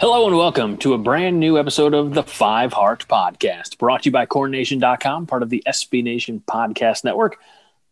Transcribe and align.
Hello 0.00 0.28
and 0.28 0.36
welcome 0.36 0.76
to 0.76 0.94
a 0.94 0.98
brand 0.98 1.40
new 1.40 1.58
episode 1.58 1.92
of 1.92 2.14
the 2.14 2.22
Five 2.22 2.72
Heart 2.72 3.06
Podcast, 3.08 3.78
brought 3.78 4.04
to 4.04 4.06
you 4.06 4.12
by 4.12 4.26
CornNation.com, 4.26 5.26
part 5.26 5.42
of 5.42 5.50
the 5.50 5.60
SB 5.66 6.04
Nation 6.04 6.40
Podcast 6.46 7.02
Network. 7.02 7.40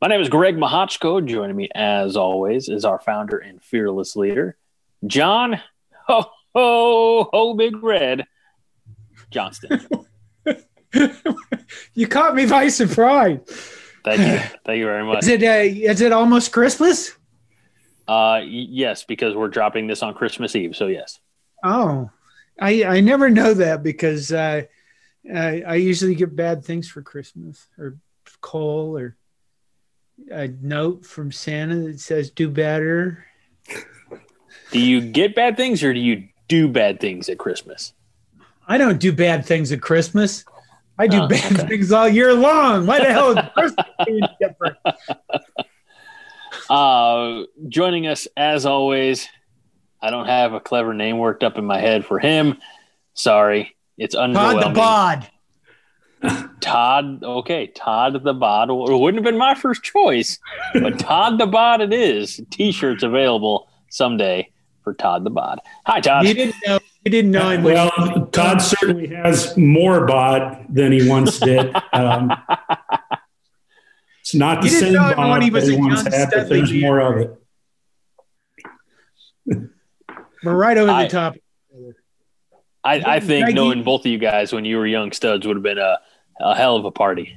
My 0.00 0.06
name 0.06 0.20
is 0.20 0.28
Greg 0.28 0.56
Mahochko. 0.56 1.26
Joining 1.26 1.56
me, 1.56 1.68
as 1.74 2.16
always, 2.16 2.68
is 2.68 2.84
our 2.84 3.00
founder 3.00 3.38
and 3.38 3.60
fearless 3.60 4.14
leader, 4.14 4.56
John 5.04 5.60
Ho 6.06 6.30
Ho 6.54 7.28
Ho 7.32 7.54
Big 7.54 7.82
Red 7.82 8.24
Johnston. 9.32 9.84
you 11.94 12.06
caught 12.06 12.36
me 12.36 12.46
by 12.46 12.68
surprise. 12.68 13.40
Thank 14.04 14.20
you. 14.20 14.58
Thank 14.64 14.78
you 14.78 14.84
very 14.84 15.04
much. 15.04 15.24
Is 15.24 15.28
it 15.28 15.42
uh, 15.42 15.90
is 15.90 16.00
it 16.00 16.12
almost 16.12 16.52
Christmas? 16.52 17.16
Uh, 18.06 18.42
yes, 18.44 19.02
because 19.02 19.34
we're 19.34 19.48
dropping 19.48 19.88
this 19.88 20.04
on 20.04 20.14
Christmas 20.14 20.54
Eve. 20.54 20.76
So 20.76 20.86
yes. 20.86 21.18
Oh, 21.64 22.10
I 22.60 22.84
I 22.84 23.00
never 23.00 23.30
know 23.30 23.54
that 23.54 23.82
because 23.82 24.32
uh, 24.32 24.62
I, 25.34 25.62
I 25.62 25.74
usually 25.76 26.14
get 26.14 26.34
bad 26.36 26.64
things 26.64 26.88
for 26.88 27.02
Christmas 27.02 27.66
or 27.78 27.96
coal 28.40 28.96
or 28.96 29.16
a 30.30 30.48
note 30.48 31.04
from 31.04 31.32
Santa 31.32 31.76
that 31.76 32.00
says 32.00 32.30
"do 32.30 32.48
better." 32.48 33.24
Do 34.72 34.80
you 34.80 35.00
get 35.00 35.34
bad 35.34 35.56
things 35.56 35.82
or 35.84 35.92
do 35.94 36.00
you 36.00 36.28
do 36.48 36.68
bad 36.68 37.00
things 37.00 37.28
at 37.28 37.38
Christmas? 37.38 37.92
I 38.66 38.78
don't 38.78 38.98
do 38.98 39.12
bad 39.12 39.44
things 39.46 39.70
at 39.70 39.80
Christmas. 39.80 40.44
I 40.98 41.06
do 41.06 41.18
Oh, 41.22 41.28
bad 41.28 41.52
okay. 41.52 41.68
things 41.68 41.92
all 41.92 42.08
year 42.08 42.32
long. 42.34 42.86
Why 42.86 42.98
the 42.98 43.12
hell 43.12 43.36
is 43.36 43.44
Christmas 43.54 44.30
different? 44.40 44.76
Uh, 46.68 47.42
joining 47.68 48.06
us 48.06 48.26
as 48.36 48.66
always, 48.66 49.28
I 50.06 50.10
don't 50.10 50.26
have 50.26 50.52
a 50.52 50.60
clever 50.60 50.94
name 50.94 51.18
worked 51.18 51.42
up 51.42 51.58
in 51.58 51.64
my 51.64 51.80
head 51.80 52.06
for 52.06 52.20
him. 52.20 52.58
Sorry, 53.14 53.74
it's 53.98 54.14
Todd 54.14 54.62
the. 54.62 54.68
Bod. 54.68 55.28
Todd, 56.60 57.24
okay, 57.24 57.66
Todd 57.66 58.22
the 58.22 58.32
Bod. 58.32 58.70
It 58.70 58.74
wouldn't 58.74 59.16
have 59.16 59.24
been 59.24 59.36
my 59.36 59.56
first 59.56 59.82
choice, 59.82 60.38
but 60.74 60.98
Todd 61.00 61.40
the 61.40 61.46
Bod 61.46 61.80
it 61.80 61.92
is. 61.92 62.40
T-shirts 62.50 63.02
available 63.02 63.68
someday 63.90 64.48
for 64.84 64.94
Todd 64.94 65.24
the 65.24 65.30
Bod. 65.30 65.58
Hi, 65.86 65.98
Todd. 66.00 66.24
You 66.24 66.34
didn't 66.34 66.54
know. 66.64 66.78
You 67.04 67.10
didn't 67.10 67.32
know 67.32 67.50
him. 67.50 67.64
Well, 67.64 67.90
Todd 68.30 68.62
certainly 68.62 69.08
has 69.08 69.56
more 69.56 70.06
bod 70.06 70.66
than 70.68 70.92
he 70.92 71.08
once 71.08 71.40
did. 71.40 71.74
Um, 71.92 72.32
it's 74.20 74.36
not 74.36 74.62
the 74.62 74.68
You 74.68 74.72
same 74.72 74.92
know 74.92 75.08
him 75.08 75.18
when 75.18 75.26
bod 75.26 75.42
he 75.42 75.50
was 75.50 75.66
that 75.66 75.72
he 75.72 75.78
once 75.78 76.04
young 76.04 76.12
had, 76.12 76.30
but 76.30 76.48
there's 76.48 76.72
more 76.72 77.00
of 77.00 77.16
it. 79.46 79.66
We're 80.46 80.56
right 80.56 80.78
over 80.78 80.90
I- 80.90 81.04
the 81.04 81.10
top. 81.10 81.36
I, 82.84 83.16
I 83.16 83.20
think 83.20 83.52
knowing 83.52 83.82
both 83.82 84.02
of 84.02 84.06
you 84.06 84.18
guys 84.18 84.52
when 84.52 84.64
you 84.64 84.76
were 84.76 84.86
young 84.86 85.10
studs 85.10 85.44
would 85.44 85.56
have 85.56 85.62
been 85.64 85.78
a, 85.78 85.98
a 86.40 86.54
hell 86.54 86.76
of 86.76 86.84
a 86.84 86.92
party. 86.92 87.36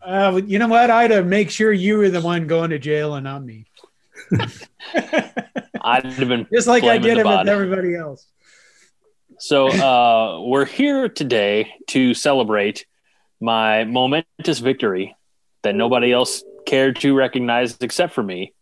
Uh, 0.00 0.40
you 0.46 0.60
know 0.60 0.68
what? 0.68 0.90
I'd 0.90 1.10
have 1.10 1.26
make 1.26 1.50
sure 1.50 1.72
you 1.72 1.98
were 1.98 2.08
the 2.08 2.20
one 2.20 2.46
going 2.46 2.70
to 2.70 2.78
jail 2.78 3.16
and 3.16 3.24
not 3.24 3.42
me. 3.42 3.66
I'd 5.82 6.04
have 6.04 6.28
been 6.28 6.46
Just 6.52 6.68
like 6.68 6.84
I 6.84 6.98
did 6.98 7.18
it 7.18 7.26
with 7.26 7.48
everybody 7.48 7.96
else. 7.96 8.28
So 9.38 9.68
uh, 9.68 10.40
we're 10.40 10.66
here 10.66 11.08
today 11.08 11.74
to 11.88 12.14
celebrate 12.14 12.86
my 13.40 13.82
momentous 13.84 14.60
victory 14.60 15.16
that 15.62 15.74
nobody 15.74 16.12
else 16.12 16.44
cared 16.64 17.00
to 17.00 17.14
recognize 17.14 17.76
except 17.80 18.14
for 18.14 18.22
me. 18.22 18.52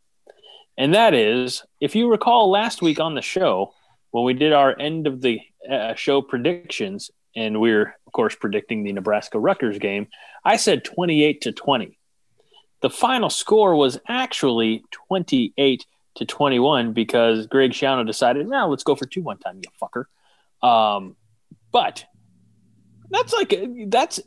And 0.78 0.94
that 0.94 1.14
is, 1.14 1.62
if 1.80 1.94
you 1.94 2.10
recall 2.10 2.50
last 2.50 2.82
week 2.82 2.98
on 3.00 3.14
the 3.14 3.22
show, 3.22 3.72
when 4.10 4.24
we 4.24 4.34
did 4.34 4.52
our 4.52 4.78
end 4.78 5.06
of 5.06 5.20
the 5.20 5.40
uh, 5.70 5.94
show 5.94 6.22
predictions, 6.22 7.10
and 7.34 7.60
we 7.60 7.72
are 7.72 7.94
of 8.12 8.14
course, 8.14 8.34
predicting 8.34 8.84
the 8.84 8.92
Nebraska 8.92 9.38
Rutgers 9.38 9.78
game, 9.78 10.06
I 10.44 10.56
said 10.56 10.84
28 10.84 11.40
to 11.40 11.52
20. 11.52 11.98
The 12.82 12.90
final 12.90 13.30
score 13.30 13.74
was 13.74 13.98
actually 14.06 14.84
28 14.90 15.86
to 16.16 16.26
21 16.26 16.92
because 16.92 17.46
Greg 17.46 17.70
Schiano 17.70 18.06
decided, 18.06 18.46
now 18.46 18.68
let's 18.68 18.82
go 18.82 18.94
for 18.94 19.06
two 19.06 19.22
one 19.22 19.38
time, 19.38 19.62
you 19.62 19.70
fucker. 19.80 20.04
Um, 20.62 21.16
but 21.72 22.04
that's 23.08 23.32
like 23.32 23.54
that's 23.86 24.20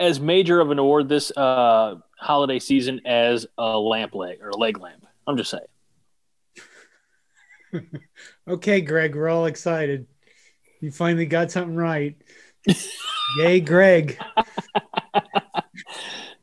as 0.00 0.18
major 0.18 0.58
of 0.58 0.72
an 0.72 0.80
award 0.80 1.08
this 1.08 1.30
uh, 1.36 1.94
holiday 2.18 2.58
season 2.58 3.02
as 3.06 3.46
a 3.56 3.78
lamp 3.78 4.16
leg 4.16 4.38
or 4.42 4.48
a 4.48 4.56
leg 4.56 4.80
lamp. 4.80 5.06
I'm 5.28 5.36
just 5.36 5.50
saying. 5.50 5.62
Okay, 8.48 8.80
Greg, 8.80 9.14
we're 9.14 9.28
all 9.28 9.46
excited. 9.46 10.06
You 10.80 10.90
finally 10.90 11.26
got 11.26 11.50
something 11.50 11.76
right. 11.76 12.16
Yay, 13.36 13.60
Greg. 13.60 14.18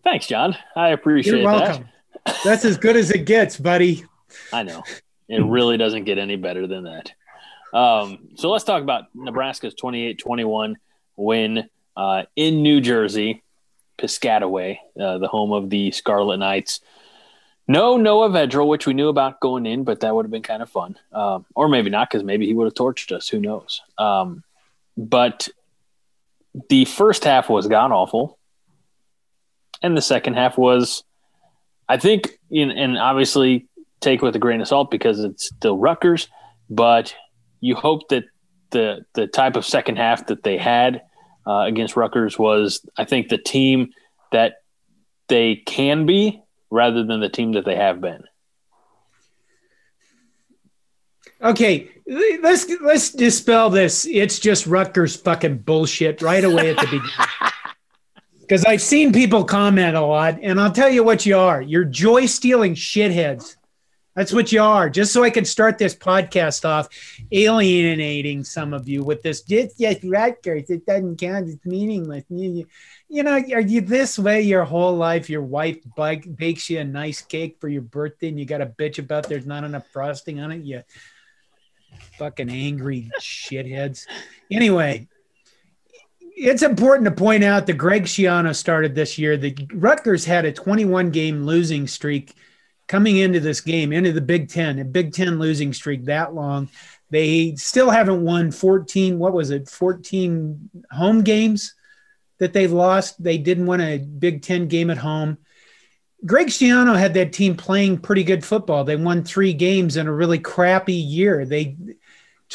Thanks, 0.04 0.28
John. 0.28 0.56
I 0.76 0.90
appreciate 0.90 1.32
that. 1.32 1.38
You're 1.40 1.52
welcome. 1.52 1.90
That's 2.44 2.64
as 2.64 2.78
good 2.78 2.96
as 2.96 3.12
it 3.12 3.26
gets, 3.26 3.58
buddy. 3.58 4.06
I 4.54 4.64
know 4.64 4.84
it 5.28 5.44
really 5.44 5.78
doesn't 5.78 6.04
get 6.04 6.18
any 6.18 6.36
better 6.36 6.68
than 6.68 6.84
that. 6.84 7.12
Um, 7.74 8.30
so 8.36 8.52
let's 8.52 8.64
talk 8.64 8.84
about 8.84 9.06
Nebraska's 9.16 9.76
28-21 9.76 10.76
win 11.18 11.70
uh, 11.98 12.24
in 12.36 12.62
New 12.62 12.82
Jersey, 12.82 13.44
Piscataway, 13.98 14.78
uh, 15.00 15.18
the 15.18 15.28
home 15.28 15.52
of 15.52 15.70
the 15.70 15.92
Scarlet 15.92 16.38
Knights. 16.38 16.82
No 17.68 17.98
Noah 17.98 18.30
Vedral, 18.30 18.68
which 18.68 18.86
we 18.86 18.94
knew 18.94 19.10
about 19.10 19.40
going 19.40 19.66
in, 19.66 19.84
but 19.84 20.02
that 20.02 20.14
would 20.14 20.26
have 20.26 20.32
been 20.32 20.44
kind 20.44 20.62
of 20.62 20.70
fun. 20.70 20.98
Um, 21.12 21.46
or 21.56 21.68
maybe 21.68 21.90
not, 21.90 22.10
because 22.10 22.24
maybe 22.24 22.46
he 22.46 22.54
would 22.54 22.66
have 22.66 22.76
torched 22.76 23.12
us. 23.12 23.28
Who 23.28 23.40
knows? 23.40 23.82
Um, 23.98 24.44
but 24.96 25.48
the 26.70 26.86
first 26.86 27.24
half 27.24 27.50
was 27.50 27.68
god 27.68 27.92
awful. 27.92 28.38
And 29.82 29.98
the 29.98 30.02
second 30.02 30.36
half 30.36 30.58
was, 30.58 31.04
I 31.90 31.98
think, 31.98 32.40
in, 32.50 32.72
and 32.72 32.98
obviously 32.98 33.68
take 34.00 34.22
with 34.22 34.36
a 34.36 34.40
grain 34.40 34.62
of 34.62 34.68
salt 34.68 34.92
because 34.92 35.20
it's 35.20 35.48
still 35.48 35.78
Rutgers, 35.78 36.28
but 36.70 37.16
you 37.62 37.76
hope 37.76 38.08
that 38.10 38.26
the 38.72 39.06
the 39.14 39.28
type 39.28 39.56
of 39.56 39.66
second 39.66 39.98
half 39.98 40.28
that 40.28 40.44
they 40.44 40.58
had 40.58 41.02
uh, 41.48 41.62
against 41.62 41.96
Rutgers 41.96 42.38
was, 42.38 42.86
I 42.98 43.06
think, 43.06 43.30
the 43.30 43.38
team 43.38 43.90
that 44.32 44.56
they 45.28 45.56
can 45.56 46.06
be 46.06 46.42
rather 46.76 47.04
than 47.04 47.22
the 47.22 47.30
team 47.30 47.54
that 47.54 47.66
they 47.66 47.76
have 47.76 48.02
been. 48.02 48.24
Okay, 51.42 51.90
let's 52.08 52.70
let's 52.82 53.12
dispel 53.12 53.70
this. 53.70 54.06
It's 54.06 54.40
just 54.40 54.68
Rutgers 54.68 55.16
fucking 55.16 55.60
bullshit 55.60 56.22
right 56.22 56.44
away 56.44 56.72
at 56.72 56.78
the 56.78 56.86
beginning. 56.86 57.10
Because 58.42 58.64
I've 58.64 58.82
seen 58.82 59.12
people 59.12 59.44
comment 59.44 59.96
a 59.96 60.02
lot, 60.02 60.38
and 60.44 60.62
I'll 60.62 60.72
tell 60.72 60.88
you 60.88 61.04
what 61.04 61.26
you 61.26 61.36
are. 61.36 61.64
You're 61.64 61.84
joy 61.84 62.28
stealing 62.28 62.76
shitheads. 62.76 63.56
That's 64.16 64.32
what 64.32 64.52
you 64.52 64.62
are. 64.62 64.90
Just 64.90 65.12
so 65.12 65.24
I 65.24 65.30
can 65.30 65.44
start 65.44 65.78
this 65.78 65.94
podcast 65.94 66.64
off, 66.64 66.88
alienating 67.32 68.46
some 68.46 68.74
of 68.74 68.88
you 68.88 69.04
with 69.04 69.22
this. 69.22 69.42
Just 69.42 69.78
Rutgers. 70.06 70.70
It 70.70 70.86
doesn't 70.86 71.18
count. 71.20 71.50
It's 71.50 71.66
meaningless. 71.66 72.24
You, 72.30 72.52
you- 72.52 72.68
you 73.08 73.22
know, 73.22 73.34
are 73.34 73.60
you 73.62 73.82
this 73.82 74.18
way 74.18 74.42
your 74.42 74.64
whole 74.66 74.96
life? 74.96 75.30
Your 75.30 75.44
wife 75.44 75.78
bike, 75.96 76.26
bakes 76.36 76.72
you 76.72 76.80
a 76.80 76.84
nice 76.84 77.22
cake 77.22 77.58
for 77.62 77.70
your 77.70 77.84
birthday, 77.84 78.30
and 78.30 78.40
you 78.40 78.46
got 78.46 78.62
a 78.62 78.66
bitch 78.66 78.98
about 78.98 79.30
there's 79.30 79.46
not 79.46 79.64
enough 79.64 79.86
frosting 79.94 80.40
on 80.40 80.52
it. 80.52 80.64
You 80.64 80.82
fucking 82.18 82.50
angry 82.50 83.12
shitheads. 83.22 84.06
Anyway, 84.52 85.08
it's 86.20 86.64
important 86.64 87.06
to 87.06 87.12
point 87.12 87.44
out 87.44 87.68
that 87.68 87.74
Greg 87.74 88.06
Schiano 88.06 88.56
started 88.56 88.96
this 88.96 89.20
year. 89.20 89.38
The 89.38 89.56
Rutgers 89.74 90.26
had 90.26 90.46
a 90.46 90.52
21 90.52 91.12
game 91.12 91.44
losing 91.46 91.86
streak 91.88 92.34
coming 92.88 93.18
into 93.18 93.40
this 93.40 93.62
game, 93.62 93.92
into 93.92 94.12
the 94.12 94.22
Big 94.22 94.50
Ten, 94.50 94.80
a 94.80 94.86
Big 94.86 95.14
Ten 95.14 95.40
losing 95.40 95.74
streak 95.74 96.06
that 96.06 96.34
long. 96.34 96.70
They 97.10 97.56
still 97.56 97.90
haven't 97.90 98.24
won 98.24 98.52
14, 98.52 99.18
what 99.20 99.34
was 99.34 99.52
it, 99.52 99.70
14 99.70 100.70
home 100.92 101.24
games 101.24 101.74
that 102.40 102.54
they've 102.54 102.72
lost. 102.72 103.22
They 103.22 103.38
didn't 103.38 103.68
win 103.68 103.82
a 103.82 103.98
Big 103.98 104.42
Ten 104.42 104.68
game 104.68 104.90
at 104.90 104.98
home. 104.98 105.38
Greg 106.26 106.48
Schiano 106.48 106.98
had 106.98 107.14
that 107.14 107.34
team 107.34 107.56
playing 107.56 108.00
pretty 108.00 108.24
good 108.24 108.44
football. 108.44 108.84
They 108.84 108.96
won 108.96 109.24
three 109.24 109.54
games 109.54 109.96
in 109.96 110.08
a 110.08 110.14
really 110.14 110.40
crappy 110.40 110.94
year. 110.94 111.46
They 111.46 111.76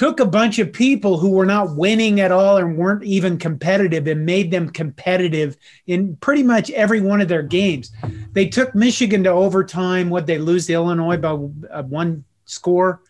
took 0.00 0.18
a 0.18 0.24
bunch 0.24 0.58
of 0.58 0.72
people 0.72 1.18
who 1.18 1.28
were 1.28 1.44
not 1.44 1.76
winning 1.76 2.20
at 2.20 2.32
all 2.32 2.56
and 2.56 2.74
weren't 2.74 3.04
even 3.04 3.36
competitive 3.36 4.06
and 4.06 4.24
made 4.24 4.50
them 4.50 4.66
competitive 4.66 5.58
in 5.88 6.16
pretty 6.16 6.42
much 6.42 6.70
every 6.70 7.02
one 7.02 7.20
of 7.20 7.28
their 7.28 7.42
games. 7.42 7.92
They 8.32 8.46
took 8.46 8.74
Michigan 8.74 9.24
to 9.24 9.30
overtime. 9.30 10.08
What 10.08 10.26
they 10.26 10.38
lose 10.38 10.68
to 10.68 10.72
Illinois 10.72 11.18
by 11.18 11.32
uh, 11.32 11.82
one 11.82 12.24
score. 12.46 13.02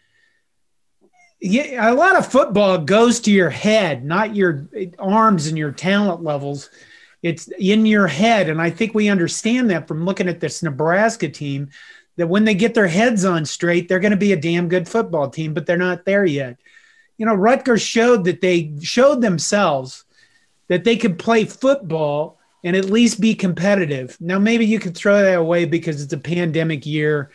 Yeah, 1.40 1.92
a 1.92 1.94
lot 1.94 2.16
of 2.16 2.26
football 2.26 2.78
goes 2.78 3.20
to 3.20 3.30
your 3.30 3.50
head, 3.50 4.04
not 4.04 4.34
your 4.34 4.68
arms 4.98 5.46
and 5.46 5.56
your 5.56 5.70
talent 5.70 6.24
levels. 6.24 6.70
It's 7.22 7.46
in 7.56 7.86
your 7.86 8.08
head. 8.08 8.48
And 8.48 8.60
I 8.60 8.68
think 8.70 8.94
we 8.94 9.08
understand 9.08 9.70
that 9.70 9.86
from 9.86 10.04
looking 10.04 10.28
at 10.28 10.40
this 10.40 10.60
Nebraska 10.60 11.28
team 11.28 11.68
that 12.16 12.26
when 12.26 12.44
they 12.44 12.54
get 12.54 12.74
their 12.74 12.88
heads 12.88 13.24
on 13.24 13.44
straight, 13.44 13.88
they're 13.88 14.00
going 14.00 14.10
to 14.10 14.16
be 14.16 14.32
a 14.32 14.36
damn 14.36 14.68
good 14.68 14.88
football 14.88 15.30
team, 15.30 15.54
but 15.54 15.66
they're 15.66 15.76
not 15.76 16.04
there 16.04 16.24
yet. 16.24 16.58
You 17.20 17.26
know, 17.26 17.34
Rutgers 17.34 17.82
showed 17.82 18.24
that 18.24 18.40
they 18.40 18.72
showed 18.80 19.20
themselves 19.20 20.04
that 20.68 20.84
they 20.84 20.96
could 20.96 21.18
play 21.18 21.44
football 21.44 22.38
and 22.64 22.74
at 22.74 22.86
least 22.86 23.20
be 23.20 23.34
competitive. 23.34 24.16
Now, 24.20 24.38
maybe 24.38 24.64
you 24.64 24.80
could 24.80 24.96
throw 24.96 25.20
that 25.20 25.38
away 25.38 25.66
because 25.66 26.02
it's 26.02 26.14
a 26.14 26.18
pandemic 26.18 26.86
year. 26.86 27.30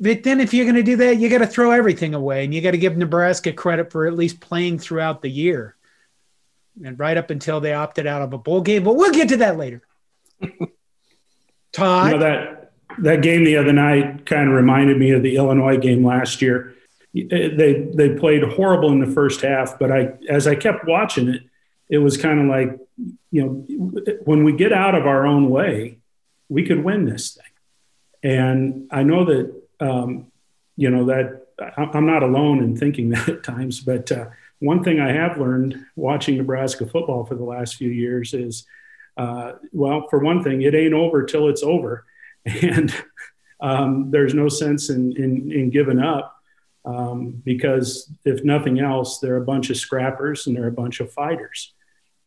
But 0.00 0.22
then, 0.22 0.40
if 0.40 0.54
you're 0.54 0.64
going 0.64 0.76
to 0.76 0.82
do 0.82 0.96
that, 0.96 1.18
you 1.18 1.28
got 1.28 1.38
to 1.38 1.46
throw 1.46 1.70
everything 1.70 2.14
away 2.14 2.46
and 2.46 2.54
you 2.54 2.62
got 2.62 2.70
to 2.70 2.78
give 2.78 2.96
Nebraska 2.96 3.52
credit 3.52 3.92
for 3.92 4.06
at 4.06 4.14
least 4.14 4.40
playing 4.40 4.78
throughout 4.78 5.20
the 5.20 5.28
year 5.28 5.76
and 6.82 6.98
right 6.98 7.18
up 7.18 7.28
until 7.28 7.60
they 7.60 7.74
opted 7.74 8.06
out 8.06 8.22
of 8.22 8.32
a 8.32 8.38
bowl 8.38 8.62
game. 8.62 8.84
But 8.84 8.94
we'll 8.94 9.12
get 9.12 9.28
to 9.28 9.36
that 9.36 9.58
later. 9.58 9.82
Todd. 11.72 12.12
You 12.12 12.18
know, 12.18 12.20
that 12.20 12.72
that 13.00 13.20
game 13.20 13.44
the 13.44 13.58
other 13.58 13.74
night 13.74 14.24
kind 14.24 14.48
of 14.48 14.54
reminded 14.54 14.96
me 14.96 15.10
of 15.10 15.22
the 15.22 15.36
Illinois 15.36 15.76
game 15.76 16.02
last 16.02 16.40
year. 16.40 16.74
They 17.14 17.88
they 17.94 18.14
played 18.14 18.42
horrible 18.42 18.92
in 18.92 19.00
the 19.00 19.12
first 19.12 19.40
half, 19.40 19.78
but 19.78 19.90
I 19.90 20.12
as 20.28 20.46
I 20.46 20.54
kept 20.54 20.86
watching 20.86 21.28
it, 21.28 21.42
it 21.88 21.98
was 21.98 22.16
kind 22.16 22.40
of 22.40 22.46
like 22.46 22.78
you 23.30 23.44
know 23.44 24.16
when 24.24 24.44
we 24.44 24.52
get 24.52 24.72
out 24.72 24.94
of 24.94 25.06
our 25.06 25.26
own 25.26 25.48
way, 25.48 25.98
we 26.48 26.64
could 26.64 26.84
win 26.84 27.06
this 27.06 27.34
thing. 27.34 27.44
And 28.22 28.88
I 28.90 29.02
know 29.04 29.24
that 29.24 29.62
um, 29.80 30.26
you 30.76 30.90
know 30.90 31.06
that 31.06 31.46
I'm 31.76 32.06
not 32.06 32.22
alone 32.22 32.62
in 32.62 32.76
thinking 32.76 33.08
that 33.10 33.28
at 33.28 33.42
times, 33.42 33.80
but 33.80 34.12
uh, 34.12 34.26
one 34.60 34.82
thing 34.82 35.00
I 35.00 35.12
have 35.12 35.38
learned 35.38 35.84
watching 35.96 36.36
Nebraska 36.36 36.86
football 36.86 37.24
for 37.24 37.36
the 37.36 37.44
last 37.44 37.76
few 37.76 37.90
years 37.90 38.34
is, 38.34 38.66
uh, 39.16 39.52
well, 39.72 40.06
for 40.08 40.18
one 40.18 40.42
thing, 40.42 40.62
it 40.62 40.74
ain't 40.74 40.94
over 40.94 41.24
till 41.24 41.48
it's 41.48 41.62
over, 41.62 42.04
and 42.44 42.94
um, 43.60 44.10
there's 44.10 44.34
no 44.34 44.48
sense 44.48 44.90
in, 44.90 45.16
in, 45.16 45.50
in 45.50 45.70
giving 45.70 45.98
up 45.98 46.37
um, 46.84 47.42
because 47.44 48.10
if 48.24 48.44
nothing 48.44 48.80
else, 48.80 49.18
they're 49.18 49.36
a 49.36 49.44
bunch 49.44 49.70
of 49.70 49.76
scrappers 49.76 50.46
and 50.46 50.56
they're 50.56 50.68
a 50.68 50.72
bunch 50.72 51.00
of 51.00 51.12
fighters. 51.12 51.72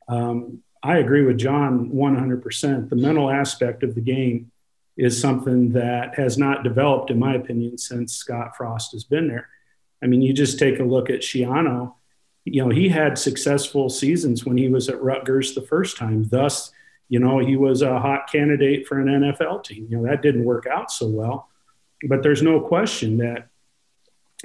Um, 0.07 0.59
I 0.83 0.97
agree 0.97 1.23
with 1.23 1.37
John 1.37 1.91
100%. 1.91 2.89
The 2.89 2.95
mental 2.95 3.29
aspect 3.29 3.83
of 3.83 3.95
the 3.95 4.01
game 4.01 4.51
is 4.97 5.19
something 5.19 5.71
that 5.73 6.15
has 6.15 6.37
not 6.37 6.63
developed, 6.63 7.11
in 7.11 7.19
my 7.19 7.35
opinion, 7.35 7.77
since 7.77 8.13
Scott 8.13 8.55
Frost 8.57 8.91
has 8.91 9.03
been 9.03 9.27
there. 9.27 9.49
I 10.03 10.07
mean, 10.07 10.21
you 10.21 10.33
just 10.33 10.59
take 10.59 10.79
a 10.79 10.83
look 10.83 11.09
at 11.09 11.21
Schiano 11.21 11.93
you 12.45 12.63
know, 12.63 12.69
he 12.69 12.89
had 12.89 13.17
successful 13.17 13.89
seasons 13.89 14.45
when 14.45 14.57
he 14.57 14.67
was 14.67 14.89
at 14.89 15.01
Rutgers 15.01 15.53
the 15.53 15.61
first 15.61 15.97
time. 15.97 16.23
Thus, 16.23 16.71
you 17.07 17.19
know, 17.19 17.39
he 17.39 17.55
was 17.55 17.81
a 17.81 17.99
hot 17.99 18.31
candidate 18.31 18.87
for 18.87 18.99
an 18.99 19.07
NFL 19.07 19.63
team. 19.63 19.87
You 19.89 19.97
know, 19.97 20.09
that 20.09 20.21
didn't 20.21 20.45
work 20.45 20.65
out 20.65 20.91
so 20.91 21.07
well. 21.07 21.49
But 22.07 22.23
there's 22.23 22.41
no 22.41 22.59
question 22.59 23.17
that 23.17 23.49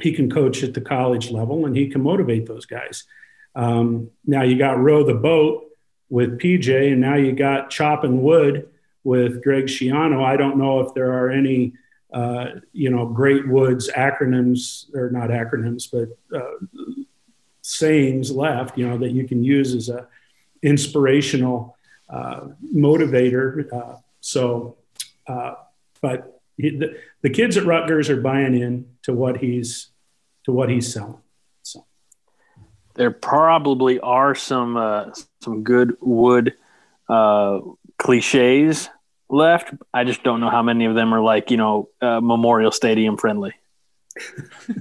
he 0.01 0.13
can 0.13 0.31
coach 0.31 0.63
at 0.63 0.75
the 0.75 0.81
college 0.81 1.31
level 1.31 1.67
and 1.67 1.77
he 1.77 1.89
can 1.89 2.03
motivate 2.03 2.47
those 2.47 2.67
guys. 2.67 3.05
Um, 3.55 4.11
now 4.27 4.43
you 4.43 4.59
got 4.59 4.79
row 4.79 5.05
the 5.05 5.15
boat 5.15 5.65
with 6.09 6.39
PJ, 6.39 6.93
and 6.93 7.01
now 7.01 7.17
you 7.17 7.33
got 7.33 7.71
chopping 7.71 8.23
wood 8.23 8.69
with 9.03 9.43
Greg 9.43 9.65
Schiano. 9.67 10.23
I 10.23 10.37
don't 10.37 10.59
know 10.59 10.81
if 10.81 10.95
there 10.95 11.13
are 11.13 11.31
any, 11.31 11.73
uh, 12.13 12.47
you 12.73 12.91
know, 12.91 13.07
Great 13.07 13.49
Woods 13.49 13.91
acronyms 13.97 14.95
or 14.95 15.11
not 15.11 15.31
acronyms, 15.31 15.89
but 15.91 16.37
uh, 16.37 16.67
sayings 17.63 18.31
left, 18.31 18.79
you 18.79 18.87
know, 18.87 18.99
that 18.99 19.11
you 19.11 19.27
can 19.27 19.43
use 19.43 19.75
as 19.75 19.89
a 19.89 20.07
inspirational 20.63 21.77
uh, 22.09 22.49
motivator. 22.75 23.73
Uh, 23.73 23.97
so, 24.21 24.77
uh, 25.27 25.55
but 26.01 26.41
the, 26.57 26.97
the 27.23 27.31
kids 27.31 27.57
at 27.57 27.65
Rutgers 27.65 28.11
are 28.11 28.21
buying 28.21 28.55
in 28.55 28.87
to 29.07 29.15
what 29.15 29.39
he's 29.39 29.91
to 30.45 30.53
what 30.53 30.69
he's 30.69 30.93
selling. 30.93 31.19
So 31.63 31.87
there 32.95 33.11
probably 33.11 33.99
are 34.01 34.35
some 34.35 34.77
uh, 34.77 35.13
some 35.41 35.63
good 35.63 35.97
wood 36.01 36.55
uh, 37.09 37.61
cliches 37.99 38.89
left. 39.31 39.73
I 39.95 40.05
just 40.05 40.23
don't 40.23 40.41
know 40.41 40.51
how 40.51 40.63
many 40.63 40.85
of 40.85 40.95
them 40.95 41.15
are 41.15 41.21
like 41.21 41.51
you 41.51 41.57
know 41.57 41.89
uh, 42.03 42.21
Memorial 42.21 42.73
Stadium 42.73 43.17
friendly. 43.17 43.55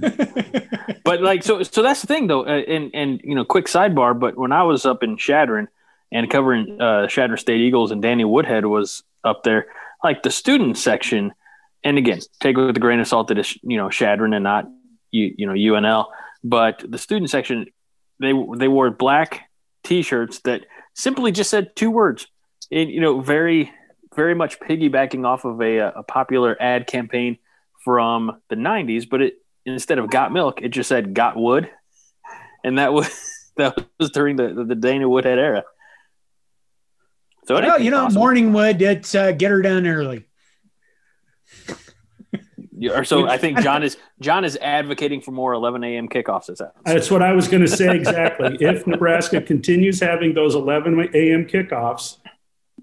but 1.04 1.20
like 1.20 1.42
so 1.42 1.62
so 1.62 1.82
that's 1.82 2.00
the 2.00 2.06
thing 2.06 2.26
though 2.26 2.46
uh, 2.46 2.62
and 2.66 2.90
and 2.94 3.20
you 3.22 3.34
know 3.34 3.44
quick 3.44 3.66
sidebar 3.66 4.18
but 4.18 4.34
when 4.34 4.50
i 4.50 4.62
was 4.62 4.86
up 4.86 5.02
in 5.02 5.14
Chadron 5.18 5.68
and 6.10 6.30
covering 6.30 6.80
uh 6.80 7.06
state 7.36 7.60
eagles 7.60 7.90
and 7.90 8.00
danny 8.00 8.24
woodhead 8.24 8.64
was 8.64 9.02
up 9.24 9.42
there 9.42 9.66
like 10.02 10.22
the 10.22 10.30
student 10.30 10.78
section 10.78 11.34
and 11.86 11.98
again 11.98 12.20
take 12.40 12.56
it 12.58 12.60
with 12.60 12.76
a 12.76 12.80
grain 12.80 13.00
of 13.00 13.06
salt 13.06 13.28
that 13.28 13.38
it's 13.38 13.56
you 13.62 13.76
know 13.76 13.88
Chadron 13.88 14.34
and 14.34 14.42
not 14.42 14.66
you 15.10 15.34
you 15.38 15.46
know 15.46 15.54
unl 15.54 16.06
but 16.44 16.84
the 16.86 16.98
student 16.98 17.30
section 17.30 17.66
they 18.20 18.32
they 18.56 18.68
wore 18.68 18.90
black 18.90 19.48
t-shirts 19.84 20.40
that 20.40 20.66
simply 20.94 21.32
just 21.32 21.50
said 21.50 21.74
two 21.76 21.90
words 21.90 22.26
and 22.70 22.90
you 22.90 23.00
know 23.00 23.20
very 23.20 23.72
very 24.16 24.34
much 24.34 24.58
piggybacking 24.58 25.24
off 25.24 25.44
of 25.44 25.60
a, 25.60 25.78
a 25.78 26.02
popular 26.02 26.56
ad 26.60 26.86
campaign 26.86 27.38
from 27.84 28.40
the 28.48 28.56
90s, 28.56 29.08
but 29.08 29.22
it 29.22 29.34
instead 29.64 29.98
of 29.98 30.10
got 30.10 30.32
milk, 30.32 30.62
it 30.62 30.70
just 30.70 30.88
said 30.88 31.14
got 31.14 31.36
wood. 31.36 31.70
And 32.64 32.78
that 32.78 32.92
was 32.92 33.08
that 33.56 33.78
was 34.00 34.10
during 34.10 34.36
the, 34.36 34.64
the, 34.66 34.74
Danny 34.74 35.04
Woodhead 35.04 35.38
era. 35.38 35.64
So 37.46 37.54
well, 37.54 37.80
you 37.80 37.90
know, 37.90 38.04
possible. 38.04 38.22
morning 38.22 38.52
wood, 38.52 38.82
it's 38.82 39.14
uh, 39.14 39.30
get 39.32 39.52
her 39.52 39.62
done 39.62 39.86
early. 39.86 40.25
Or 42.90 43.04
so 43.04 43.28
I 43.28 43.38
think 43.38 43.60
John 43.60 43.82
is 43.84 43.96
John 44.20 44.44
is 44.44 44.56
advocating 44.60 45.20
for 45.20 45.32
more 45.32 45.52
11 45.52 45.84
a.m. 45.84 46.08
kickoffs. 46.08 46.50
Is 46.50 46.58
that? 46.58 46.72
That's 46.84 47.10
what 47.10 47.22
I 47.22 47.32
was 47.32 47.48
going 47.48 47.62
to 47.62 47.68
say 47.68 47.94
exactly. 47.96 48.56
if 48.60 48.86
Nebraska 48.86 49.40
continues 49.40 50.00
having 50.00 50.34
those 50.34 50.54
11 50.54 51.10
a.m. 51.14 51.46
kickoffs, 51.46 52.18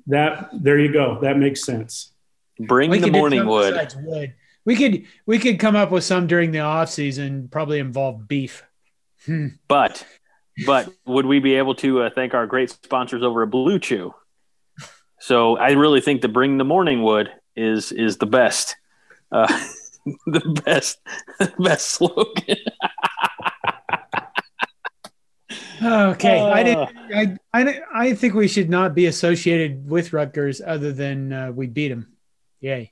that 0.08 0.50
there 0.54 0.80
you 0.80 0.92
go. 0.92 1.20
That 1.22 1.38
makes 1.38 1.64
sense. 1.64 2.12
Bring 2.60 2.90
we 2.90 3.00
the 3.00 3.12
morning 3.12 3.46
wood. 3.46 3.94
wood. 4.04 4.34
We 4.66 4.76
could 4.76 5.06
we 5.26 5.40
could 5.40 5.60
come 5.60 5.76
up 5.76 5.92
with 5.92 6.04
some 6.04 6.28
during 6.28 6.52
the 6.52 6.60
off 6.60 6.90
season, 6.90 7.50
probably 7.50 7.80
involve 7.80 8.28
beef. 8.28 8.64
Hmm. 9.26 9.48
But 9.68 10.06
but 10.66 10.90
would 11.06 11.26
we 11.26 11.40
be 11.40 11.56
able 11.56 11.76
to 11.76 12.04
uh, 12.04 12.10
thank 12.14 12.34
our 12.34 12.46
great 12.46 12.70
sponsors 12.70 13.24
over 13.24 13.44
at 13.44 13.50
Blue 13.50 13.80
Chew? 13.80 14.14
So 15.20 15.58
I 15.58 15.72
really 15.72 16.02
think 16.02 16.22
the 16.22 16.28
bring 16.28 16.58
the 16.58 16.66
morning 16.66 17.02
wood 17.02 17.32
is 17.56 17.92
is 17.92 18.18
the 18.18 18.26
best, 18.26 18.76
uh, 19.32 19.48
the 20.26 20.62
best 20.66 21.00
best 21.60 21.88
slogan. 21.88 22.58
okay, 25.82 26.40
uh, 26.40 26.48
I 26.48 26.64
didn't. 26.64 26.90
I, 27.14 27.38
I 27.54 27.82
I 27.94 28.14
think 28.14 28.34
we 28.34 28.48
should 28.48 28.70
not 28.70 28.96
be 28.96 29.06
associated 29.06 29.90
with 29.90 30.14
Rutgers 30.14 30.62
other 30.66 30.92
than 30.92 31.34
uh, 31.34 31.52
we 31.52 31.68
beat 31.68 31.90
them. 31.90 32.14
Yay. 32.60 32.92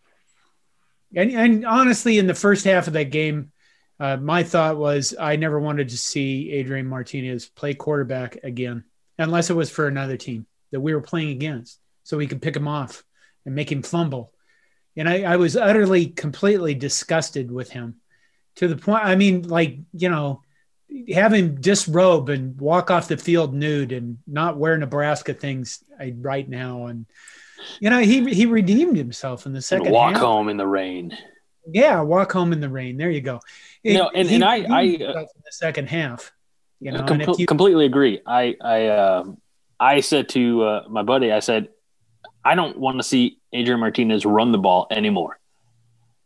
And, 1.16 1.32
and 1.32 1.66
honestly, 1.66 2.18
in 2.18 2.28
the 2.28 2.34
first 2.34 2.66
half 2.66 2.88
of 2.88 2.94
that 2.94 3.12
game, 3.12 3.52
uh, 4.00 4.18
my 4.18 4.44
thought 4.44 4.78
was 4.78 5.14
I 5.20 5.36
never 5.36 5.60
wanted 5.60 5.90
to 5.90 5.98
see 5.98 6.52
Adrian 6.52 6.88
Martinez 6.88 7.48
play 7.48 7.74
quarterback 7.74 8.38
again, 8.44 8.84
unless 9.18 9.50
it 9.50 9.56
was 9.56 9.70
for 9.70 9.88
another 9.88 10.18
team 10.18 10.48
that 10.72 10.80
we 10.80 10.94
were 10.94 11.02
playing 11.02 11.30
against, 11.30 11.80
so 12.04 12.18
we 12.18 12.28
could 12.28 12.42
pick 12.42 12.56
him 12.56 12.68
off 12.68 13.04
and 13.46 13.54
make 13.54 13.72
him 13.72 13.84
fumble. 13.84 14.34
And 14.98 15.08
I, 15.08 15.24
I 15.24 15.38
was 15.38 15.56
utterly, 15.56 16.08
completely 16.08 16.74
disgusted 16.74 17.52
with 17.52 17.72
him 17.72 17.96
to 18.56 18.68
the 18.68 18.76
point. 18.76 19.06
I 19.06 19.16
mean, 19.16 19.44
like 19.44 19.80
you 19.94 20.10
know, 20.10 20.42
have 21.14 21.34
him 21.34 21.62
disrobe 21.62 22.30
and 22.30 22.60
walk 22.60 22.92
off 22.92 23.08
the 23.08 23.18
field 23.18 23.54
nude 23.54 23.92
and 23.92 24.18
not 24.28 24.58
wear 24.58 24.78
Nebraska 24.78 25.34
things 25.34 25.84
right 26.00 26.48
now 26.48 26.88
and 26.88 27.06
you 27.80 27.90
know, 27.90 28.00
he 28.00 28.34
he 28.34 28.46
redeemed 28.46 28.98
himself 28.98 29.46
in 29.46 29.54
the 29.54 29.62
second. 29.62 29.92
walk 29.92 30.14
half. 30.14 30.22
home 30.22 30.50
in 30.50 30.58
the 30.58 30.68
rain. 30.68 31.18
Yeah, 31.68 32.02
walk 32.02 32.32
home 32.32 32.54
in 32.54 32.60
the 32.60 32.70
rain. 32.70 32.98
There 32.98 33.10
you 33.10 33.22
go. 33.22 33.40
It, 33.84 33.94
no, 33.94 34.10
and, 34.10 34.30
and 34.30 34.44
I 34.44 34.66
I 34.70 35.04
uh, 35.04 35.26
the 35.44 35.52
second 35.52 35.90
half. 35.90 36.32
You 36.80 36.92
know, 36.92 37.04
com- 37.04 37.22
you, 37.38 37.46
completely 37.46 37.86
agree. 37.86 38.22
I 38.26 38.56
I 38.62 38.86
uh, 38.88 39.24
I 39.80 40.02
said 40.02 40.30
to 40.30 40.64
uh, 40.64 40.84
my 40.90 41.04
buddy, 41.04 41.32
I 41.32 41.40
said, 41.40 41.70
I 42.44 42.56
don't 42.56 42.78
want 42.78 42.98
to 42.98 43.04
see 43.04 43.40
Adrian 43.54 43.80
Martinez 43.80 44.26
run 44.26 44.52
the 44.52 44.58
ball 44.58 44.88
anymore. 44.92 45.40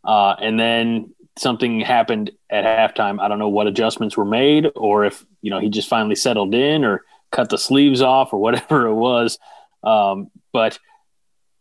Uh, 0.03 0.35
and 0.39 0.59
then 0.59 1.13
something 1.37 1.79
happened 1.81 2.31
at 2.49 2.63
halftime. 2.63 3.19
I 3.19 3.27
don't 3.27 3.39
know 3.39 3.49
what 3.49 3.67
adjustments 3.67 4.15
were 4.15 4.25
made, 4.25 4.67
or 4.75 5.05
if 5.05 5.25
you 5.41 5.49
know 5.49 5.59
he 5.59 5.69
just 5.69 5.89
finally 5.89 6.15
settled 6.15 6.53
in, 6.53 6.83
or 6.83 7.03
cut 7.31 7.49
the 7.49 7.57
sleeves 7.57 8.01
off, 8.01 8.33
or 8.33 8.39
whatever 8.41 8.87
it 8.87 8.95
was. 8.95 9.39
Um, 9.83 10.31
but 10.53 10.79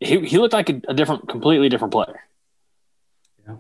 he 0.01 0.21
he 0.21 0.39
looked 0.39 0.55
like 0.55 0.71
a, 0.71 0.81
a 0.89 0.95
different, 0.95 1.29
completely 1.29 1.69
different 1.69 1.93
player. 1.93 2.21
Yeah. 3.47 3.57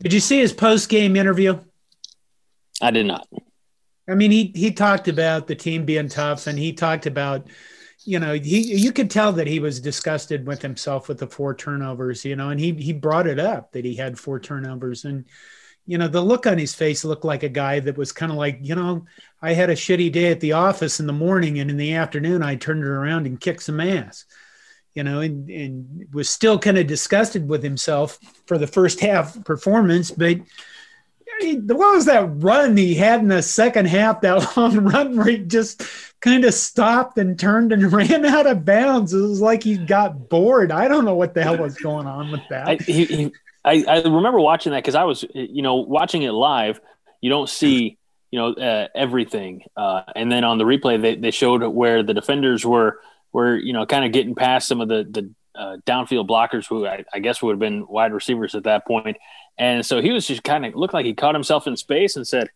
Did 0.00 0.12
you 0.12 0.20
see 0.20 0.38
his 0.38 0.52
post 0.52 0.88
game 0.88 1.16
interview? 1.16 1.60
I 2.80 2.90
did 2.90 3.06
not. 3.06 3.26
I 4.08 4.14
mean, 4.14 4.30
he 4.30 4.52
he 4.54 4.70
talked 4.70 5.08
about 5.08 5.46
the 5.46 5.54
team 5.54 5.84
being 5.84 6.08
tough, 6.08 6.46
and 6.46 6.58
he 6.58 6.72
talked 6.72 7.06
about, 7.06 7.48
you 8.04 8.18
know, 8.18 8.34
he 8.34 8.76
you 8.76 8.92
could 8.92 9.10
tell 9.10 9.32
that 9.32 9.46
he 9.46 9.60
was 9.60 9.80
disgusted 9.80 10.46
with 10.46 10.62
himself 10.62 11.08
with 11.08 11.18
the 11.18 11.26
four 11.26 11.54
turnovers, 11.54 12.24
you 12.24 12.36
know, 12.36 12.50
and 12.50 12.60
he 12.60 12.72
he 12.72 12.92
brought 12.92 13.26
it 13.26 13.38
up 13.38 13.72
that 13.72 13.84
he 13.84 13.94
had 13.94 14.18
four 14.18 14.38
turnovers, 14.40 15.04
and 15.04 15.24
you 15.86 15.98
know, 15.98 16.08
the 16.08 16.20
look 16.20 16.46
on 16.46 16.58
his 16.58 16.74
face 16.74 17.04
looked 17.04 17.24
like 17.24 17.42
a 17.42 17.48
guy 17.48 17.80
that 17.80 17.98
was 17.98 18.12
kind 18.12 18.32
of 18.32 18.38
like, 18.38 18.58
you 18.62 18.74
know, 18.74 19.04
I 19.42 19.52
had 19.52 19.68
a 19.70 19.74
shitty 19.74 20.10
day 20.12 20.30
at 20.30 20.40
the 20.40 20.52
office 20.52 21.00
in 21.00 21.06
the 21.06 21.12
morning, 21.12 21.58
and 21.58 21.70
in 21.70 21.76
the 21.76 21.94
afternoon 21.94 22.42
I 22.42 22.56
turned 22.56 22.82
it 22.82 22.88
around 22.88 23.26
and 23.26 23.40
kicked 23.40 23.62
some 23.62 23.80
ass, 23.80 24.24
you 24.94 25.02
know, 25.04 25.20
and 25.20 25.50
and 25.50 26.06
was 26.12 26.28
still 26.28 26.58
kind 26.58 26.78
of 26.78 26.86
disgusted 26.86 27.48
with 27.48 27.62
himself 27.62 28.18
for 28.46 28.58
the 28.58 28.66
first 28.66 29.00
half 29.00 29.42
performance, 29.44 30.10
but 30.10 30.38
what 31.42 31.94
was 31.94 32.06
that 32.06 32.28
run 32.42 32.76
he 32.76 32.94
had 32.94 33.20
in 33.20 33.28
the 33.28 33.42
second 33.42 33.86
half? 33.86 34.20
That 34.20 34.56
long 34.56 34.76
run 34.78 35.16
where 35.16 35.26
he 35.26 35.38
just 35.38 35.82
kind 36.20 36.44
of 36.44 36.54
stopped 36.54 37.18
and 37.18 37.38
turned 37.38 37.72
and 37.72 37.92
ran 37.92 38.24
out 38.24 38.46
of 38.46 38.64
bounds. 38.64 39.12
It 39.12 39.20
was 39.20 39.40
like 39.40 39.62
he 39.62 39.76
got 39.76 40.28
bored. 40.28 40.72
I 40.72 40.88
don't 40.88 41.04
know 41.04 41.14
what 41.14 41.34
the 41.34 41.42
hell 41.42 41.58
was 41.58 41.76
going 41.76 42.06
on 42.06 42.30
with 42.30 42.42
that. 42.50 42.68
I, 42.68 42.76
he, 42.76 43.04
he, 43.04 43.32
I, 43.64 43.84
I 43.86 44.02
remember 44.02 44.40
watching 44.40 44.72
that 44.72 44.82
because 44.82 44.94
I 44.94 45.04
was, 45.04 45.24
you 45.34 45.62
know, 45.62 45.76
watching 45.76 46.22
it 46.22 46.32
live. 46.32 46.80
You 47.20 47.30
don't 47.30 47.48
see, 47.48 47.98
you 48.30 48.38
know, 48.38 48.52
uh, 48.52 48.88
everything. 48.94 49.64
Uh, 49.76 50.02
and 50.14 50.30
then 50.30 50.44
on 50.44 50.58
the 50.58 50.64
replay, 50.64 51.00
they, 51.00 51.16
they 51.16 51.30
showed 51.30 51.62
where 51.62 52.02
the 52.02 52.14
defenders 52.14 52.64
were, 52.64 53.00
were 53.32 53.56
you 53.56 53.72
know, 53.72 53.86
kind 53.86 54.04
of 54.04 54.12
getting 54.12 54.34
past 54.34 54.68
some 54.68 54.80
of 54.80 54.88
the 54.88 55.06
the 55.08 55.30
uh, 55.54 55.76
downfield 55.86 56.28
blockers 56.28 56.66
who 56.66 56.86
I, 56.86 57.04
I 57.12 57.20
guess 57.20 57.42
would 57.42 57.52
have 57.52 57.60
been 57.60 57.86
wide 57.86 58.12
receivers 58.12 58.54
at 58.54 58.64
that 58.64 58.86
point 58.86 59.16
and 59.58 59.84
so 59.84 60.00
he 60.00 60.10
was 60.10 60.26
just 60.26 60.42
kind 60.42 60.66
of 60.66 60.74
looked 60.74 60.94
like 60.94 61.06
he 61.06 61.14
caught 61.14 61.34
himself 61.34 61.66
in 61.66 61.76
space 61.76 62.16
and 62.16 62.26
said, 62.26 62.50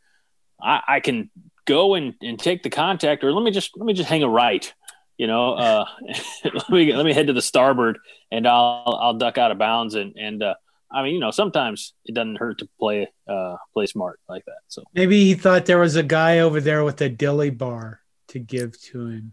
I, 0.61 0.81
I 0.89 1.01
can 1.01 1.31
go 1.65 1.95
and, 1.95 2.15
and 2.21 2.39
take 2.39 2.63
the 2.63 2.71
contact, 2.71 3.23
or 3.23 3.33
let 3.33 3.43
me 3.43 3.51
just 3.51 3.77
let 3.77 3.87
me 3.87 3.93
just 3.93 4.09
hang 4.09 4.23
a 4.23 4.29
right. 4.29 4.73
You 5.17 5.27
know, 5.27 5.55
uh, 5.55 5.85
let 6.45 6.71
me 6.71 6.93
let 6.95 7.05
me 7.05 7.13
head 7.13 7.29
to 7.29 7.33
the 7.33 7.43
starboard 7.43 7.99
and 8.33 8.47
I'll 8.47 8.99
I'll 9.01 9.15
duck 9.15 9.39
out 9.39 9.51
of 9.51 9.59
bounds 9.59 9.95
and 9.95 10.15
and 10.17 10.43
uh, 10.43 10.55
I 10.91 11.03
mean, 11.03 11.15
you 11.15 11.21
know, 11.21 11.31
sometimes 11.31 11.95
it 12.05 12.15
doesn't 12.15 12.37
hurt 12.37 12.59
to 12.59 12.69
play 12.81 13.09
uh, 13.29 13.57
play 13.75 13.87
smart 13.87 14.19
like 14.29 14.45
that. 14.47 14.59
So 14.69 14.83
maybe 14.95 15.25
he 15.25 15.35
thought 15.35 15.67
there 15.67 15.79
was 15.79 15.97
a 15.97 16.03
guy 16.03 16.41
over 16.41 16.61
there 16.61 16.83
with 16.83 17.01
a 17.01 17.09
dilly 17.09 17.51
bar 17.51 18.01
to 18.29 18.39
give 18.41 18.81
to 18.83 19.07
him. 19.07 19.33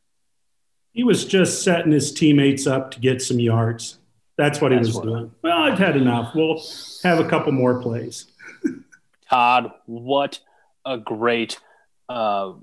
He 0.95 1.03
was 1.03 1.25
just 1.25 1.61
setting 1.61 1.91
his 1.91 2.13
teammates 2.13 2.65
up 2.65 2.89
to 2.91 3.01
get 3.01 3.21
some 3.21 3.37
yards. 3.37 3.99
That's 4.37 4.61
what 4.61 4.69
That's 4.69 4.87
he 4.87 4.89
was 4.89 4.95
what 4.95 5.05
doing. 5.05 5.31
Well, 5.41 5.57
I've 5.57 5.77
had 5.77 5.97
enough. 5.97 6.33
We'll 6.33 6.63
have 7.03 7.19
a 7.19 7.27
couple 7.27 7.51
more 7.51 7.81
plays. 7.81 8.27
Todd, 9.29 9.71
what 9.87 10.39
a 10.85 10.97
great 10.97 11.59
uh, 12.07 12.53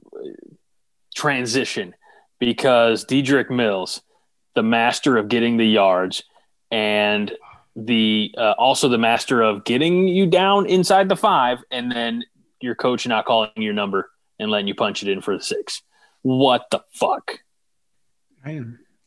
transition 1.14 1.94
because 2.38 3.04
Dedrick 3.04 3.50
Mills, 3.50 4.00
the 4.54 4.62
master 4.62 5.18
of 5.18 5.28
getting 5.28 5.58
the 5.58 5.66
yards, 5.66 6.22
and 6.70 7.32
the 7.76 8.34
uh, 8.38 8.54
also 8.56 8.88
the 8.88 8.98
master 8.98 9.42
of 9.42 9.64
getting 9.64 10.08
you 10.08 10.26
down 10.26 10.64
inside 10.64 11.10
the 11.10 11.16
five, 11.16 11.58
and 11.70 11.92
then 11.92 12.24
your 12.62 12.74
coach 12.74 13.06
not 13.06 13.26
calling 13.26 13.50
your 13.56 13.74
number 13.74 14.10
and 14.38 14.50
letting 14.50 14.68
you 14.68 14.74
punch 14.74 15.02
it 15.02 15.10
in 15.10 15.20
for 15.20 15.36
the 15.36 15.42
six. 15.42 15.82
What 16.22 16.70
the 16.70 16.82
fuck? 16.92 17.40
I, 18.44 18.60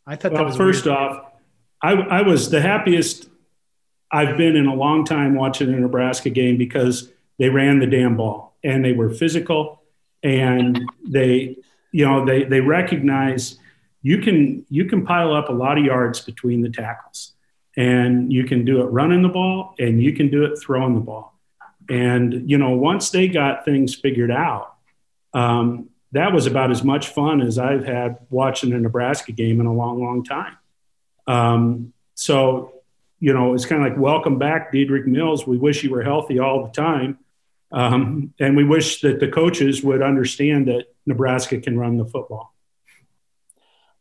I 0.06 0.16
thought 0.16 0.32
well, 0.34 0.44
that 0.44 0.48
was 0.48 0.58
first 0.58 0.86
weird. 0.86 0.98
off. 0.98 1.32
I, 1.82 1.94
I 1.94 2.22
was 2.22 2.50
the 2.50 2.62
happiest 2.62 3.30
I've 4.12 4.38
been 4.38 4.56
in 4.56 4.66
a 4.66 4.74
long 4.74 5.06
time 5.06 5.36
watching 5.36 5.74
a 5.74 5.78
Nebraska 5.78 6.30
game 6.30 6.58
because 6.58 7.12
they 7.38 7.50
ran 7.50 7.80
the 7.80 7.88
damn 7.88 8.16
ball 8.16 8.56
and 8.64 8.84
they 8.84 8.94
were 8.94 9.10
physical 9.10 9.84
and 10.24 10.80
they, 11.08 11.58
you 11.92 12.06
know, 12.06 12.26
they 12.26 12.44
they 12.44 12.62
recognize 12.62 13.58
you 14.02 14.20
can 14.20 14.66
you 14.70 14.86
can 14.86 15.06
pile 15.06 15.34
up 15.34 15.50
a 15.50 15.54
lot 15.54 15.78
of 15.78 15.84
yards 15.84 16.22
between 16.22 16.62
the 16.62 16.70
tackles 16.70 17.34
and 17.76 18.32
you 18.32 18.46
can 18.46 18.64
do 18.64 18.82
it 18.82 18.86
running 18.86 19.22
the 19.22 19.30
ball 19.30 19.76
and 19.80 20.02
you 20.02 20.14
can 20.14 20.30
do 20.30 20.46
it 20.46 20.58
throwing 20.60 20.96
the 20.96 21.02
ball. 21.02 21.38
And 21.90 22.50
you 22.50 22.58
know, 22.58 22.72
once 22.72 23.10
they 23.10 23.28
got 23.28 23.66
things 23.66 23.96
figured 23.96 24.32
out, 24.32 24.76
um, 25.34 25.90
that 26.16 26.32
was 26.32 26.48
about 26.48 26.72
as 26.72 26.84
much 26.84 27.10
fun 27.10 27.42
as 27.42 27.58
I've 27.58 27.86
had 27.86 28.18
watching 28.30 28.72
a 28.74 28.80
Nebraska 28.80 29.34
game 29.34 29.60
in 29.60 29.66
a 29.66 29.74
long, 29.74 30.02
long 30.02 30.24
time. 30.24 30.58
Um, 31.28 31.94
so, 32.14 32.74
you 33.20 33.34
know, 33.34 33.54
it's 33.54 33.66
kind 33.66 33.86
of 33.86 33.92
like, 33.92 34.00
welcome 34.00 34.40
back, 34.40 34.72
Dedrick 34.72 35.08
Mills. 35.08 35.46
We 35.46 35.58
wish 35.58 35.84
you 35.84 35.92
were 35.92 36.04
healthy 36.04 36.40
all 36.40 36.66
the 36.66 36.72
time. 36.72 37.20
Um, 37.72 38.34
and 38.40 38.56
we 38.56 38.64
wish 38.64 39.02
that 39.02 39.20
the 39.20 39.28
coaches 39.28 39.84
would 39.84 40.02
understand 40.02 40.70
that 40.70 40.86
Nebraska 41.06 41.60
can 41.60 41.78
run 41.78 41.98
the 41.98 42.06
football. 42.06 42.54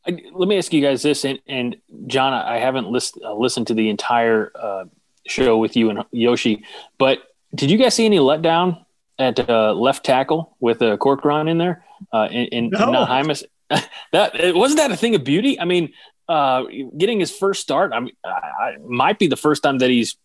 Let 0.07 0.49
me 0.49 0.57
ask 0.57 0.73
you 0.73 0.83
guys 0.83 1.03
this, 1.03 1.25
and, 1.25 1.41
and 1.49 1.77
John, 2.07 2.33
I 2.33 2.59
haven't 2.59 2.89
list, 2.89 3.19
uh, 3.25 3.35
listened 3.35 3.69
to 3.69 3.75
the 3.75 3.89
entire 3.89 4.53
uh, 4.55 4.85
show 5.27 5.59
with 5.59 5.77
you 5.77 5.91
and 5.91 6.05
Yoshi, 6.13 6.65
but 6.99 7.21
did 7.55 7.71
you 7.71 7.79
guys 7.79 7.95
see 7.95 8.05
any 8.05 8.19
letdown 8.19 8.85
at 9.19 9.49
uh, 9.49 9.73
left 9.73 10.05
tackle 10.05 10.57
with 10.61 10.83
a 10.83 10.99
Corcoran 10.99 11.49
in 11.49 11.57
there 11.57 11.85
uh, 12.13 12.29
in, 12.31 12.47
in, 12.47 12.71
no. 12.71 13.05
in 13.05 13.37
that 14.13 14.55
wasn't 14.55 14.79
that 14.79 14.91
a 14.91 14.97
thing 14.97 15.15
of 15.15 15.25
beauty. 15.25 15.59
I 15.59 15.65
mean, 15.65 15.93
uh, 16.29 16.65
getting 16.97 17.21
his 17.21 17.31
first 17.31 17.61
start. 17.63 17.93
I 17.93 18.01
mean, 18.01 18.15
I, 18.25 18.29
I, 18.29 18.77
might 18.87 19.19
be 19.19 19.27
the 19.27 19.37
first 19.37 19.63
time 19.63 19.79
that 19.79 19.91
he's 19.91 20.17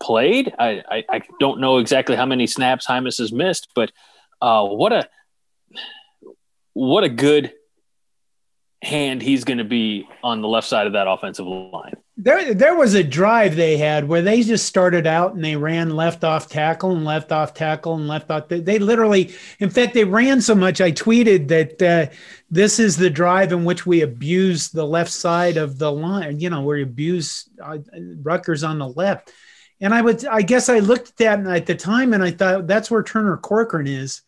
played. 0.00 0.52
I, 0.58 0.82
I, 0.88 1.04
I 1.08 1.22
don't 1.38 1.60
know 1.60 1.78
exactly 1.78 2.16
how 2.16 2.26
many 2.26 2.46
snaps 2.46 2.86
Jaimes 2.86 3.18
has 3.18 3.32
missed, 3.32 3.68
but 3.74 3.92
uh, 4.40 4.64
what 4.64 4.92
a 4.92 5.08
what 6.72 7.04
a 7.04 7.08
good 7.08 7.52
hand 8.82 9.22
he's 9.22 9.44
going 9.44 9.58
to 9.58 9.64
be 9.64 10.08
on 10.22 10.40
the 10.40 10.48
left 10.48 10.66
side 10.66 10.86
of 10.86 10.94
that 10.94 11.08
offensive 11.08 11.46
line. 11.46 11.94
There, 12.22 12.52
there 12.52 12.76
was 12.76 12.94
a 12.94 13.02
drive 13.02 13.56
they 13.56 13.78
had 13.78 14.06
where 14.06 14.20
they 14.20 14.42
just 14.42 14.66
started 14.66 15.06
out 15.06 15.34
and 15.34 15.42
they 15.42 15.56
ran 15.56 15.96
left 15.96 16.22
off 16.22 16.48
tackle 16.48 16.92
and 16.92 17.04
left 17.04 17.32
off 17.32 17.54
tackle 17.54 17.94
and 17.94 18.06
left 18.06 18.30
off. 18.30 18.48
They, 18.48 18.60
they 18.60 18.78
literally, 18.78 19.32
in 19.58 19.70
fact, 19.70 19.94
they 19.94 20.04
ran 20.04 20.40
so 20.40 20.54
much. 20.54 20.80
I 20.80 20.92
tweeted 20.92 21.48
that 21.48 21.82
uh, 21.82 22.14
this 22.50 22.78
is 22.78 22.96
the 22.96 23.10
drive 23.10 23.52
in 23.52 23.64
which 23.64 23.86
we 23.86 24.02
abuse 24.02 24.68
the 24.68 24.86
left 24.86 25.10
side 25.10 25.56
of 25.56 25.78
the 25.78 25.90
line. 25.90 26.40
You 26.40 26.50
know, 26.50 26.62
where 26.62 26.76
we 26.76 26.82
abuse 26.82 27.48
uh, 27.62 27.78
Rutgers 28.22 28.64
on 28.64 28.78
the 28.78 28.88
left. 28.88 29.32
And 29.80 29.94
I 29.94 30.02
would, 30.02 30.26
I 30.26 30.42
guess, 30.42 30.68
I 30.68 30.80
looked 30.80 31.08
at 31.08 31.16
that 31.16 31.46
at 31.46 31.66
the 31.66 31.74
time 31.74 32.12
and 32.12 32.22
I 32.22 32.32
thought 32.32 32.66
that's 32.66 32.90
where 32.90 33.02
Turner 33.02 33.38
Corcoran 33.38 33.86
is 33.86 34.22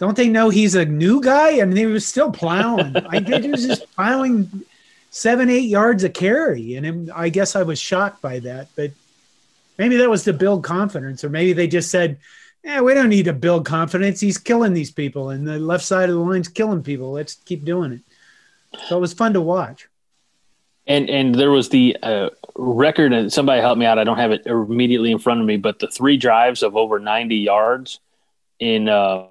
don't 0.00 0.16
they 0.16 0.28
know 0.28 0.48
he's 0.48 0.74
a 0.74 0.86
new 0.86 1.20
guy? 1.20 1.60
I 1.60 1.64
mean, 1.66 1.76
he 1.76 1.84
was 1.84 2.08
still 2.08 2.32
plowing. 2.32 2.96
I 2.96 3.20
think 3.20 3.44
he 3.44 3.50
was 3.50 3.66
just 3.66 3.94
plowing 3.94 4.64
seven, 5.10 5.50
eight 5.50 5.68
yards 5.68 6.04
a 6.04 6.08
carry. 6.08 6.74
And 6.74 7.10
I 7.12 7.28
guess 7.28 7.54
I 7.54 7.62
was 7.62 7.78
shocked 7.78 8.22
by 8.22 8.38
that. 8.40 8.68
But 8.74 8.92
maybe 9.78 9.96
that 9.96 10.10
was 10.10 10.24
to 10.24 10.32
build 10.32 10.64
confidence, 10.64 11.22
or 11.24 11.28
maybe 11.28 11.52
they 11.52 11.68
just 11.68 11.90
said, 11.90 12.18
yeah, 12.64 12.80
we 12.80 12.94
don't 12.94 13.08
need 13.08 13.24
to 13.24 13.32
build 13.32 13.64
confidence. 13.64 14.20
He's 14.20 14.38
killing 14.38 14.74
these 14.74 14.90
people, 14.90 15.30
and 15.30 15.46
the 15.46 15.58
left 15.58 15.84
side 15.84 16.10
of 16.10 16.14
the 16.14 16.20
line's 16.20 16.48
killing 16.48 16.82
people. 16.82 17.12
Let's 17.12 17.34
keep 17.34 17.64
doing 17.64 17.92
it. 17.92 18.00
So 18.86 18.98
it 18.98 19.00
was 19.00 19.14
fun 19.14 19.32
to 19.32 19.40
watch. 19.40 19.88
And 20.86 21.08
and 21.08 21.34
there 21.34 21.50
was 21.50 21.68
the 21.70 21.96
uh, 22.02 22.30
record, 22.56 23.12
and 23.12 23.32
somebody 23.32 23.60
helped 23.60 23.78
me 23.78 23.86
out. 23.86 23.98
I 23.98 24.04
don't 24.04 24.18
have 24.18 24.32
it 24.32 24.46
immediately 24.46 25.10
in 25.10 25.18
front 25.18 25.40
of 25.40 25.46
me, 25.46 25.56
but 25.56 25.78
the 25.78 25.88
three 25.88 26.16
drives 26.16 26.62
of 26.62 26.76
over 26.76 26.98
ninety 26.98 27.36
yards 27.36 28.00
in 28.58 28.88
um, 28.88 29.28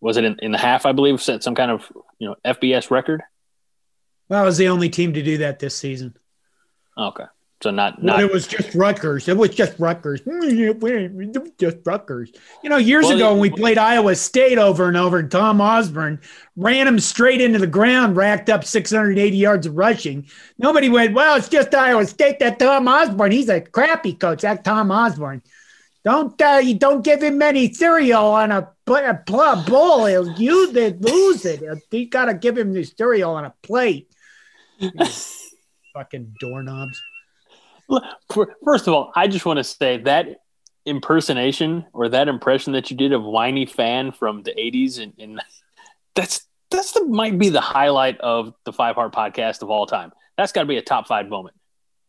was 0.00 0.16
it 0.16 0.24
in, 0.24 0.38
in 0.40 0.52
the 0.52 0.58
half, 0.58 0.86
I 0.86 0.92
believe, 0.92 1.20
set 1.20 1.42
some 1.42 1.54
kind 1.54 1.70
of 1.70 1.90
you 2.18 2.28
know 2.28 2.36
FBS 2.44 2.90
record. 2.90 3.22
Well, 4.30 4.40
I 4.40 4.44
was 4.44 4.56
the 4.56 4.68
only 4.68 4.88
team 4.88 5.12
to 5.14 5.22
do 5.22 5.38
that 5.38 5.58
this 5.58 5.76
season. 5.76 6.16
Okay. 6.96 7.24
So 7.62 7.70
not, 7.70 8.02
not 8.02 8.18
well, 8.18 8.26
it 8.26 8.32
was 8.32 8.46
just 8.46 8.74
Rutgers. 8.74 9.28
It 9.28 9.36
was 9.36 9.50
just 9.50 9.78
Rutgers. 9.78 10.22
Just 11.58 11.78
Rutgers. 11.84 12.32
You 12.62 12.70
know, 12.70 12.78
years 12.78 13.06
well, 13.06 13.16
ago 13.16 13.32
when 13.32 13.40
we 13.40 13.50
played 13.50 13.76
Iowa 13.76 14.14
State 14.14 14.56
over 14.56 14.88
and 14.88 14.96
over, 14.96 15.18
and 15.18 15.30
Tom 15.30 15.60
Osborne 15.60 16.20
ran 16.56 16.86
him 16.86 16.98
straight 16.98 17.42
into 17.42 17.58
the 17.58 17.66
ground, 17.66 18.16
racked 18.16 18.48
up 18.48 18.64
680 18.64 19.36
yards 19.36 19.66
of 19.66 19.76
rushing. 19.76 20.26
Nobody 20.58 20.88
went, 20.88 21.12
"Well, 21.12 21.36
it's 21.36 21.50
just 21.50 21.74
Iowa 21.74 22.06
State." 22.06 22.38
That 22.38 22.58
Tom 22.58 22.88
Osborne, 22.88 23.32
he's 23.32 23.50
a 23.50 23.60
crappy 23.60 24.14
coach. 24.14 24.40
That 24.40 24.64
Tom 24.64 24.90
Osborne. 24.90 25.42
Don't 26.02 26.40
uh, 26.40 26.62
you 26.64 26.78
don't 26.78 27.04
give 27.04 27.22
him 27.22 27.42
any 27.42 27.74
cereal 27.74 28.24
on 28.24 28.52
a, 28.52 28.70
a, 28.86 29.22
a 29.34 29.64
bowl. 29.68 30.06
He'll 30.06 30.32
use 30.38 30.74
it, 30.74 31.02
lose 31.02 31.44
it. 31.44 31.62
You 31.90 32.08
got 32.08 32.26
to 32.26 32.34
give 32.34 32.56
him 32.56 32.72
the 32.72 32.84
cereal 32.84 33.34
on 33.34 33.44
a 33.44 33.54
plate. 33.62 34.10
fucking 35.94 36.34
doorknobs. 36.40 37.00
First 38.64 38.86
of 38.86 38.94
all, 38.94 39.12
I 39.16 39.26
just 39.26 39.44
want 39.44 39.58
to 39.58 39.64
say 39.64 39.98
that 39.98 40.42
impersonation 40.86 41.84
or 41.92 42.08
that 42.08 42.28
impression 42.28 42.72
that 42.72 42.90
you 42.90 42.96
did 42.96 43.12
of 43.12 43.22
whiny 43.22 43.66
fan 43.66 44.12
from 44.12 44.42
the 44.42 44.52
80s 44.52 44.98
and, 44.98 45.12
and 45.18 45.40
that's 46.14 46.46
that's 46.70 46.92
the 46.92 47.04
might 47.04 47.38
be 47.38 47.50
the 47.50 47.60
highlight 47.60 48.18
of 48.20 48.54
the 48.64 48.72
five 48.72 48.94
heart 48.94 49.12
podcast 49.12 49.60
of 49.60 49.68
all 49.68 49.84
time 49.84 50.10
that's 50.38 50.52
got 50.52 50.62
to 50.62 50.66
be 50.66 50.78
a 50.78 50.82
top 50.82 51.06
five 51.06 51.28
moment 51.28 51.54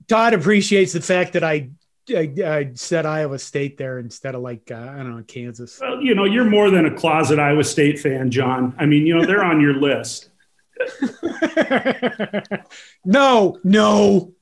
Todd 0.08 0.34
appreciates 0.34 0.94
the 0.94 1.02
fact 1.02 1.34
that 1.34 1.44
I, 1.44 1.70
I, 2.10 2.34
I 2.46 2.72
said 2.74 3.06
Iowa 3.06 3.40
State 3.40 3.78
there 3.78 4.00
instead 4.00 4.36
of 4.36 4.42
like 4.42 4.70
uh, 4.72 4.76
I 4.76 4.98
don't 4.98 5.16
know 5.16 5.24
Kansas. 5.24 5.80
Well, 5.80 6.02
you 6.02 6.16
know, 6.16 6.26
you're 6.26 6.44
more 6.44 6.70
than 6.70 6.86
a 6.86 6.94
closet 6.94 7.40
Iowa 7.40 7.64
State 7.64 8.00
fan, 8.00 8.30
John. 8.30 8.76
I 8.78 8.86
mean, 8.86 9.06
you 9.06 9.16
know, 9.16 9.26
they're 9.26 9.44
on 9.44 9.62
your 9.62 9.76
list. 9.76 10.31
no, 13.06 13.60
no, 13.64 14.34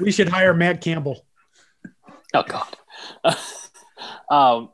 we 0.00 0.12
should 0.12 0.28
hire 0.28 0.54
Matt 0.54 0.80
Campbell. 0.80 1.24
oh 2.34 2.44
god 2.48 2.76
um 4.30 4.70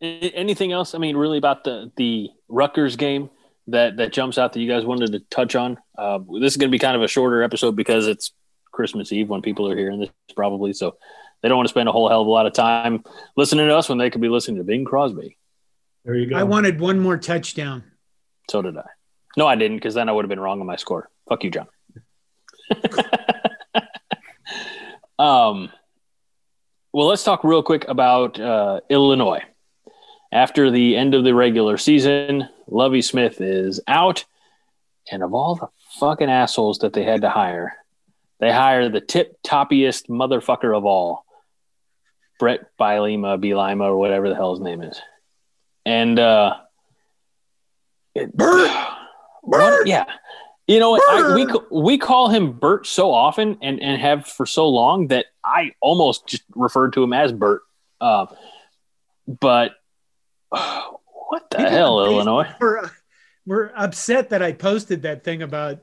anything 0.00 0.72
else 0.72 0.94
i 0.94 0.98
mean 0.98 1.16
really 1.16 1.38
about 1.38 1.64
the 1.64 1.90
the 1.96 2.30
Rutgers 2.48 2.96
game 2.96 3.28
that 3.66 3.96
that 3.96 4.12
jumps 4.12 4.38
out 4.38 4.52
that 4.52 4.60
you 4.60 4.68
guys 4.68 4.84
wanted 4.84 5.12
to 5.12 5.20
touch 5.30 5.54
on 5.56 5.78
uh, 5.98 6.18
this 6.40 6.52
is 6.52 6.56
going 6.56 6.70
to 6.70 6.74
be 6.74 6.78
kind 6.78 6.96
of 6.96 7.02
a 7.02 7.08
shorter 7.08 7.42
episode 7.42 7.74
because 7.76 8.06
it's 8.06 8.32
christmas 8.72 9.12
eve 9.12 9.28
when 9.28 9.42
people 9.42 9.68
are 9.68 9.76
hearing 9.76 9.98
this 10.00 10.10
probably 10.36 10.72
so 10.72 10.96
they 11.42 11.48
don't 11.48 11.56
want 11.56 11.66
to 11.66 11.70
spend 11.72 11.88
a 11.88 11.92
whole 11.92 12.08
hell 12.08 12.20
of 12.20 12.26
a 12.26 12.30
lot 12.30 12.46
of 12.46 12.52
time 12.52 13.02
listening 13.36 13.66
to 13.66 13.76
us 13.76 13.88
when 13.88 13.98
they 13.98 14.10
could 14.10 14.20
be 14.20 14.28
listening 14.28 14.58
to 14.58 14.64
bing 14.64 14.84
crosby 14.84 15.36
There 16.04 16.14
you 16.14 16.30
go. 16.30 16.36
I 16.36 16.44
wanted 16.44 16.80
one 16.80 17.00
more 17.00 17.16
touchdown. 17.18 17.82
so 18.48 18.62
did 18.62 18.76
i 18.78 18.84
no 19.36 19.46
i 19.46 19.54
didn't 19.54 19.76
because 19.76 19.94
then 19.94 20.08
i 20.08 20.12
would 20.12 20.24
have 20.24 20.28
been 20.30 20.40
wrong 20.40 20.60
on 20.60 20.66
my 20.66 20.76
score. 20.76 21.10
Fuck 21.28 21.44
you 21.44 21.50
john. 21.50 21.66
Um 25.18 25.70
well 26.94 27.06
let's 27.06 27.24
talk 27.24 27.44
real 27.44 27.62
quick 27.62 27.84
about 27.88 28.40
uh, 28.40 28.80
illinois. 28.88 29.42
After 30.32 30.70
the 30.70 30.96
end 30.96 31.14
of 31.14 31.24
the 31.24 31.34
regular 31.34 31.76
season 31.76 32.48
lovie 32.66 33.02
smith 33.02 33.40
is 33.40 33.80
out 33.86 34.24
and 35.10 35.22
of 35.22 35.34
all 35.34 35.56
the 35.56 35.68
fucking 35.98 36.30
assholes 36.30 36.78
that 36.78 36.94
they 36.94 37.04
had 37.04 37.20
to 37.20 37.28
hire 37.28 37.76
they 38.38 38.50
hired 38.50 38.92
the 38.92 39.00
tip 39.00 39.42
toppiest 39.42 40.08
motherfucker 40.08 40.74
of 40.74 40.86
all 40.86 41.26
bret 42.38 42.76
Bielema, 42.78 43.38
Bielema, 43.38 43.84
or 43.84 43.98
whatever 43.98 44.30
the 44.30 44.34
hell 44.34 44.54
his 44.54 44.60
name 44.60 44.82
is. 44.82 45.00
And 45.84 46.18
uh 46.18 46.56
it, 48.14 48.30
What- 49.42 49.86
yeah 49.86 50.04
you 50.66 50.78
know 50.78 50.94
I, 50.96 51.34
we 51.34 51.46
we 51.70 51.98
call 51.98 52.28
him 52.28 52.52
Bert 52.52 52.86
so 52.86 53.12
often 53.12 53.58
and 53.62 53.80
and 53.82 54.00
have 54.00 54.26
for 54.26 54.46
so 54.46 54.68
long 54.68 55.08
that 55.08 55.26
I 55.44 55.72
almost 55.80 56.26
just 56.28 56.44
referred 56.54 56.92
to 56.94 57.02
him 57.02 57.12
as 57.12 57.32
Bert. 57.32 57.62
Uh, 58.00 58.26
but 59.26 59.72
what 60.48 61.50
the 61.50 61.68
hell, 61.68 62.04
Illinois? 62.04 62.48
We're, 62.60 62.90
we're 63.46 63.72
upset 63.74 64.30
that 64.30 64.42
I 64.42 64.52
posted 64.52 65.02
that 65.02 65.24
thing 65.24 65.42
about 65.42 65.80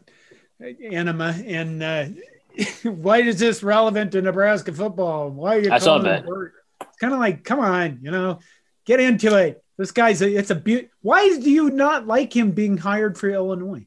Anima 0.62 1.36
and 1.46 1.84
uh, 1.84 2.06
why 2.84 3.22
is 3.22 3.40
this 3.40 3.64
relevant 3.64 4.12
to 4.14 4.22
Nebraska 4.22 4.74
football? 4.74 5.30
Why 5.30 5.58
are 5.58 5.60
you 5.60 5.72
I 5.72 5.80
saw 5.80 5.98
calling 5.98 6.06
him 6.06 6.12
that. 6.12 6.26
Bert? 6.26 6.54
It's 6.82 6.98
kind 6.98 7.14
of 7.14 7.20
like, 7.20 7.44
come 7.44 7.60
on, 7.60 8.00
you 8.02 8.12
know, 8.12 8.40
get 8.86 9.00
into 9.00 9.36
it. 9.36 9.64
This 9.78 9.92
guy's 9.92 10.22
a, 10.22 10.30
it's 10.32 10.50
a 10.50 10.56
beaut. 10.56 10.90
Why 11.02 11.38
do 11.40 11.50
you 11.52 11.70
not 11.70 12.08
like 12.08 12.36
him 12.36 12.52
being 12.52 12.78
hired 12.78 13.18
for 13.18 13.30
Illinois? 13.30 13.86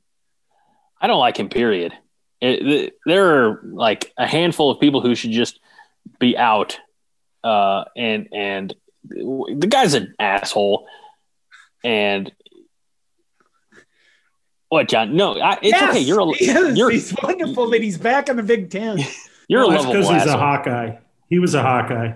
I 1.00 1.06
don't 1.06 1.18
like 1.18 1.36
him. 1.38 1.48
Period. 1.48 1.92
It, 2.40 2.60
th- 2.60 2.92
there 3.06 3.44
are 3.48 3.60
like 3.64 4.12
a 4.16 4.26
handful 4.26 4.70
of 4.70 4.80
people 4.80 5.00
who 5.00 5.14
should 5.14 5.32
just 5.32 5.58
be 6.18 6.36
out, 6.38 6.78
uh, 7.42 7.84
and 7.96 8.28
and 8.32 8.74
the 9.04 9.66
guy's 9.68 9.94
an 9.94 10.14
asshole. 10.18 10.86
And 11.82 12.32
what, 14.68 14.88
John? 14.88 15.16
No, 15.16 15.38
I, 15.40 15.58
it's 15.62 15.82
okay. 15.82 16.00
You're 16.00 16.20
a 16.20 16.32
he 16.36 16.48
is. 16.50 16.78
you're 16.78 16.90
he's 16.90 17.14
wonderful 17.22 17.70
that 17.70 17.82
he's 17.82 17.98
back 17.98 18.28
in 18.28 18.36
the 18.36 18.42
Big 18.42 18.70
Ten. 18.70 18.98
you're 19.48 19.62
Well, 19.62 19.70
a 19.70 19.72
that's 19.72 19.84
lovable 19.86 20.02
because 20.08 20.22
he's 20.22 20.32
a. 20.32 20.38
Hawkeye. 20.38 20.96
He 21.28 21.38
was 21.38 21.54
a 21.54 21.62
Hawkeye. 21.62 22.12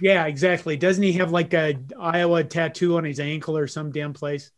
Yeah, 0.00 0.26
exactly. 0.26 0.76
Doesn't 0.76 1.02
he 1.02 1.12
have 1.14 1.30
like 1.30 1.54
a 1.54 1.78
Iowa 1.98 2.44
tattoo 2.44 2.96
on 2.96 3.04
his 3.04 3.20
ankle 3.20 3.56
or 3.56 3.66
some 3.66 3.90
damn 3.92 4.12
place? 4.12 4.50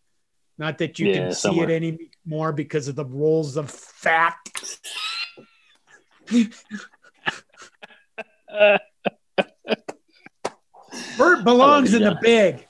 Not 0.58 0.78
that 0.78 0.98
you 0.98 1.08
Yeah, 1.08 1.14
can 1.14 1.32
see 1.32 1.40
somewhere. 1.40 1.70
it 1.70 1.82
anymore 2.24 2.52
because 2.52 2.88
of 2.88 2.94
the 2.96 3.04
rolls 3.04 3.56
of 3.56 3.70
fat. 3.70 4.36
Bert 11.18 11.44
belongs 11.44 11.94
in 11.94 12.02
the 12.02 12.18
big. 12.20 12.66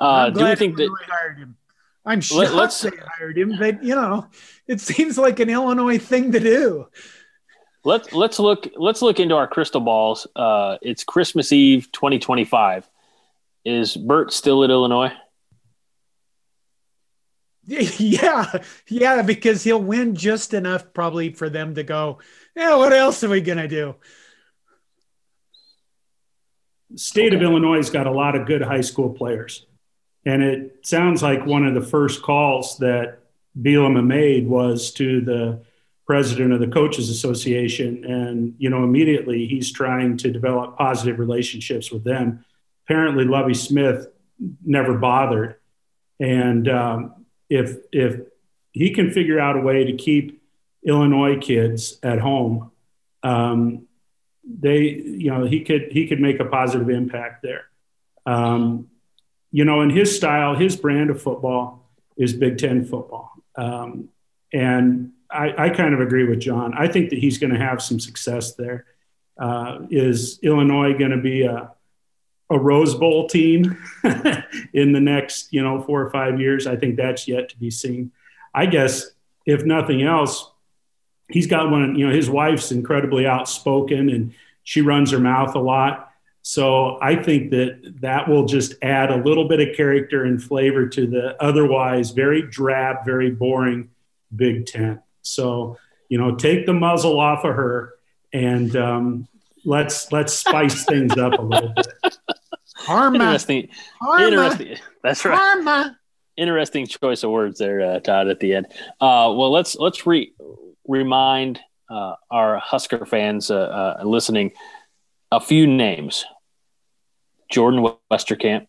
Uh, 0.00 0.04
I'm 0.26 0.32
do 0.32 0.40
glad 0.40 0.58
think 0.58 0.76
that? 0.76 0.82
Illinois 0.84 0.96
hired 1.08 1.38
him. 1.38 1.56
I'm 2.04 2.18
Let- 2.18 2.24
shocked 2.24 2.52
let's- 2.54 2.80
they 2.80 2.90
hired 3.18 3.38
him, 3.38 3.56
but 3.58 3.82
you 3.84 3.94
know, 3.94 4.26
it 4.66 4.80
seems 4.80 5.16
like 5.16 5.38
an 5.40 5.48
Illinois 5.48 5.98
thing 5.98 6.32
to 6.32 6.40
do. 6.40 6.86
Let's 7.84 8.12
let's 8.12 8.38
look 8.38 8.68
let's 8.76 9.02
look 9.02 9.18
into 9.18 9.34
our 9.34 9.48
crystal 9.48 9.80
balls. 9.80 10.26
Uh, 10.36 10.78
it's 10.82 11.02
Christmas 11.02 11.52
Eve, 11.52 11.90
2025. 11.90 12.88
Is 13.64 13.96
Bert 13.96 14.32
still 14.32 14.64
at 14.64 14.70
Illinois? 14.70 15.12
Yeah, 17.64 18.60
yeah, 18.88 19.22
because 19.22 19.62
he'll 19.62 19.80
win 19.80 20.16
just 20.16 20.52
enough 20.52 20.92
probably 20.92 21.32
for 21.32 21.48
them 21.48 21.76
to 21.76 21.84
go. 21.84 22.18
Yeah, 22.56 22.74
what 22.74 22.92
else 22.92 23.22
are 23.22 23.28
we 23.28 23.40
gonna 23.40 23.68
do? 23.68 23.94
The 26.90 26.98
state 26.98 27.34
of 27.34 27.40
Illinois 27.40 27.76
has 27.76 27.88
got 27.88 28.08
a 28.08 28.10
lot 28.10 28.34
of 28.34 28.46
good 28.46 28.62
high 28.62 28.80
school 28.80 29.10
players. 29.10 29.64
And 30.26 30.42
it 30.42 30.80
sounds 30.84 31.22
like 31.22 31.46
one 31.46 31.64
of 31.64 31.74
the 31.74 31.88
first 31.88 32.22
calls 32.22 32.78
that 32.78 33.20
Bielema 33.56 34.04
made 34.04 34.46
was 34.48 34.92
to 34.94 35.20
the 35.20 35.62
president 36.06 36.52
of 36.52 36.60
the 36.60 36.66
Coaches 36.66 37.08
Association. 37.08 38.04
And, 38.04 38.54
you 38.58 38.70
know, 38.70 38.84
immediately 38.84 39.46
he's 39.46 39.72
trying 39.72 40.16
to 40.18 40.30
develop 40.30 40.76
positive 40.76 41.18
relationships 41.18 41.90
with 41.90 42.04
them. 42.04 42.44
Apparently, 42.86 43.24
Lovie 43.24 43.54
Smith 43.54 44.08
never 44.64 44.98
bothered. 44.98 45.56
And 46.20 46.68
um, 46.68 47.26
if, 47.48 47.76
if 47.92 48.20
he 48.72 48.90
can 48.90 49.10
figure 49.10 49.38
out 49.38 49.56
a 49.56 49.60
way 49.60 49.84
to 49.84 49.92
keep 49.92 50.42
Illinois 50.84 51.38
kids 51.38 51.98
at 52.02 52.18
home, 52.18 52.72
um, 53.22 53.86
they 54.44 54.80
you 54.80 55.30
know 55.30 55.44
he 55.44 55.60
could 55.60 55.88
he 55.92 56.06
could 56.06 56.20
make 56.20 56.40
a 56.40 56.44
positive 56.44 56.90
impact 56.90 57.42
there 57.42 57.66
um, 58.26 58.88
you 59.50 59.64
know 59.64 59.80
in 59.82 59.90
his 59.90 60.14
style 60.14 60.54
his 60.54 60.76
brand 60.76 61.10
of 61.10 61.20
football 61.22 61.88
is 62.16 62.32
big 62.32 62.58
ten 62.58 62.84
football 62.84 63.32
um, 63.56 64.08
and 64.52 65.12
I, 65.32 65.66
I 65.66 65.70
kind 65.70 65.94
of 65.94 66.00
agree 66.00 66.24
with 66.24 66.40
john. 66.40 66.74
I 66.74 66.88
think 66.88 67.10
that 67.10 67.18
he's 67.18 67.38
going 67.38 67.52
to 67.52 67.58
have 67.58 67.82
some 67.82 67.98
success 67.98 68.54
there. 68.54 68.86
Uh, 69.38 69.80
is 69.90 70.38
illinois 70.42 70.96
going 70.96 71.10
to 71.10 71.16
be 71.16 71.42
a, 71.42 71.72
a 72.50 72.58
rose 72.58 72.94
bowl 72.94 73.28
team 73.28 73.76
in 74.72 74.92
the 74.92 75.00
next 75.00 75.52
you 75.52 75.62
know 75.62 75.82
four 75.82 76.02
or 76.02 76.10
five 76.10 76.40
years? 76.40 76.66
I 76.66 76.76
think 76.76 76.96
that's 76.96 77.26
yet 77.26 77.48
to 77.50 77.58
be 77.58 77.70
seen. 77.70 78.12
I 78.54 78.66
guess 78.66 79.06
if 79.46 79.64
nothing 79.64 80.02
else 80.02 80.50
he's 81.28 81.46
got 81.46 81.70
one 81.70 81.96
you 81.96 82.06
know 82.06 82.14
his 82.14 82.28
wife's 82.28 82.70
incredibly 82.70 83.26
outspoken 83.26 84.10
and 84.10 84.34
she 84.64 84.80
runs 84.80 85.10
her 85.10 85.18
mouth 85.18 85.54
a 85.54 85.60
lot. 85.60 86.10
So 86.44 86.98
i 87.00 87.14
think 87.14 87.52
that 87.52 87.94
that 88.00 88.28
will 88.28 88.46
just 88.46 88.74
add 88.82 89.10
a 89.10 89.16
little 89.16 89.46
bit 89.48 89.60
of 89.60 89.76
character 89.76 90.24
and 90.24 90.42
flavor 90.42 90.88
to 90.88 91.06
the 91.06 91.40
otherwise 91.40 92.10
very 92.10 92.42
drab 92.42 93.04
very 93.06 93.30
boring 93.30 93.90
big 94.34 94.66
ten 94.66 95.00
so 95.22 95.76
you 96.08 96.18
know 96.18 96.34
take 96.34 96.66
the 96.66 96.72
muzzle 96.72 97.18
off 97.18 97.44
of 97.44 97.54
her 97.54 97.94
and 98.32 98.76
um, 98.76 99.28
let's 99.64 100.12
let's 100.12 100.32
spice 100.34 100.84
things 100.84 101.16
up 101.16 101.38
a 101.38 101.42
little 101.42 101.72
bit 101.74 102.18
Karma, 102.84 103.16
Interesting. 103.16 103.68
karma, 104.02 104.24
Interesting. 104.24 104.76
That's 105.02 105.24
right. 105.24 105.36
karma. 105.38 105.98
Interesting 106.36 106.86
choice 106.86 107.22
of 107.22 107.30
words 107.30 107.58
there, 107.58 107.80
uh, 107.80 108.00
Todd. 108.00 108.28
At 108.28 108.40
the 108.40 108.54
end. 108.54 108.66
Uh, 109.00 109.32
well, 109.36 109.50
let's 109.52 109.76
let's 109.76 110.06
re- 110.06 110.32
remind 110.88 111.60
uh, 111.90 112.14
our 112.30 112.58
Husker 112.58 113.04
fans 113.04 113.50
uh, 113.50 113.98
uh, 114.00 114.04
listening 114.04 114.52
a 115.30 115.40
few 115.40 115.66
names: 115.66 116.24
Jordan 117.50 117.86
Westerkamp, 118.10 118.66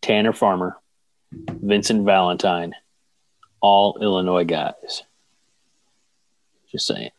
Tanner 0.00 0.32
Farmer, 0.32 0.78
Vincent 1.32 2.04
Valentine, 2.06 2.74
all 3.60 3.98
Illinois 4.00 4.44
guys. 4.44 5.02
Just 6.70 6.86
saying. 6.86 7.10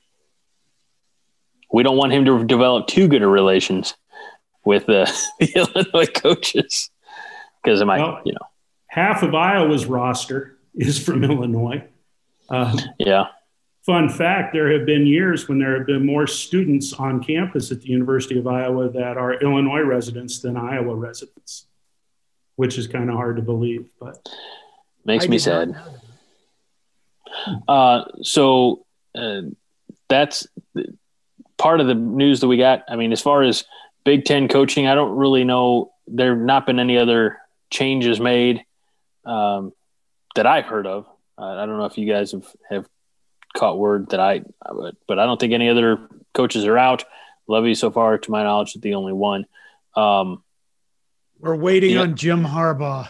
We 1.72 1.84
don't 1.84 1.98
want 1.98 2.14
him 2.14 2.26
to 2.26 2.44
develop 2.44 2.88
too 2.88 3.08
good 3.08 3.22
of 3.22 3.30
relations 3.30 3.96
with 4.66 4.90
uh, 4.90 5.06
the 5.40 5.52
Illinois 5.56 6.08
coaches 6.14 6.90
because 7.64 7.82
it 7.82 7.86
might, 7.86 8.00
Well- 8.00 8.22
you 8.26 8.34
know, 8.34 8.48
half 8.88 9.22
of 9.22 9.36
iowa's 9.36 9.86
roster 9.86 10.58
is 10.74 11.04
from 11.04 11.24
illinois 11.24 11.84
um, 12.50 12.80
yeah. 12.98 13.26
fun 13.86 14.08
fact 14.10 14.54
there 14.54 14.72
have 14.72 14.86
been 14.86 15.06
years 15.06 15.48
when 15.50 15.60
there 15.60 15.78
have 15.78 15.86
been 15.86 16.06
more 16.06 16.26
students 16.26 16.94
on 16.94 17.22
campus 17.22 17.72
at 17.72 17.82
the 17.82 17.90
University 17.90 18.40
of 18.40 18.48
Iowa 18.48 18.90
that 18.90 19.18
are 19.18 19.34
Illinois 19.34 19.82
residents 19.82 20.40
than 20.40 20.56
Iowa 20.56 20.96
residents, 20.96 21.66
which 22.56 22.78
is 22.78 22.88
kind 22.88 23.10
of 23.10 23.16
hard 23.18 23.36
to 23.36 23.42
believe, 23.42 23.90
but 24.00 24.28
Makes 25.04 25.26
I 25.26 25.28
me 25.28 25.38
sad. 25.40 25.76
Uh, 27.68 28.06
so 28.24 28.86
uh, 29.16 29.42
that's 30.10 30.48
part 31.58 31.80
of 31.80 31.88
the 31.88 31.96
news 31.96 32.42
that 32.42 32.48
we 32.48 32.58
got. 32.58 32.84
I 32.88 32.96
mean, 32.96 33.12
as 33.12 33.22
far 33.22 33.44
as 33.44 33.66
Big 34.04 34.26
Ten 34.26 34.48
coaching, 34.48 34.88
I 34.88 34.96
don't 34.96 35.16
really 35.18 35.44
know. 35.44 35.92
There 36.08 36.36
have 36.36 36.44
not 36.44 36.66
been 36.66 36.80
any 36.80 36.98
other 36.98 37.40
changes 37.70 38.20
made 38.20 38.64
um, 39.26 39.74
that 40.36 40.46
I've 40.46 40.66
heard 40.66 40.88
of. 40.88 41.06
Uh, 41.38 41.46
I 41.46 41.66
don't 41.66 41.78
know 41.78 41.86
if 41.86 41.98
you 41.98 42.08
guys 42.12 42.32
have, 42.32 42.46
have 42.70 42.88
caught 43.56 43.78
word 43.78 44.10
that 44.10 44.20
I, 44.20 44.42
but, 44.66 44.96
but 45.08 45.20
I 45.20 45.26
don't 45.26 45.40
think 45.40 45.54
any 45.54 45.70
other 45.70 46.10
coaches 46.34 46.66
are 46.66 46.78
out. 46.78 47.04
Levy, 47.48 47.76
so 47.76 47.92
far, 47.92 48.18
to 48.18 48.32
my 48.32 48.44
knowledge, 48.44 48.76
is 48.76 48.82
the 48.82 48.96
only 48.96 49.14
one. 49.14 49.46
Um, 49.96 50.44
We're 51.40 51.56
waiting 51.56 51.92
Yeah. 51.92 52.02
on 52.02 52.16
Jim 52.16 52.44
Harbaugh. 52.44 53.10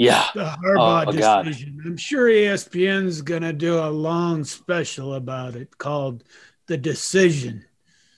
Yeah, 0.00 0.24
The 0.34 0.44
Harbaugh 0.64 1.04
Oh, 1.08 1.12
God. 1.12 1.44
decision. 1.44 1.82
I'm 1.84 1.96
sure 1.98 2.26
ESPN's 2.28 3.20
going 3.20 3.42
to 3.42 3.52
do 3.52 3.78
a 3.78 3.90
long 3.90 4.44
special 4.44 5.14
about 5.14 5.56
it 5.56 5.76
called 5.76 6.24
The 6.68 6.78
Decision. 6.78 7.66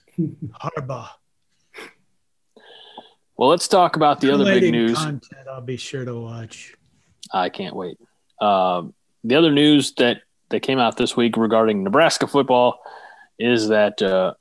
Harbaugh. 0.17 1.09
Well, 3.35 3.49
let's 3.49 3.67
talk 3.67 3.95
about 3.97 4.21
the 4.21 4.33
other 4.33 4.45
big 4.45 4.71
news. 4.71 4.97
Content 4.97 5.47
I'll 5.51 5.59
be 5.59 5.75
sure 5.75 6.05
to 6.05 6.15
watch. 6.15 6.73
I 7.33 7.49
can't 7.49 7.75
wait. 7.75 7.97
Um, 8.39 8.93
the 9.23 9.35
other 9.35 9.51
news 9.51 9.93
that 9.95 10.21
that 10.49 10.61
came 10.61 10.79
out 10.79 10.95
this 10.97 11.17
week 11.17 11.35
regarding 11.35 11.83
Nebraska 11.83 12.27
football 12.27 12.79
is 13.39 13.69
that 13.69 14.01
uh, 14.01 14.35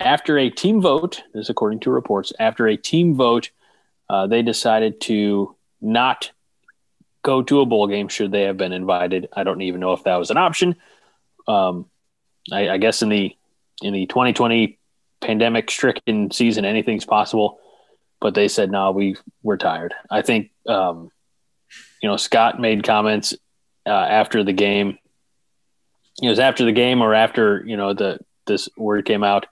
after 0.00 0.38
a 0.38 0.48
team 0.50 0.80
vote, 0.80 1.22
this 1.34 1.44
is 1.44 1.50
according 1.50 1.80
to 1.80 1.90
reports, 1.90 2.32
after 2.40 2.66
a 2.66 2.76
team 2.76 3.14
vote, 3.14 3.50
uh, 4.08 4.26
they 4.26 4.42
decided 4.42 5.00
to 5.02 5.54
not 5.80 6.30
go 7.24 7.42
to 7.42 7.60
a 7.60 7.66
bowl 7.66 7.88
game 7.88 8.06
should 8.06 8.30
they 8.30 8.42
have 8.42 8.56
been 8.56 8.72
invited. 8.72 9.28
I 9.32 9.42
don't 9.42 9.62
even 9.62 9.80
know 9.80 9.94
if 9.94 10.04
that 10.04 10.16
was 10.16 10.30
an 10.30 10.36
option. 10.36 10.76
Um, 11.48 11.86
I, 12.52 12.68
I 12.68 12.78
guess 12.78 13.02
in 13.02 13.08
the 13.08 13.34
in 13.82 13.92
the 13.92 14.06
2020 14.06 14.78
pandemic 15.20 15.70
stricken 15.70 16.30
season, 16.30 16.64
anything's 16.64 17.06
possible. 17.06 17.58
But 18.20 18.34
they 18.34 18.46
said 18.46 18.70
no, 18.70 18.92
we 18.92 19.16
we're 19.42 19.56
tired. 19.56 19.94
I 20.10 20.22
think 20.22 20.50
um, 20.68 21.10
you 22.00 22.08
know 22.08 22.16
Scott 22.16 22.60
made 22.60 22.84
comments 22.84 23.34
uh, 23.86 23.90
after 23.90 24.44
the 24.44 24.52
game. 24.52 24.98
It 26.22 26.28
was 26.28 26.38
after 26.38 26.64
the 26.64 26.72
game 26.72 27.02
or 27.02 27.14
after 27.14 27.64
you 27.66 27.76
know 27.76 27.94
the 27.94 28.20
this 28.46 28.68
word 28.76 29.06
came 29.06 29.24
out 29.24 29.46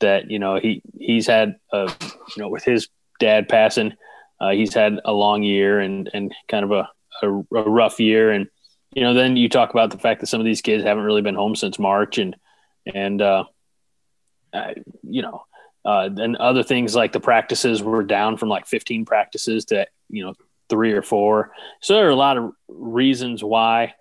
that 0.00 0.30
you 0.30 0.38
know 0.38 0.58
he 0.58 0.82
he's 0.98 1.26
had 1.26 1.56
a 1.72 1.92
you 2.36 2.42
know 2.42 2.48
with 2.48 2.64
his 2.64 2.88
dad 3.20 3.48
passing, 3.48 3.94
uh, 4.40 4.50
he's 4.50 4.74
had 4.74 5.00
a 5.04 5.12
long 5.12 5.42
year 5.42 5.80
and 5.80 6.10
and 6.14 6.32
kind 6.48 6.64
of 6.64 6.70
a, 6.70 6.88
a 7.22 7.28
a 7.28 7.68
rough 7.68 8.00
year 8.00 8.30
and 8.30 8.48
you 8.94 9.02
know 9.02 9.14
then 9.14 9.36
you 9.36 9.48
talk 9.48 9.70
about 9.70 9.90
the 9.90 9.98
fact 9.98 10.20
that 10.20 10.26
some 10.26 10.40
of 10.40 10.46
these 10.46 10.62
kids 10.62 10.84
haven't 10.84 11.04
really 11.04 11.22
been 11.22 11.34
home 11.34 11.54
since 11.54 11.78
March 11.78 12.18
and 12.18 12.36
and 12.92 13.20
uh, 13.20 13.44
I, 14.52 14.74
you 15.02 15.22
know 15.22 15.42
uh, 15.84 16.10
and 16.16 16.36
other 16.36 16.62
things 16.62 16.94
like 16.94 17.12
the 17.12 17.20
practices 17.20 17.82
were 17.82 18.02
down 18.02 18.36
from 18.36 18.48
like 18.48 18.66
15 18.66 19.04
practices 19.04 19.64
to 19.66 19.86
you 20.08 20.24
know 20.24 20.34
three 20.68 20.92
or 20.92 21.02
four. 21.02 21.52
So 21.80 21.94
there 21.94 22.06
are 22.06 22.10
a 22.10 22.16
lot 22.16 22.36
of 22.36 22.52
reasons 22.68 23.42
why. 23.42 23.94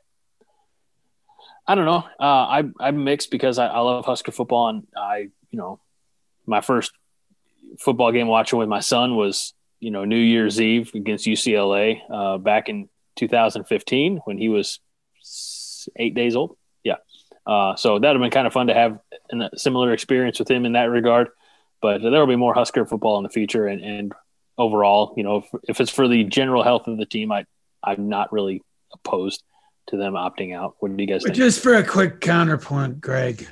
I 1.66 1.76
don't 1.76 1.86
know. 1.86 2.06
Uh, 2.20 2.24
I 2.24 2.64
I'm 2.80 3.04
mixed 3.04 3.32
because 3.32 3.58
I, 3.60 3.68
I 3.68 3.80
love 3.80 4.06
Husker 4.06 4.32
football 4.32 4.70
and 4.70 4.88
I 4.96 5.30
you 5.50 5.58
know 5.58 5.80
my 6.46 6.62
first 6.62 6.92
football 7.80 8.12
game 8.12 8.28
watching 8.28 8.60
with 8.60 8.70
my 8.70 8.80
son 8.80 9.16
was 9.16 9.54
you 9.80 9.92
know 9.92 10.06
New 10.06 10.18
Year's 10.18 10.60
Eve 10.60 10.92
against 10.94 11.26
UCLA 11.26 12.02
uh, 12.10 12.38
back 12.38 12.70
in 12.70 12.90
2015 13.18 14.22
when 14.26 14.38
he 14.38 14.50
was 14.50 14.80
eight 15.98 16.14
days 16.16 16.36
old. 16.36 16.58
Yeah. 16.84 16.96
Uh, 17.46 17.76
so 17.76 18.00
that 18.00 18.08
would 18.08 18.16
have 18.16 18.22
been 18.22 18.32
kind 18.32 18.48
of 18.48 18.54
fun 18.54 18.68
to 18.68 18.74
have 18.74 19.00
a 19.32 19.58
similar 19.58 19.94
experience 19.94 20.40
with 20.40 20.50
him 20.50 20.66
in 20.66 20.74
that 20.74 20.90
regard. 20.90 21.30
But 21.82 22.02
there 22.02 22.20
will 22.20 22.28
be 22.28 22.36
more 22.36 22.54
Husker 22.54 22.86
football 22.86 23.18
in 23.18 23.24
the 23.24 23.30
future, 23.30 23.68
and, 23.68 23.82
and 23.82 24.14
overall, 24.58 25.14
you 25.16 25.24
know, 25.24 25.38
if, 25.38 25.46
if 25.64 25.82
it's 25.82 25.92
for 25.92 26.08
the 26.08 26.24
general 26.24 26.64
health 26.64 26.88
of 26.88 26.98
the 26.98 27.06
team, 27.06 27.32
I 27.32 27.46
I'm 27.84 28.10
not 28.10 28.34
really 28.34 28.64
opposed 28.94 29.44
to 29.88 29.98
them 29.98 30.14
opting 30.14 30.56
out. 30.56 30.76
What 30.80 30.96
do 30.96 31.02
you 31.02 31.08
guys 31.08 31.22
But 31.22 31.30
think? 31.30 31.38
just 31.38 31.62
for 31.62 31.76
a 31.76 31.84
quick 31.84 32.20
counterpoint, 32.20 33.00
Greg, 33.00 33.48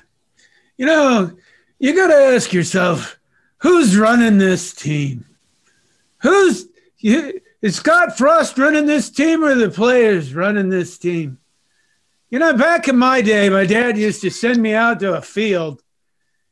you 0.78 0.86
know, 0.86 1.32
you 1.80 1.96
got 1.96 2.08
to 2.08 2.16
ask 2.36 2.52
yourself 2.52 3.18
who's 3.60 3.96
running 3.98 4.38
this 4.38 4.74
team? 4.74 5.26
Who's 6.22 6.68
you, 6.98 7.40
is 7.62 7.76
Scott 7.76 8.18
Frost 8.18 8.58
running 8.58 8.86
this 8.86 9.10
team 9.10 9.44
or 9.44 9.56
the 9.56 9.70
players 9.70 10.34
running 10.34 10.70
this 10.70 10.98
team? 10.98 11.40
You 12.30 12.40
know, 12.40 12.56
back 12.58 12.88
in 12.88 12.98
my 12.98 13.22
day, 13.22 13.50
my 13.50 13.66
dad 13.66 13.98
used 13.98 14.22
to 14.22 14.30
send 14.30 14.62
me 14.62 14.74
out 14.74 15.00
to 15.00 15.16
a 15.16 15.22
field 15.22 15.82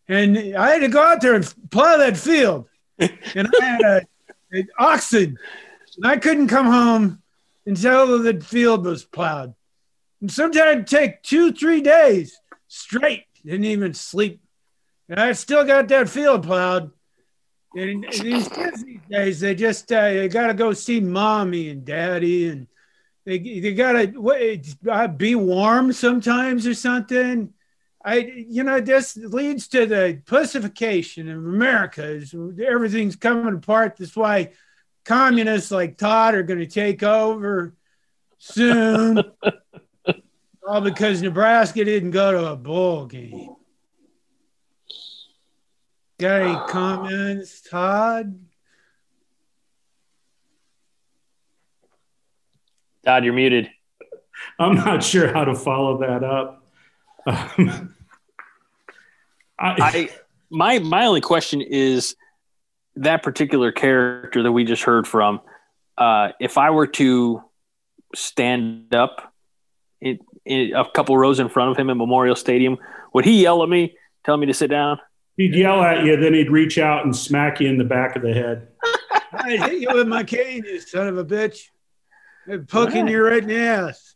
and 0.07 0.37
I 0.55 0.71
had 0.71 0.81
to 0.81 0.87
go 0.87 1.01
out 1.01 1.21
there 1.21 1.35
and 1.35 1.53
plow 1.71 1.97
that 1.97 2.17
field. 2.17 2.67
and 2.99 3.49
I 3.61 3.65
had 3.65 3.81
a, 3.81 4.01
an 4.51 4.67
oxen 4.77 5.37
and 5.97 6.07
I 6.07 6.17
couldn't 6.17 6.47
come 6.47 6.67
home 6.67 7.21
until 7.65 8.19
the 8.19 8.39
field 8.41 8.85
was 8.85 9.03
plowed. 9.03 9.53
And 10.21 10.31
sometimes 10.31 10.71
it'd 10.71 10.87
take 10.87 11.23
two, 11.23 11.51
three 11.51 11.81
days 11.81 12.39
straight. 12.67 13.25
Didn't 13.45 13.65
even 13.65 13.93
sleep. 13.93 14.41
And 15.09 15.19
I 15.19 15.33
still 15.33 15.65
got 15.65 15.87
that 15.89 16.09
field 16.09 16.43
plowed. 16.43 16.91
And 17.75 18.05
these 18.21 18.47
kids 18.47 18.83
these 18.83 18.99
days, 19.09 19.39
they 19.39 19.55
just 19.55 19.91
uh, 19.91 20.01
they 20.01 20.27
got 20.27 20.47
to 20.47 20.53
go 20.53 20.73
see 20.73 20.99
mommy 20.99 21.69
and 21.69 21.83
daddy, 21.83 22.49
and 22.49 22.67
they 23.25 23.39
they 23.39 23.73
got 23.73 23.93
to 23.93 24.71
uh, 24.91 25.07
be 25.07 25.35
warm 25.35 25.91
sometimes 25.91 26.67
or 26.67 26.75
something. 26.75 27.51
I 28.05 28.17
you 28.17 28.63
know 28.63 28.79
this 28.79 29.17
leads 29.17 29.67
to 29.69 29.85
the 29.85 30.21
pussification 30.25 31.29
of 31.29 31.37
America. 31.37 32.03
Is 32.03 32.35
everything's 32.63 33.15
coming 33.15 33.55
apart. 33.55 33.95
That's 33.97 34.15
why 34.15 34.51
communists 35.03 35.71
like 35.71 35.97
Todd 35.97 36.35
are 36.35 36.43
going 36.43 36.59
to 36.59 36.67
take 36.67 37.01
over 37.01 37.73
soon. 38.37 39.23
All 40.67 40.79
because 40.79 41.21
Nebraska 41.21 41.83
didn't 41.83 42.11
go 42.11 42.31
to 42.31 42.51
a 42.51 42.55
bowl 42.55 43.05
game. 43.05 43.55
Got 46.23 46.41
any 46.41 46.57
comments, 46.69 47.59
Todd? 47.59 48.39
Todd, 53.03 53.25
you're 53.25 53.33
muted. 53.33 53.69
I'm 54.57 54.75
not 54.75 55.03
sure 55.03 55.33
how 55.33 55.43
to 55.43 55.53
follow 55.53 55.97
that 55.97 56.23
up. 56.23 56.65
Um, 57.25 57.93
I, 59.59 59.75
I 59.81 60.09
my 60.49 60.79
my 60.79 61.07
only 61.07 61.19
question 61.19 61.61
is 61.61 62.15
that 62.95 63.21
particular 63.21 63.73
character 63.73 64.43
that 64.43 64.51
we 64.53 64.63
just 64.63 64.83
heard 64.83 65.05
from. 65.05 65.41
Uh, 65.97 66.29
if 66.39 66.57
I 66.57 66.69
were 66.69 66.87
to 66.87 67.43
stand 68.15 68.95
up 68.95 69.33
in, 69.99 70.19
in 70.45 70.73
a 70.73 70.89
couple 70.89 71.17
rows 71.17 71.41
in 71.41 71.49
front 71.49 71.71
of 71.71 71.77
him 71.77 71.89
at 71.89 71.97
Memorial 71.97 72.37
Stadium, 72.37 72.77
would 73.13 73.25
he 73.25 73.41
yell 73.41 73.61
at 73.61 73.67
me, 73.67 73.97
tell 74.23 74.37
me 74.37 74.45
to 74.45 74.53
sit 74.53 74.69
down? 74.69 74.99
He'd 75.37 75.55
yell 75.55 75.81
at 75.83 76.03
you, 76.05 76.17
then 76.17 76.33
he'd 76.33 76.51
reach 76.51 76.77
out 76.77 77.05
and 77.05 77.15
smack 77.15 77.59
you 77.59 77.69
in 77.69 77.77
the 77.77 77.83
back 77.83 78.15
of 78.15 78.21
the 78.21 78.33
head. 78.33 78.67
I'd 79.33 79.59
hit 79.63 79.81
you 79.81 79.93
with 79.93 80.07
my 80.07 80.23
cane, 80.23 80.63
you 80.65 80.79
son 80.79 81.07
of 81.07 81.17
a 81.17 81.25
bitch. 81.25 81.59
I'd 82.49 82.67
poking 82.67 83.03
Right. 83.05 83.11
you 83.11 83.23
right 83.23 83.41
in 83.43 83.47
the 83.49 83.57
ass. 83.57 84.15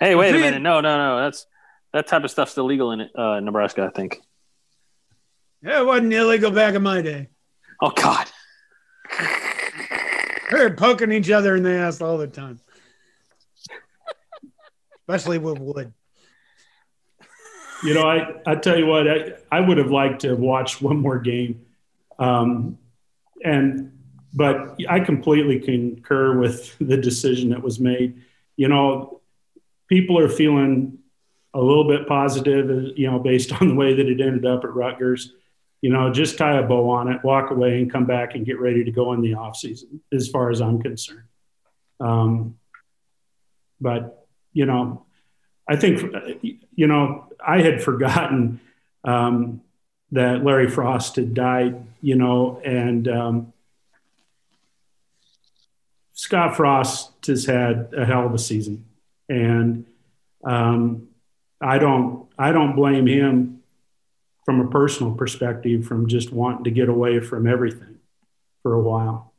Hey, 0.00 0.14
wait 0.14 0.34
a 0.34 0.38
minute! 0.38 0.62
No, 0.62 0.80
no, 0.80 0.96
no. 0.96 1.22
That's 1.22 1.46
that 1.92 2.08
type 2.08 2.24
of 2.24 2.30
stuff's 2.30 2.56
illegal 2.56 2.90
in 2.92 3.02
uh, 3.14 3.38
Nebraska, 3.40 3.84
I 3.84 3.90
think. 3.96 4.20
That 5.62 5.86
wasn't 5.86 6.12
illegal 6.12 6.50
back 6.50 6.74
in 6.74 6.82
my 6.82 7.02
day. 7.02 7.28
Oh 7.80 7.90
God. 7.90 8.26
We 10.50 10.58
were 10.58 10.70
poking 10.70 11.12
each 11.12 11.30
other 11.30 11.54
in 11.56 11.62
the 11.62 11.72
ass 11.72 12.00
all 12.00 12.18
the 12.18 12.26
time. 12.26 12.58
Especially 15.08 15.38
with 15.38 15.58
wood. 15.58 15.92
You 17.82 17.94
know, 17.94 18.02
I, 18.02 18.40
I 18.46 18.54
tell 18.54 18.78
you 18.78 18.86
what, 18.86 19.08
I, 19.08 19.32
I 19.50 19.60
would 19.60 19.78
have 19.78 19.90
liked 19.90 20.20
to 20.20 20.28
have 20.28 20.38
watched 20.38 20.80
one 20.80 20.98
more 20.98 21.18
game. 21.18 21.66
Um, 22.18 22.78
and, 23.44 23.98
but 24.32 24.76
I 24.88 25.00
completely 25.00 25.58
concur 25.58 26.38
with 26.38 26.76
the 26.80 26.96
decision 26.96 27.50
that 27.50 27.62
was 27.62 27.80
made. 27.80 28.22
You 28.56 28.68
know, 28.68 29.20
people 29.88 30.18
are 30.18 30.28
feeling 30.28 30.98
a 31.54 31.60
little 31.60 31.86
bit 31.86 32.06
positive, 32.06 32.96
you 32.96 33.10
know, 33.10 33.18
based 33.18 33.52
on 33.60 33.68
the 33.68 33.74
way 33.74 33.94
that 33.94 34.06
it 34.06 34.20
ended 34.20 34.46
up 34.46 34.64
at 34.64 34.74
Rutgers. 34.74 35.32
You 35.80 35.90
know, 35.90 36.12
just 36.12 36.38
tie 36.38 36.58
a 36.58 36.62
bow 36.62 36.90
on 36.90 37.10
it, 37.12 37.24
walk 37.24 37.50
away, 37.50 37.80
and 37.80 37.90
come 37.90 38.06
back 38.06 38.36
and 38.36 38.46
get 38.46 38.60
ready 38.60 38.84
to 38.84 38.92
go 38.92 39.12
in 39.14 39.20
the 39.20 39.34
off 39.34 39.56
season, 39.56 40.00
as 40.12 40.28
far 40.28 40.50
as 40.50 40.60
I'm 40.60 40.80
concerned. 40.80 41.26
Um, 41.98 42.56
but 43.80 44.26
you 44.52 44.64
know, 44.64 45.06
I 45.68 45.76
think, 45.76 46.02
you 46.74 46.86
know, 46.86 47.26
I 47.44 47.62
had 47.62 47.82
forgotten 47.82 48.60
um, 49.04 49.62
that 50.12 50.44
Larry 50.44 50.68
Frost 50.68 51.16
had 51.16 51.34
died, 51.34 51.84
you 52.00 52.16
know, 52.16 52.60
and 52.64 53.08
um, 53.08 53.52
Scott 56.12 56.56
Frost 56.56 57.26
has 57.26 57.46
had 57.46 57.92
a 57.96 58.04
hell 58.04 58.26
of 58.26 58.34
a 58.34 58.38
season, 58.38 58.84
and 59.28 59.86
um, 60.44 61.08
I 61.60 61.78
don't 61.78 62.28
I 62.38 62.52
don't 62.52 62.76
blame 62.76 63.06
him 63.06 63.62
from 64.44 64.60
a 64.60 64.68
personal 64.68 65.14
perspective 65.14 65.86
from 65.86 66.08
just 66.08 66.32
wanting 66.32 66.64
to 66.64 66.70
get 66.70 66.88
away 66.88 67.20
from 67.20 67.46
everything 67.46 67.98
for 68.62 68.74
a 68.74 68.80
while. 68.80 69.32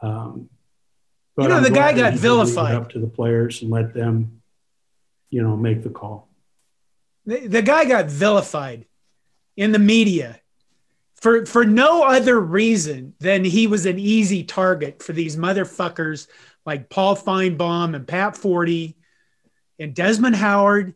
Um, 0.00 0.48
but 1.36 1.44
you 1.44 1.48
know, 1.50 1.56
I'm 1.56 1.62
the 1.62 1.70
guy 1.70 1.92
got 1.92 2.14
vilified 2.14 2.74
up 2.74 2.90
to 2.90 2.98
the 2.98 3.06
players 3.06 3.62
and 3.62 3.70
let 3.70 3.94
them, 3.94 4.37
you 5.30 5.42
know, 5.42 5.56
make 5.56 5.82
the 5.82 5.90
call. 5.90 6.28
The, 7.26 7.46
the 7.46 7.62
guy 7.62 7.84
got 7.84 8.06
vilified 8.06 8.86
in 9.56 9.72
the 9.72 9.78
media 9.78 10.40
for 11.20 11.44
for 11.46 11.64
no 11.64 12.04
other 12.04 12.38
reason 12.38 13.14
than 13.18 13.44
he 13.44 13.66
was 13.66 13.86
an 13.86 13.98
easy 13.98 14.44
target 14.44 15.02
for 15.02 15.12
these 15.12 15.36
motherfuckers 15.36 16.28
like 16.64 16.88
Paul 16.88 17.16
Finebaum 17.16 17.94
and 17.94 18.06
Pat 18.06 18.34
Forde 18.34 18.94
and 19.78 19.94
Desmond 19.94 20.36
Howard. 20.36 20.94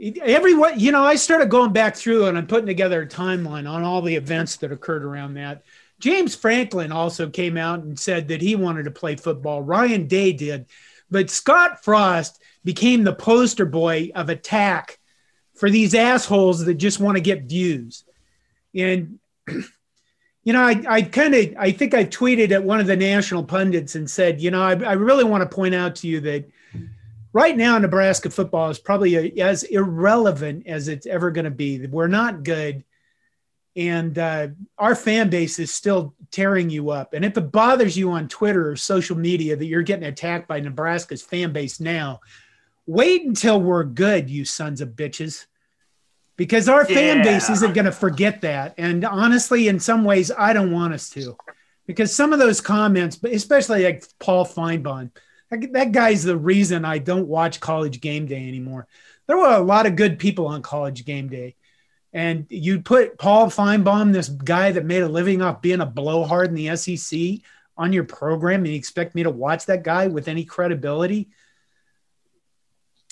Everyone, 0.00 0.78
you 0.78 0.92
know, 0.92 1.04
I 1.04 1.14
started 1.14 1.50
going 1.50 1.72
back 1.72 1.96
through 1.96 2.26
and 2.26 2.36
I'm 2.36 2.46
putting 2.46 2.66
together 2.66 3.02
a 3.02 3.08
timeline 3.08 3.70
on 3.70 3.84
all 3.84 4.02
the 4.02 4.16
events 4.16 4.56
that 4.56 4.72
occurred 4.72 5.04
around 5.04 5.34
that. 5.34 5.62
James 6.00 6.34
Franklin 6.34 6.90
also 6.92 7.30
came 7.30 7.56
out 7.56 7.78
and 7.78 7.98
said 7.98 8.28
that 8.28 8.42
he 8.42 8.56
wanted 8.56 8.84
to 8.84 8.90
play 8.90 9.16
football. 9.16 9.62
Ryan 9.62 10.08
Day 10.08 10.32
did. 10.32 10.66
But 11.10 11.30
Scott 11.30 11.84
Frost 11.84 12.42
became 12.64 13.04
the 13.04 13.14
poster 13.14 13.66
boy 13.66 14.10
of 14.14 14.28
attack 14.28 14.98
for 15.54 15.70
these 15.70 15.94
assholes 15.94 16.64
that 16.64 16.74
just 16.74 17.00
want 17.00 17.16
to 17.16 17.20
get 17.20 17.44
views. 17.44 18.04
And 18.74 19.18
you 20.44 20.52
know, 20.52 20.62
I, 20.62 20.82
I 20.88 21.02
kind 21.02 21.34
of 21.34 21.54
I 21.58 21.72
think 21.72 21.94
I 21.94 22.04
tweeted 22.04 22.50
at 22.50 22.64
one 22.64 22.80
of 22.80 22.86
the 22.86 22.96
national 22.96 23.44
pundits 23.44 23.94
and 23.94 24.08
said, 24.08 24.40
you 24.40 24.50
know, 24.50 24.62
I, 24.62 24.72
I 24.72 24.92
really 24.92 25.24
want 25.24 25.48
to 25.48 25.54
point 25.54 25.74
out 25.74 25.96
to 25.96 26.08
you 26.08 26.20
that 26.20 26.44
right 27.32 27.56
now 27.56 27.78
Nebraska 27.78 28.30
football 28.30 28.68
is 28.70 28.78
probably 28.78 29.14
a, 29.16 29.42
as 29.42 29.62
irrelevant 29.64 30.66
as 30.66 30.88
it's 30.88 31.06
ever 31.06 31.30
going 31.30 31.46
to 31.46 31.50
be. 31.50 31.86
We're 31.86 32.08
not 32.08 32.44
good, 32.44 32.84
and 33.74 34.18
uh, 34.18 34.48
our 34.78 34.94
fan 34.94 35.30
base 35.30 35.58
is 35.58 35.72
still 35.72 36.14
tearing 36.30 36.68
you 36.68 36.90
up. 36.90 37.14
And 37.14 37.24
if 37.24 37.36
it 37.38 37.52
bothers 37.52 37.96
you 37.96 38.10
on 38.10 38.28
Twitter 38.28 38.70
or 38.70 38.76
social 38.76 39.16
media 39.16 39.56
that 39.56 39.66
you're 39.66 39.82
getting 39.82 40.06
attacked 40.06 40.46
by 40.46 40.60
Nebraska's 40.60 41.22
fan 41.22 41.52
base 41.52 41.80
now, 41.80 42.20
wait 42.86 43.24
until 43.24 43.60
we're 43.60 43.84
good, 43.84 44.28
you 44.30 44.44
sons 44.44 44.80
of 44.80 44.90
bitches 44.90 45.46
because 46.36 46.68
our 46.68 46.84
fan 46.84 47.22
base 47.22 47.48
isn't 47.48 47.74
going 47.74 47.84
to 47.84 47.92
forget 47.92 48.40
that. 48.40 48.74
And 48.76 49.04
honestly, 49.04 49.68
in 49.68 49.78
some 49.78 50.04
ways, 50.04 50.30
I 50.36 50.52
don't 50.52 50.72
want 50.72 50.94
us 50.94 51.08
to, 51.10 51.36
because 51.86 52.14
some 52.14 52.32
of 52.32 52.38
those 52.38 52.60
comments, 52.60 53.18
especially 53.22 53.84
like 53.84 54.04
Paul 54.18 54.44
Finebaum, 54.44 55.10
that 55.50 55.92
guy's 55.92 56.24
the 56.24 56.36
reason 56.36 56.84
I 56.84 56.98
don't 56.98 57.28
watch 57.28 57.60
College 57.60 58.00
Game 58.00 58.26
Day 58.26 58.48
anymore. 58.48 58.88
There 59.26 59.36
were 59.36 59.54
a 59.54 59.60
lot 59.60 59.86
of 59.86 59.96
good 59.96 60.18
people 60.18 60.46
on 60.48 60.62
College 60.62 61.04
Game 61.04 61.28
Day. 61.28 61.54
And 62.12 62.46
you'd 62.48 62.84
put 62.84 63.18
Paul 63.18 63.46
Finebaum, 63.46 64.12
this 64.12 64.28
guy 64.28 64.72
that 64.72 64.84
made 64.84 65.02
a 65.02 65.08
living 65.08 65.42
off 65.42 65.62
being 65.62 65.80
a 65.80 65.86
blowhard 65.86 66.48
in 66.48 66.54
the 66.54 66.76
SEC, 66.76 67.40
on 67.76 67.92
your 67.92 68.04
program, 68.04 68.60
and 68.60 68.68
you 68.68 68.74
expect 68.74 69.14
me 69.14 69.24
to 69.24 69.30
watch 69.30 69.66
that 69.66 69.82
guy 69.82 70.06
with 70.06 70.28
any 70.28 70.44
credibility? 70.44 71.30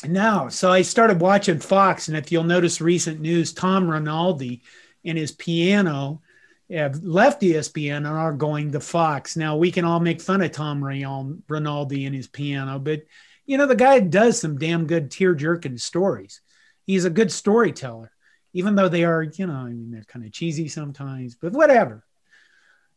No. 0.04 0.48
So 0.48 0.70
I 0.70 0.82
started 0.82 1.20
watching 1.20 1.58
Fox, 1.58 2.08
and 2.08 2.16
if 2.16 2.32
you'll 2.32 2.44
notice 2.44 2.80
recent 2.80 3.20
news, 3.20 3.52
Tom 3.52 3.88
Rinaldi 3.88 4.62
and 5.04 5.18
his 5.18 5.32
piano 5.32 6.22
have 6.70 7.02
left 7.02 7.42
ESPN 7.42 7.98
and 7.98 8.06
are 8.06 8.32
going 8.32 8.72
to 8.72 8.80
Fox. 8.80 9.36
Now 9.36 9.56
we 9.56 9.70
can 9.70 9.84
all 9.84 10.00
make 10.00 10.20
fun 10.20 10.42
of 10.42 10.52
Tom 10.52 10.82
Rinaldi 10.82 12.06
and 12.06 12.14
his 12.14 12.28
piano, 12.28 12.78
but 12.78 13.02
you 13.44 13.58
know 13.58 13.66
the 13.66 13.74
guy 13.76 14.00
does 14.00 14.40
some 14.40 14.58
damn 14.58 14.86
good 14.86 15.10
tear 15.10 15.34
jerking 15.34 15.76
stories. 15.76 16.40
He's 16.86 17.04
a 17.04 17.10
good 17.10 17.30
storyteller, 17.30 18.10
even 18.54 18.74
though 18.74 18.88
they 18.88 19.04
are, 19.04 19.22
you 19.22 19.46
know, 19.46 19.54
I 19.54 19.64
mean 19.70 19.90
they're 19.90 20.04
kind 20.04 20.24
of 20.24 20.32
cheesy 20.32 20.68
sometimes, 20.68 21.34
but 21.34 21.52
whatever. 21.52 22.04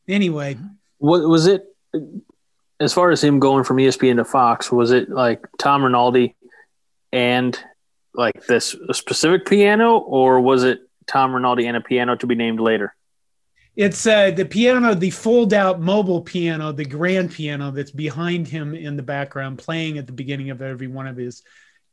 Anyway, 0.08 0.58
what 1.00 1.28
was 1.28 1.48
it? 1.48 1.66
As 2.80 2.94
far 2.94 3.12
as 3.12 3.24
him 3.24 3.40
going 3.40 3.64
from 3.64 3.78
ESPN 3.78 4.18
to 4.18 4.26
Fox, 4.26 4.72
was 4.72 4.92
it 4.92 5.10
like 5.10 5.46
Tom 5.58 5.84
Rinaldi 5.84 6.36
and 7.16 7.58
like 8.14 8.46
this 8.46 8.76
specific 8.92 9.46
piano, 9.46 9.98
or 9.98 10.42
was 10.42 10.64
it 10.66 10.82
Tom 11.08 11.34
Rinaldi 11.34 11.66
and 11.66 11.78
a 11.78 11.82
piano 11.82 12.18
to 12.18 12.28
be 12.28 12.36
named 12.36 12.60
later? 12.60 12.94
It's 13.78 14.06
uh, 14.06 14.32
the 14.32 14.46
piano, 14.46 14.94
the 14.94 15.10
fold 15.10 15.54
out 15.54 15.80
mobile 15.80 16.22
piano, 16.22 16.74
the 16.74 16.84
grand 16.84 17.32
piano 17.32 17.72
that's 17.72 17.92
behind 17.92 18.50
him 18.50 18.76
in 18.76 18.98
the 18.98 19.04
background, 19.04 19.60
playing 19.60 19.98
at 19.98 20.08
the 20.08 20.14
beginning 20.14 20.50
of 20.50 20.62
every 20.62 20.88
one 20.88 21.08
of 21.08 21.16
his 21.16 21.42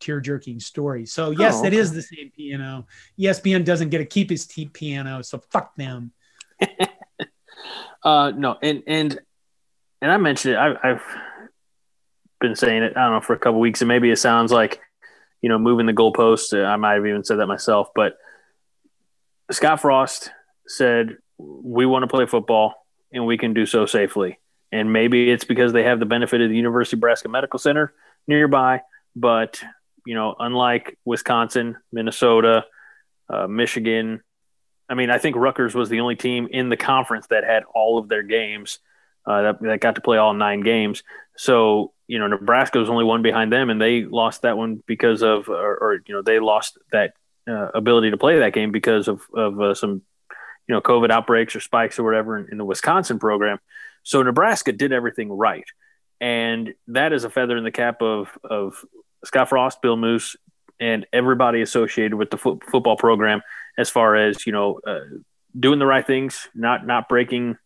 tear 0.00 0.20
jerking 0.20 0.58
stories. 0.58 1.12
So, 1.12 1.30
yes, 1.30 1.54
oh, 1.54 1.58
okay. 1.60 1.68
it 1.68 1.74
is 1.74 1.92
the 1.92 2.02
same 2.02 2.32
piano. 2.36 2.86
ESPN 3.18 3.64
doesn't 3.64 3.90
get 3.90 3.98
to 3.98 4.04
keep 4.04 4.28
his 4.28 4.46
t- 4.46 4.66
piano, 4.66 5.22
so 5.22 5.40
fuck 5.50 5.74
them. 5.76 6.12
uh, 8.04 8.32
no, 8.34 8.56
and, 8.60 8.82
and, 8.88 9.18
and 10.00 10.10
I 10.10 10.16
mentioned 10.16 10.54
it, 10.54 10.58
I, 10.58 10.74
I've 10.82 11.02
been 12.40 12.56
saying 12.56 12.82
it, 12.82 12.96
I 12.96 13.04
don't 13.04 13.12
know, 13.12 13.20
for 13.20 13.34
a 13.34 13.38
couple 13.38 13.60
weeks, 13.60 13.82
and 13.82 13.88
maybe 13.88 14.10
it 14.10 14.18
sounds 14.18 14.50
like 14.50 14.80
you 15.42 15.48
know, 15.48 15.58
moving 15.58 15.86
the 15.86 15.92
goalposts. 15.92 16.54
I 16.64 16.76
might 16.76 16.94
have 16.94 17.06
even 17.06 17.24
said 17.24 17.38
that 17.38 17.46
myself, 17.46 17.88
but 17.94 18.16
Scott 19.50 19.80
Frost 19.80 20.30
said, 20.66 21.18
we 21.38 21.84
want 21.84 22.04
to 22.04 22.06
play 22.06 22.26
football 22.26 22.86
and 23.12 23.26
we 23.26 23.36
can 23.36 23.52
do 23.52 23.66
so 23.66 23.84
safely. 23.84 24.38
And 24.70 24.92
maybe 24.92 25.30
it's 25.30 25.44
because 25.44 25.72
they 25.72 25.82
have 25.82 25.98
the 25.98 26.06
benefit 26.06 26.40
of 26.40 26.48
the 26.48 26.56
University 26.56 26.96
of 26.96 27.00
Nebraska 27.00 27.28
Medical 27.28 27.58
Center 27.58 27.92
nearby. 28.26 28.80
But, 29.14 29.60
you 30.06 30.14
know, 30.14 30.34
unlike 30.38 30.96
Wisconsin, 31.04 31.76
Minnesota, 31.92 32.64
uh, 33.28 33.46
Michigan, 33.46 34.22
I 34.88 34.94
mean, 34.94 35.10
I 35.10 35.18
think 35.18 35.36
Rutgers 35.36 35.74
was 35.74 35.88
the 35.88 36.00
only 36.00 36.16
team 36.16 36.48
in 36.50 36.68
the 36.68 36.76
conference 36.76 37.26
that 37.28 37.44
had 37.44 37.64
all 37.74 37.98
of 37.98 38.08
their 38.08 38.22
games 38.22 38.78
uh, 39.26 39.42
that, 39.42 39.62
that 39.62 39.80
got 39.80 39.96
to 39.96 40.00
play 40.00 40.18
all 40.18 40.32
nine 40.32 40.60
games. 40.60 41.02
So 41.36 41.92
you 42.12 42.18
know 42.18 42.26
Nebraska 42.26 42.78
was 42.78 42.90
only 42.90 43.04
one 43.04 43.22
behind 43.22 43.50
them, 43.50 43.70
and 43.70 43.80
they 43.80 44.04
lost 44.04 44.42
that 44.42 44.58
one 44.58 44.82
because 44.86 45.22
of, 45.22 45.48
or, 45.48 45.78
or 45.78 45.94
you 46.06 46.14
know, 46.14 46.20
they 46.20 46.40
lost 46.40 46.76
that 46.92 47.14
uh, 47.48 47.68
ability 47.74 48.10
to 48.10 48.18
play 48.18 48.40
that 48.40 48.52
game 48.52 48.70
because 48.70 49.08
of 49.08 49.22
of 49.34 49.58
uh, 49.58 49.72
some, 49.72 50.02
you 50.68 50.74
know, 50.74 50.82
COVID 50.82 51.10
outbreaks 51.10 51.56
or 51.56 51.60
spikes 51.60 51.98
or 51.98 52.02
whatever 52.02 52.36
in, 52.36 52.48
in, 52.52 52.58
the 52.58 52.66
Wisconsin 52.66 53.18
program. 53.18 53.60
So 54.02 54.22
Nebraska 54.22 54.72
did 54.72 54.92
everything 54.92 55.32
right, 55.32 55.64
and 56.20 56.74
that 56.88 57.14
is 57.14 57.24
a 57.24 57.30
feather 57.30 57.56
in 57.56 57.64
the 57.64 57.70
cap 57.70 58.02
of 58.02 58.28
of 58.44 58.84
Scott 59.24 59.48
Frost, 59.48 59.80
Bill 59.80 59.96
Moos, 59.96 60.36
and 60.78 61.06
everybody 61.14 61.62
associated 61.62 62.16
with 62.16 62.28
the 62.28 62.36
fo- 62.36 62.60
football 62.70 62.98
program 62.98 63.40
as 63.78 63.88
far 63.88 64.16
as 64.16 64.46
you 64.46 64.52
know, 64.52 64.80
uh, 64.86 65.00
doing 65.58 65.78
the 65.78 65.86
right 65.86 66.06
things, 66.06 66.46
not 66.54 66.86
not 66.86 67.08
breaking, 67.08 67.56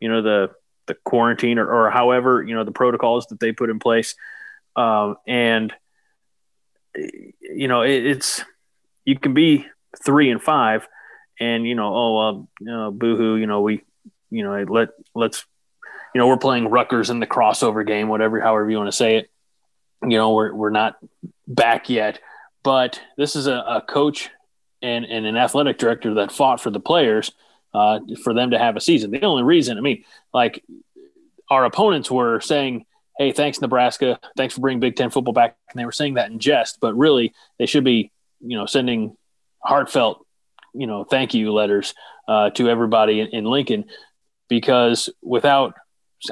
you 0.00 0.08
know, 0.08 0.22
the 0.22 0.50
the 0.86 0.94
quarantine 1.04 1.58
or, 1.58 1.70
or 1.70 1.90
however 1.90 2.42
you 2.42 2.54
know 2.54 2.64
the 2.64 2.72
protocols 2.72 3.26
that 3.26 3.40
they 3.40 3.52
put 3.52 3.70
in 3.70 3.78
place. 3.78 4.14
Um, 4.74 5.16
and 5.26 5.72
you 6.94 7.68
know 7.68 7.82
it, 7.82 8.06
it's 8.06 8.42
you 9.04 9.18
can 9.18 9.34
be 9.34 9.66
three 10.04 10.30
and 10.30 10.42
five 10.42 10.86
and 11.40 11.66
you 11.66 11.74
know 11.74 11.94
oh 11.94 12.18
uh, 12.18 12.32
you 12.60 12.66
know, 12.66 12.90
boohoo 12.90 13.36
you 13.36 13.46
know 13.46 13.60
we 13.60 13.82
you 14.30 14.42
know 14.42 14.62
let 14.64 14.90
let's 15.14 15.44
you 16.14 16.18
know 16.18 16.26
we're 16.26 16.36
playing 16.36 16.68
Rutgers 16.68 17.10
in 17.10 17.20
the 17.20 17.26
crossover 17.26 17.86
game 17.86 18.08
whatever 18.08 18.40
however 18.40 18.70
you 18.70 18.76
want 18.76 18.88
to 18.88 18.96
say 18.96 19.16
it. 19.16 19.30
You 20.02 20.16
know 20.16 20.34
we're 20.34 20.54
we're 20.54 20.70
not 20.70 20.96
back 21.46 21.90
yet 21.90 22.20
but 22.62 23.00
this 23.16 23.36
is 23.36 23.46
a, 23.46 23.52
a 23.52 23.82
coach 23.82 24.30
and, 24.80 25.04
and 25.04 25.26
an 25.26 25.36
athletic 25.36 25.78
director 25.78 26.14
that 26.14 26.32
fought 26.32 26.60
for 26.60 26.70
the 26.70 26.80
players 26.80 27.32
uh, 27.74 28.00
for 28.22 28.34
them 28.34 28.50
to 28.50 28.58
have 28.58 28.76
a 28.76 28.80
season. 28.80 29.10
The 29.10 29.22
only 29.22 29.42
reason, 29.42 29.78
I 29.78 29.80
mean, 29.80 30.04
like 30.32 30.64
our 31.50 31.64
opponents 31.64 32.10
were 32.10 32.40
saying, 32.40 32.86
"Hey, 33.18 33.32
thanks 33.32 33.60
Nebraska, 33.60 34.18
thanks 34.36 34.54
for 34.54 34.60
bringing 34.60 34.80
Big 34.80 34.96
Ten 34.96 35.10
football 35.10 35.34
back," 35.34 35.56
and 35.70 35.80
they 35.80 35.84
were 35.84 35.92
saying 35.92 36.14
that 36.14 36.30
in 36.30 36.38
jest, 36.38 36.78
but 36.80 36.94
really 36.94 37.34
they 37.58 37.66
should 37.66 37.84
be, 37.84 38.10
you 38.40 38.56
know, 38.56 38.66
sending 38.66 39.16
heartfelt, 39.64 40.26
you 40.74 40.86
know, 40.86 41.04
thank 41.04 41.34
you 41.34 41.52
letters 41.52 41.94
uh, 42.28 42.50
to 42.50 42.68
everybody 42.68 43.20
in, 43.20 43.28
in, 43.28 43.44
Lincoln 43.44 43.84
because 44.48 45.08
without, 45.22 45.74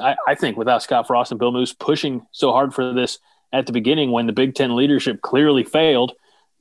I, 0.01 0.15
I 0.27 0.35
think, 0.35 0.57
without 0.57 0.83
Scott 0.83 1.07
Frost 1.07 1.31
and 1.31 1.39
Bill 1.39 1.51
Moos 1.51 1.73
pushing 1.73 2.25
so 2.31 2.51
hard 2.51 2.73
for 2.73 2.93
this 2.93 3.19
at 3.53 3.65
the 3.65 3.73
beginning 3.73 4.11
when 4.11 4.27
the 4.27 4.33
Big 4.33 4.55
Ten 4.55 4.75
leadership 4.75 5.21
clearly 5.21 5.63
failed, 5.63 6.13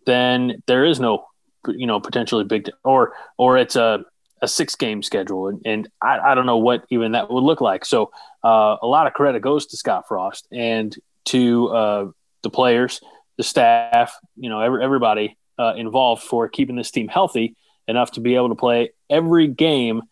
then 0.06 0.62
there 0.66 0.84
is 0.84 1.00
no, 1.00 1.26
you 1.68 1.86
know, 1.86 2.00
potentially 2.00 2.44
Big 2.44 2.64
Ten, 2.64 2.74
or 2.84 3.14
or 3.36 3.56
it's 3.56 3.76
a 3.76 4.04
a 4.42 4.48
six 4.48 4.74
game 4.74 5.02
schedule. 5.02 5.48
And, 5.48 5.60
and 5.64 5.88
I, 6.02 6.18
I, 6.18 6.34
don't 6.34 6.46
know 6.46 6.58
what 6.58 6.84
even 6.90 7.12
that 7.12 7.30
would 7.30 7.42
look 7.42 7.60
like. 7.60 7.84
So 7.84 8.10
uh, 8.42 8.76
a 8.80 8.86
lot 8.86 9.06
of 9.06 9.12
credit 9.12 9.40
goes 9.40 9.66
to 9.66 9.76
Scott 9.76 10.08
Frost 10.08 10.46
and 10.50 10.96
to 11.26 11.68
uh, 11.68 12.10
the 12.42 12.50
players, 12.50 13.00
the 13.36 13.42
staff, 13.42 14.16
you 14.36 14.48
know, 14.48 14.60
every, 14.60 14.82
everybody 14.82 15.36
uh, 15.58 15.74
involved 15.76 16.22
for 16.22 16.48
keeping 16.48 16.76
this 16.76 16.90
team 16.90 17.08
healthy 17.08 17.56
enough 17.86 18.12
to 18.12 18.20
be 18.20 18.34
able 18.34 18.48
to 18.48 18.54
play 18.54 18.92
every 19.10 19.46
game. 19.46 20.02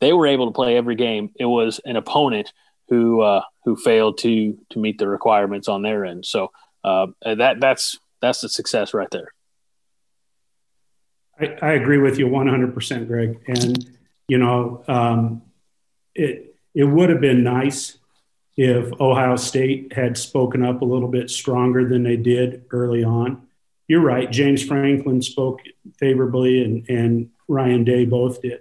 They 0.00 0.12
were 0.12 0.26
able 0.26 0.46
to 0.46 0.52
play 0.52 0.76
every 0.76 0.94
game. 0.94 1.30
It 1.38 1.46
was 1.46 1.80
an 1.84 1.96
opponent 1.96 2.52
who 2.88 3.20
uh, 3.20 3.42
who 3.64 3.76
failed 3.76 4.18
to 4.18 4.58
to 4.70 4.78
meet 4.78 4.98
the 4.98 5.08
requirements 5.08 5.68
on 5.68 5.82
their 5.82 6.04
end. 6.04 6.26
So 6.26 6.50
uh, 6.84 7.06
that 7.24 7.60
that's 7.60 7.98
that's 8.20 8.40
the 8.40 8.48
success 8.48 8.94
right 8.94 9.10
there. 9.10 9.32
I, 11.42 11.58
I 11.60 11.72
agree 11.72 11.98
with 11.98 12.18
you 12.18 12.26
100%, 12.26 13.06
Greg. 13.06 13.40
And 13.46 13.98
you 14.28 14.38
know, 14.38 14.84
um, 14.88 15.42
it 16.14 16.56
it 16.74 16.84
would 16.84 17.10
have 17.10 17.20
been 17.20 17.42
nice 17.42 17.98
if 18.56 18.92
Ohio 19.00 19.36
State 19.36 19.92
had 19.92 20.16
spoken 20.16 20.64
up 20.64 20.82
a 20.82 20.84
little 20.84 21.08
bit 21.08 21.30
stronger 21.30 21.88
than 21.88 22.02
they 22.02 22.16
did 22.16 22.64
early 22.70 23.04
on. 23.04 23.46
You're 23.88 24.00
right. 24.00 24.30
James 24.30 24.64
Franklin 24.64 25.20
spoke 25.20 25.60
favorably, 25.98 26.62
and, 26.62 26.88
and 26.88 27.30
Ryan 27.48 27.84
Day 27.84 28.04
both 28.04 28.40
did. 28.40 28.60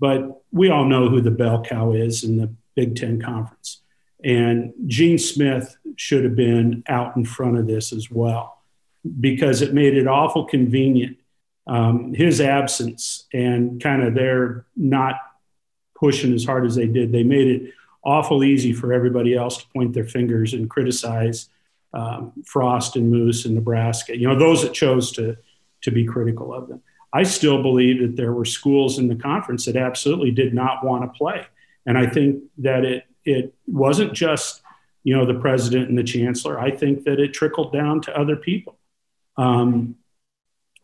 But 0.00 0.42
we 0.52 0.70
all 0.70 0.84
know 0.84 1.08
who 1.08 1.20
the 1.20 1.30
bell 1.30 1.62
cow 1.62 1.92
is 1.92 2.24
in 2.24 2.36
the 2.36 2.52
Big 2.74 2.96
Ten 2.96 3.20
Conference. 3.20 3.80
And 4.24 4.72
Gene 4.86 5.18
Smith 5.18 5.76
should 5.96 6.24
have 6.24 6.36
been 6.36 6.82
out 6.88 7.16
in 7.16 7.24
front 7.24 7.56
of 7.56 7.66
this 7.66 7.92
as 7.92 8.10
well 8.10 8.62
because 9.20 9.62
it 9.62 9.72
made 9.72 9.96
it 9.96 10.06
awful 10.06 10.44
convenient. 10.44 11.17
Um, 11.68 12.14
his 12.14 12.40
absence 12.40 13.26
and 13.32 13.80
kind 13.80 14.02
of 14.02 14.14
their 14.14 14.64
not 14.74 15.16
pushing 15.94 16.32
as 16.32 16.44
hard 16.44 16.64
as 16.64 16.74
they 16.74 16.86
did, 16.86 17.12
they 17.12 17.22
made 17.22 17.48
it 17.48 17.74
awful 18.04 18.42
easy 18.42 18.72
for 18.72 18.92
everybody 18.92 19.34
else 19.34 19.58
to 19.58 19.68
point 19.68 19.92
their 19.92 20.06
fingers 20.06 20.54
and 20.54 20.70
criticize 20.70 21.50
um, 21.92 22.32
Frost 22.44 22.96
and 22.96 23.10
Moos 23.10 23.44
and 23.44 23.54
Nebraska. 23.54 24.16
You 24.16 24.28
know, 24.28 24.38
those 24.38 24.62
that 24.62 24.72
chose 24.72 25.12
to 25.12 25.36
to 25.82 25.90
be 25.90 26.04
critical 26.04 26.52
of 26.52 26.68
them. 26.68 26.82
I 27.12 27.22
still 27.22 27.62
believe 27.62 28.00
that 28.00 28.16
there 28.16 28.32
were 28.32 28.44
schools 28.44 28.98
in 28.98 29.08
the 29.08 29.14
conference 29.14 29.64
that 29.66 29.76
absolutely 29.76 30.30
did 30.30 30.52
not 30.52 30.84
want 30.84 31.02
to 31.04 31.18
play, 31.18 31.46
and 31.86 31.96
I 31.96 32.06
think 32.06 32.42
that 32.58 32.84
it 32.84 33.04
it 33.24 33.54
wasn't 33.66 34.12
just 34.12 34.62
you 35.04 35.16
know 35.16 35.26
the 35.26 35.38
president 35.38 35.88
and 35.88 35.98
the 35.98 36.04
chancellor. 36.04 36.58
I 36.58 36.70
think 36.70 37.04
that 37.04 37.20
it 37.20 37.32
trickled 37.32 37.72
down 37.72 38.00
to 38.02 38.18
other 38.18 38.36
people. 38.36 38.78
Um, 39.36 39.96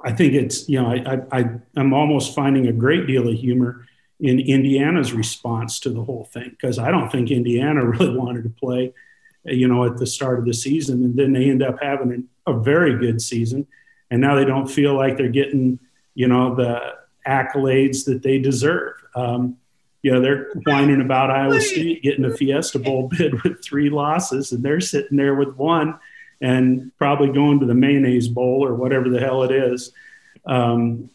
I 0.02 0.12
think 0.12 0.34
it's 0.34 0.68
you 0.68 0.80
know 0.80 0.88
I, 0.88 1.20
I 1.32 1.44
I'm 1.76 1.92
almost 1.92 2.34
finding 2.34 2.66
a 2.66 2.72
great 2.72 3.06
deal 3.06 3.28
of 3.28 3.34
humor 3.34 3.86
in 4.20 4.40
Indiana's 4.40 5.12
response 5.12 5.80
to 5.80 5.90
the 5.90 6.02
whole 6.02 6.24
thing 6.24 6.50
because 6.50 6.78
I 6.78 6.90
don't 6.90 7.10
think 7.10 7.30
Indiana 7.30 7.84
really 7.84 8.16
wanted 8.16 8.44
to 8.44 8.50
play, 8.50 8.92
you 9.44 9.68
know, 9.68 9.84
at 9.84 9.96
the 9.96 10.06
start 10.06 10.38
of 10.38 10.44
the 10.44 10.54
season, 10.54 11.02
and 11.02 11.16
then 11.16 11.32
they 11.32 11.50
end 11.50 11.62
up 11.62 11.82
having 11.82 12.28
a 12.46 12.58
very 12.58 12.98
good 12.98 13.20
season, 13.20 13.66
and 14.10 14.20
now 14.20 14.34
they 14.34 14.44
don't 14.44 14.66
feel 14.66 14.94
like 14.94 15.16
they're 15.16 15.28
getting, 15.28 15.78
you 16.14 16.28
know, 16.28 16.54
the 16.54 16.94
accolades 17.26 18.04
that 18.04 18.22
they 18.22 18.38
deserve. 18.38 18.94
Um, 19.14 19.56
you 20.02 20.12
know, 20.12 20.20
they're 20.20 20.50
whining 20.66 21.00
about 21.00 21.30
Iowa 21.30 21.60
State 21.62 22.02
getting 22.02 22.26
a 22.26 22.30
Fiesta 22.30 22.78
Bowl 22.78 23.08
bid 23.08 23.42
with 23.42 23.64
three 23.64 23.88
losses, 23.88 24.52
and 24.52 24.62
they're 24.62 24.80
sitting 24.80 25.16
there 25.16 25.34
with 25.34 25.56
one, 25.56 25.98
and 26.44 26.92
probably 26.98 27.32
going 27.32 27.58
to 27.60 27.66
the 27.66 27.74
Mayonnaise 27.74 28.28
Bowl 28.28 28.62
or 28.62 28.74
whatever 28.74 29.08
the 29.08 29.18
hell 29.18 29.42
it 29.44 29.50
is. 29.50 29.92
Um, 30.44 31.08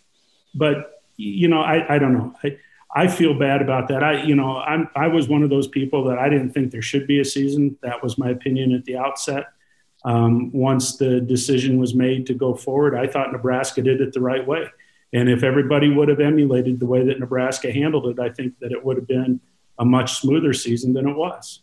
but 0.56 1.04
you 1.18 1.48
know, 1.48 1.62
I, 1.62 1.96
I 1.96 2.00
don't 2.00 2.14
know. 2.14 2.36
I, 2.44 2.58
I 2.96 3.08
feel 3.08 3.38
bad 3.38 3.62
about 3.62 3.90
that. 3.90 4.04
I, 4.04 4.24
you 4.24 4.36
know, 4.36 4.58
I'm, 4.58 4.90
I 4.96 5.08
was 5.08 5.30
one 5.30 5.44
of 5.44 5.52
those 5.52 5.68
people 5.68 6.06
that 6.06 6.18
I 6.18 6.30
didn't 6.30 6.52
think 6.52 6.72
there 6.72 6.82
should 6.82 7.06
be 7.06 7.20
a 7.20 7.26
season. 7.26 7.78
That 7.82 8.02
was 8.02 8.18
my 8.18 8.30
opinion 8.30 8.74
at 8.74 8.86
the 8.86 8.98
outset. 8.98 9.46
Um, 10.04 10.52
once 10.52 10.98
the 10.98 11.22
decision 11.22 11.78
was 11.78 11.94
made 11.94 12.26
to 12.28 12.34
go 12.34 12.56
forward, 12.56 12.96
I 12.96 13.06
thought 13.06 13.32
Nebraska 13.32 13.84
did 13.84 14.02
it 14.02 14.14
the 14.14 14.22
right 14.22 14.46
way. 14.46 14.66
And 15.14 15.30
if 15.30 15.44
everybody 15.44 15.92
would 15.92 16.08
have 16.08 16.20
emulated 16.20 16.80
the 16.80 16.88
way 16.88 17.06
that 17.06 17.20
Nebraska 17.20 17.72
handled 17.72 18.08
it, 18.08 18.20
I 18.20 18.30
think 18.30 18.58
that 18.60 18.72
it 18.72 18.84
would 18.84 18.98
have 18.98 19.08
been 19.08 19.40
a 19.78 19.86
much 19.86 20.22
smoother 20.22 20.54
season 20.54 20.94
than 20.94 21.08
it 21.08 21.16
was. 21.16 21.62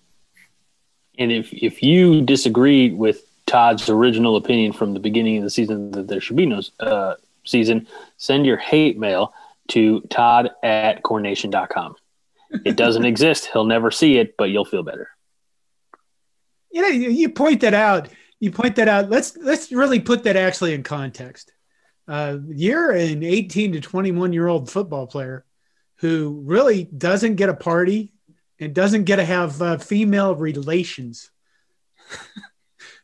And 1.19 1.33
if 1.33 1.53
if 1.53 1.83
you 1.83 2.21
disagree 2.23 2.93
with 2.93 3.26
Todd's 3.47 3.89
original 3.89 4.37
opinion 4.37 4.73
from 4.73 4.93
the 4.93 5.01
beginning 5.01 5.39
of 5.39 5.45
the 5.45 5.51
season 5.51 5.93
that 5.93 6.09
there 6.09 6.21
should 6.21 6.37
be 6.37 6.47
no 6.47 6.61
uh, 6.81 7.15
season, 7.45 7.87
send 8.17 8.45
your 8.45 8.57
hate 8.57 8.99
mail 8.99 9.33
to 9.69 10.01
Todd 10.03 10.51
at 10.63 11.03
cornnation.com. 11.03 11.97
It 12.65 12.77
doesn't 12.77 13.05
exist. 13.07 13.49
He'll 13.53 13.65
never 13.65 13.91
see 13.91 14.19
it, 14.19 14.37
but 14.37 14.51
you'll 14.51 14.65
feel 14.65 14.83
better. 14.83 15.11
You 16.71 16.83
know, 16.83 16.89
you, 16.89 17.11
you 17.11 17.31
point 17.31 17.61
that 17.63 17.75
out. 17.75 18.09
You 18.39 18.51
point 18.51 18.77
that 18.77 18.89
out. 18.89 19.09
Let's 19.09 19.37
let's 19.37 19.73
really 19.73 20.01
put 20.01 20.25
that 20.25 20.37
actually 20.37 20.75
in 20.75 20.83
context. 20.83 21.53
Uh, 22.07 22.39
you're 22.49 22.91
an 22.91 23.23
18 23.23 23.73
to 23.73 23.81
21 23.81 24.33
year 24.33 24.47
old 24.47 24.71
football 24.71 25.07
player 25.07 25.45
who 25.97 26.43
really 26.45 26.85
doesn't 26.85 27.37
get 27.37 27.49
a 27.49 27.55
party 27.55 28.13
and 28.61 28.75
doesn't 28.75 29.05
get 29.05 29.17
to 29.17 29.25
have 29.25 29.61
uh, 29.63 29.79
female 29.79 30.35
relations 30.35 31.31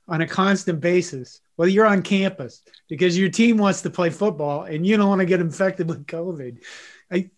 on 0.08 0.20
a 0.20 0.26
constant 0.26 0.80
basis 0.80 1.40
whether 1.56 1.70
you're 1.70 1.86
on 1.86 2.02
campus 2.02 2.62
because 2.88 3.18
your 3.18 3.28
team 3.28 3.56
wants 3.56 3.82
to 3.82 3.90
play 3.90 4.10
football 4.10 4.64
and 4.64 4.86
you 4.86 4.96
don't 4.96 5.08
want 5.08 5.20
to 5.20 5.26
get 5.26 5.40
infected 5.40 5.88
with 5.88 6.06
COVID. 6.06 6.62
I, 7.10 7.30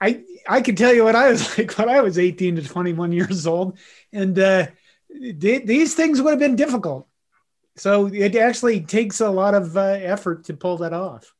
I, 0.00 0.22
I 0.48 0.60
can 0.60 0.76
tell 0.76 0.94
you 0.94 1.04
what 1.04 1.16
I 1.16 1.30
was 1.30 1.58
like 1.58 1.76
when 1.78 1.88
I 1.88 2.00
was 2.00 2.18
18 2.18 2.56
to 2.56 2.62
21 2.62 3.12
years 3.12 3.46
old, 3.46 3.78
and 4.12 4.38
uh, 4.38 4.66
th- 5.10 5.66
these 5.66 5.94
things 5.94 6.20
would 6.20 6.30
have 6.30 6.38
been 6.38 6.56
difficult. 6.56 7.08
So 7.76 8.06
it 8.06 8.36
actually 8.36 8.80
takes 8.82 9.20
a 9.20 9.28
lot 9.28 9.54
of 9.54 9.76
uh, 9.76 9.80
effort 9.80 10.44
to 10.44 10.54
pull 10.54 10.78
that 10.78 10.92
off. 10.92 11.34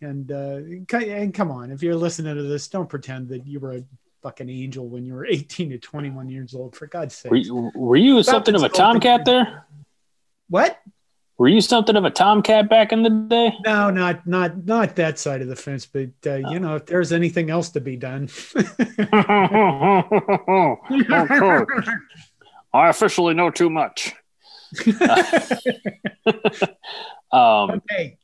And 0.00 0.32
uh, 0.32 0.60
and 0.96 1.34
come 1.34 1.50
on, 1.50 1.70
if 1.70 1.82
you're 1.82 1.94
listening 1.94 2.34
to 2.34 2.42
this, 2.42 2.68
don't 2.68 2.88
pretend 2.88 3.28
that 3.28 3.46
you 3.46 3.60
were 3.60 3.72
a 3.74 3.84
fucking 4.22 4.48
angel 4.48 4.88
when 4.88 5.04
you 5.04 5.12
were 5.12 5.26
18 5.26 5.70
to 5.70 5.78
21 5.78 6.30
years 6.30 6.54
old. 6.54 6.74
For 6.74 6.86
God's 6.86 7.14
sake, 7.14 7.30
were 7.30 7.36
you, 7.36 7.70
were 7.74 7.96
you 7.96 8.22
something 8.22 8.54
of 8.54 8.62
a 8.62 8.70
tomcat 8.70 9.26
there? 9.26 9.66
What? 10.50 10.78
Were 11.38 11.48
you 11.48 11.62
something 11.62 11.96
of 11.96 12.04
a 12.04 12.10
tomcat 12.10 12.68
back 12.68 12.92
in 12.92 13.02
the 13.02 13.08
day? 13.08 13.54
No, 13.64 13.88
not 13.88 14.26
not 14.26 14.66
not 14.66 14.96
that 14.96 15.18
side 15.18 15.40
of 15.40 15.48
the 15.48 15.56
fence, 15.56 15.86
but 15.86 16.10
uh, 16.26 16.34
you 16.50 16.58
know, 16.58 16.76
if 16.76 16.84
there's 16.84 17.12
anything 17.12 17.48
else 17.48 17.70
to 17.70 17.80
be 17.80 17.96
done. 17.96 18.28
I 22.74 22.88
officially 22.90 23.32
know 23.32 23.50
too 23.50 23.70
much. 23.70 24.12
um, 27.32 27.70
okay. 27.70 28.18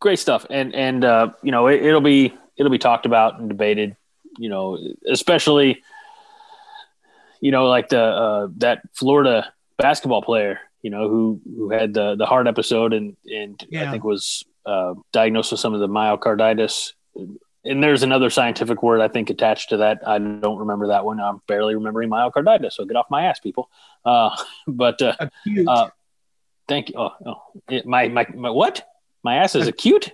Great 0.00 0.18
stuff, 0.18 0.46
and 0.48 0.74
and 0.74 1.04
uh, 1.04 1.32
you 1.42 1.52
know 1.52 1.66
it, 1.66 1.82
it'll 1.82 2.00
be 2.00 2.32
it'll 2.56 2.72
be 2.72 2.78
talked 2.78 3.04
about 3.04 3.38
and 3.38 3.50
debated. 3.50 3.96
You 4.38 4.48
know, 4.48 4.78
especially 5.06 5.82
you 7.40 7.50
know 7.50 7.66
like 7.66 7.90
the 7.90 8.00
uh, 8.00 8.48
that 8.56 8.80
Florida 8.94 9.52
basketball 9.76 10.22
player 10.22 10.60
you 10.84 10.90
know, 10.90 11.08
who 11.08 11.40
who 11.56 11.70
had 11.70 11.94
the 11.94 12.14
the 12.14 12.26
heart 12.26 12.46
episode 12.46 12.92
and 12.92 13.16
and 13.24 13.66
yeah. 13.70 13.88
I 13.88 13.90
think 13.90 14.04
was 14.04 14.44
uh, 14.66 14.92
diagnosed 15.12 15.50
with 15.50 15.60
some 15.60 15.72
of 15.72 15.80
the 15.80 15.88
myocarditis. 15.88 16.92
And 17.64 17.82
there's 17.82 18.02
another 18.02 18.28
scientific 18.28 18.82
word 18.82 19.00
I 19.00 19.08
think 19.08 19.30
attached 19.30 19.70
to 19.70 19.78
that. 19.78 20.06
I 20.06 20.18
don't 20.18 20.58
remember 20.58 20.88
that 20.88 21.06
one. 21.06 21.18
I'm 21.20 21.40
barely 21.48 21.74
remembering 21.74 22.10
myocarditis. 22.10 22.74
So 22.74 22.84
get 22.84 22.96
off 22.96 23.06
my 23.10 23.24
ass, 23.24 23.40
people. 23.40 23.70
Uh, 24.04 24.36
but 24.66 25.00
uh, 25.00 25.16
uh, 25.66 25.88
thank 26.68 26.90
you. 26.90 26.96
Oh, 26.98 27.12
oh 27.24 27.42
it, 27.70 27.86
my, 27.86 28.08
my 28.08 28.26
my 28.34 28.50
what? 28.50 28.86
My 29.22 29.36
ass 29.36 29.54
is 29.54 29.66
acute. 29.66 30.12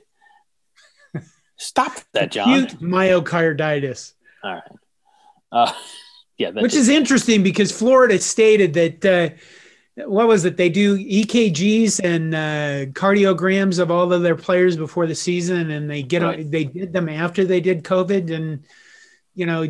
Stop 1.57 1.95
that, 2.13 2.31
John. 2.31 2.63
Acute 2.63 2.81
myocarditis. 2.81 4.13
All 4.45 4.55
right. 4.55 4.63
Uh, 5.51 5.73
yeah, 6.39 6.51
which 6.51 6.75
is 6.75 6.89
interesting 6.89 7.43
because 7.43 7.73
Florida 7.73 8.21
stated 8.21 8.75
that 8.75 9.05
uh, 9.05 9.37
what 10.07 10.29
was 10.29 10.45
it? 10.45 10.57
They 10.57 10.69
do 10.69 10.99
EKGs 10.99 12.01
and 12.03 12.35
uh, 12.35 12.93
cardiograms 12.93 13.79
of 13.79 13.91
all 13.91 14.13
of 14.13 14.23
their 14.23 14.37
players 14.37 14.77
before 14.77 15.07
the 15.07 15.15
season, 15.15 15.71
and 15.71 15.91
they 15.91 16.03
get 16.03 16.23
right. 16.23 16.51
they 16.51 16.65
did 16.65 16.93
them 16.93 17.09
after 17.09 17.45
they 17.45 17.61
did 17.61 17.85
COVID, 17.85 18.35
and 18.35 18.65
you 19.35 19.47
know, 19.47 19.67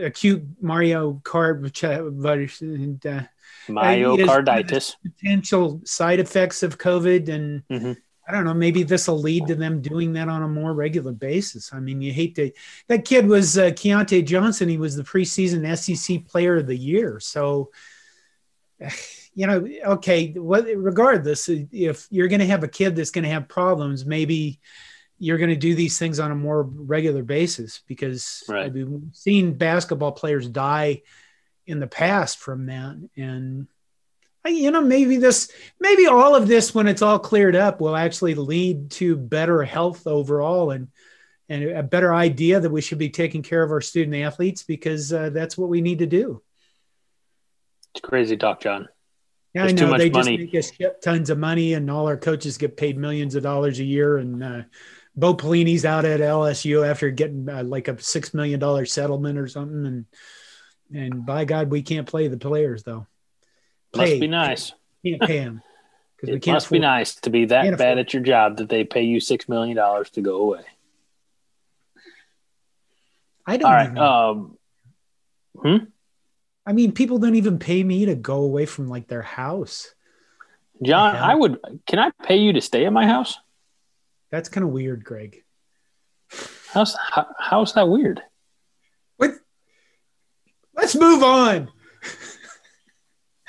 acute 0.00 0.44
Mario 0.60 1.20
card 1.24 1.62
and 1.82 3.06
uh, 3.06 3.22
myocarditis 3.68 4.96
potential 5.02 5.80
side 5.84 6.20
effects 6.20 6.62
of 6.62 6.78
COVID, 6.78 7.28
and 7.28 7.62
mm-hmm. 7.68 7.92
I 8.28 8.32
don't 8.32 8.44
know, 8.44 8.54
maybe 8.54 8.82
this 8.82 9.06
will 9.06 9.20
lead 9.20 9.46
to 9.46 9.54
them 9.54 9.80
doing 9.80 10.12
that 10.14 10.28
on 10.28 10.42
a 10.42 10.48
more 10.48 10.74
regular 10.74 11.12
basis. 11.12 11.72
I 11.72 11.80
mean, 11.80 12.00
you 12.00 12.12
hate 12.12 12.34
to. 12.36 12.50
That 12.88 13.04
kid 13.04 13.26
was 13.26 13.56
uh, 13.56 13.66
Keyontae 13.66 14.26
Johnson. 14.26 14.68
He 14.68 14.78
was 14.78 14.96
the 14.96 15.04
preseason 15.04 15.76
SEC 15.76 16.26
Player 16.26 16.56
of 16.56 16.66
the 16.66 16.76
Year, 16.76 17.20
so 17.20 17.70
you 19.36 19.46
know, 19.46 19.68
okay, 19.84 20.32
what, 20.32 20.66
regardless, 20.74 21.48
if 21.50 22.08
you're 22.10 22.26
going 22.26 22.40
to 22.40 22.46
have 22.46 22.64
a 22.64 22.68
kid 22.68 22.96
that's 22.96 23.10
going 23.10 23.24
to 23.24 23.30
have 23.30 23.48
problems, 23.48 24.06
maybe 24.06 24.60
you're 25.18 25.36
going 25.36 25.50
to 25.50 25.56
do 25.56 25.74
these 25.74 25.98
things 25.98 26.18
on 26.18 26.32
a 26.32 26.34
more 26.34 26.62
regular 26.62 27.22
basis 27.22 27.82
because 27.86 28.42
right. 28.48 28.72
we've 28.72 29.02
seen 29.12 29.52
basketball 29.52 30.12
players 30.12 30.48
die 30.48 31.02
in 31.66 31.80
the 31.80 31.86
past 31.86 32.38
from 32.38 32.66
that. 32.66 32.96
And 33.14 33.66
you 34.46 34.70
know, 34.70 34.80
maybe 34.80 35.18
this, 35.18 35.52
maybe 35.80 36.06
all 36.06 36.34
of 36.34 36.48
this, 36.48 36.74
when 36.74 36.86
it's 36.86 37.02
all 37.02 37.18
cleared 37.18 37.56
up, 37.56 37.78
will 37.78 37.96
actually 37.96 38.36
lead 38.36 38.90
to 38.92 39.16
better 39.16 39.62
health 39.64 40.06
overall 40.06 40.70
and 40.70 40.88
and 41.48 41.62
a 41.62 41.82
better 41.82 42.12
idea 42.12 42.58
that 42.58 42.70
we 42.70 42.80
should 42.80 42.98
be 42.98 43.10
taking 43.10 43.42
care 43.42 43.62
of 43.62 43.70
our 43.70 43.80
student 43.80 44.16
athletes 44.16 44.64
because 44.64 45.12
uh, 45.12 45.30
that's 45.30 45.56
what 45.56 45.68
we 45.68 45.80
need 45.80 46.00
to 46.00 46.06
do. 46.06 46.42
It's 47.94 48.00
crazy 48.00 48.36
talk, 48.36 48.60
John. 48.60 48.88
Yeah, 49.56 49.62
There's 49.68 49.80
I 49.80 49.86
know 49.86 49.98
they 49.98 50.10
money. 50.10 50.36
just 50.36 50.52
make 50.52 50.54
us 50.54 50.70
ship 50.72 51.00
tons 51.00 51.30
of 51.30 51.38
money, 51.38 51.72
and 51.72 51.90
all 51.90 52.06
our 52.08 52.16
coaches 52.18 52.58
get 52.58 52.76
paid 52.76 52.98
millions 52.98 53.34
of 53.34 53.42
dollars 53.42 53.78
a 53.80 53.84
year. 53.84 54.18
And 54.18 54.44
uh, 54.44 54.62
Bo 55.16 55.32
Pelini's 55.34 55.86
out 55.86 56.04
at 56.04 56.20
LSU 56.20 56.86
after 56.86 57.10
getting 57.10 57.48
uh, 57.48 57.62
like 57.64 57.88
a 57.88 57.98
six 57.98 58.34
million 58.34 58.60
dollar 58.60 58.84
settlement 58.84 59.38
or 59.38 59.48
something, 59.48 59.86
and 59.86 60.04
and 60.94 61.24
by 61.24 61.46
God, 61.46 61.70
we 61.70 61.80
can't 61.80 62.06
play 62.06 62.28
the 62.28 62.36
players 62.36 62.82
though. 62.82 63.06
Must 63.96 64.12
Pay. 64.12 64.20
be 64.20 64.28
nice. 64.28 64.72
Can't 65.04 65.22
pay 65.22 65.38
them 65.38 65.62
because 66.16 66.28
we 66.30 66.36
It 66.36 66.42
can't. 66.42 66.54
must 66.56 66.70
be 66.70 66.78
nice 66.78 67.14
to 67.14 67.30
be 67.30 67.46
that 67.46 67.64
bad 67.64 67.72
afford- 67.92 67.98
at 67.98 68.12
your 68.12 68.22
job 68.22 68.58
that 68.58 68.68
they 68.68 68.84
pay 68.84 69.04
you 69.04 69.20
six 69.20 69.48
million 69.48 69.74
dollars 69.74 70.10
to 70.10 70.20
go 70.20 70.36
away. 70.42 70.64
I 73.46 73.56
don't. 73.56 73.66
All 73.66 73.72
right. 73.72 73.96
Um, 75.64 75.88
I 76.66 76.72
mean, 76.72 76.92
people 76.92 77.18
don't 77.18 77.36
even 77.36 77.58
pay 77.58 77.82
me 77.84 78.06
to 78.06 78.16
go 78.16 78.42
away 78.42 78.66
from 78.66 78.88
like 78.88 79.06
their 79.06 79.22
house. 79.22 79.94
John, 80.82 81.14
Yeah. 81.14 81.24
I 81.24 81.34
would. 81.34 81.58
Can 81.86 81.98
I 81.98 82.10
pay 82.24 82.36
you 82.38 82.52
to 82.54 82.60
stay 82.60 82.84
at 82.84 82.92
my 82.92 83.06
house? 83.06 83.38
That's 84.30 84.48
kind 84.48 84.64
of 84.64 84.70
weird, 84.70 85.04
Greg. 85.04 85.44
How's 86.72 86.96
how, 86.96 87.26
how's 87.38 87.74
that 87.74 87.88
weird? 87.88 88.20
What? 89.16 89.30
Let's 90.74 90.96
move 90.96 91.22
on. 91.22 91.68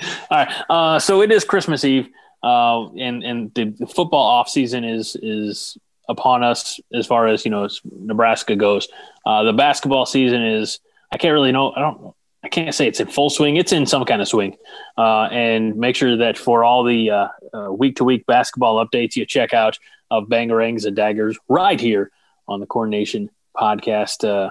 All 0.30 0.38
right. 0.38 0.64
Uh, 0.70 0.98
so 1.00 1.20
it 1.22 1.32
is 1.32 1.44
Christmas 1.44 1.84
Eve, 1.84 2.08
uh, 2.42 2.88
and 2.92 3.24
and 3.24 3.52
the, 3.54 3.86
football 3.86 4.24
off 4.24 4.48
season 4.48 4.84
is 4.84 5.16
is 5.20 5.76
upon 6.08 6.44
us 6.44 6.80
as 6.94 7.06
far 7.06 7.26
as 7.26 7.44
you 7.44 7.50
know 7.50 7.64
as 7.64 7.80
Nebraska 7.84 8.54
goes. 8.54 8.88
Uh, 9.26 9.42
the 9.42 9.52
basketball 9.52 10.06
season 10.06 10.42
is. 10.42 10.78
I 11.10 11.16
can't 11.16 11.32
really 11.32 11.52
know. 11.52 11.72
I 11.74 11.80
don't. 11.80 12.14
I 12.44 12.48
can't 12.48 12.74
say 12.74 12.86
it's 12.86 13.00
in 13.00 13.08
full 13.08 13.30
swing. 13.30 13.56
It's 13.56 13.72
in 13.72 13.84
some 13.84 14.04
kind 14.04 14.22
of 14.22 14.28
swing. 14.28 14.56
Uh, 14.96 15.24
and 15.24 15.76
make 15.76 15.96
sure 15.96 16.16
that 16.18 16.38
for 16.38 16.62
all 16.64 16.84
the 16.84 17.28
week 17.70 17.96
to 17.96 18.04
week 18.04 18.26
basketball 18.26 18.84
updates, 18.84 19.16
you 19.16 19.26
check 19.26 19.52
out 19.52 19.78
of 20.10 20.28
Bangerangs 20.28 20.86
and 20.86 20.96
Daggers 20.96 21.38
right 21.48 21.80
here 21.80 22.10
on 22.46 22.60
the 22.60 22.66
Corn 22.66 22.90
Nation 22.90 23.30
Podcast 23.56 24.26
uh, 24.26 24.50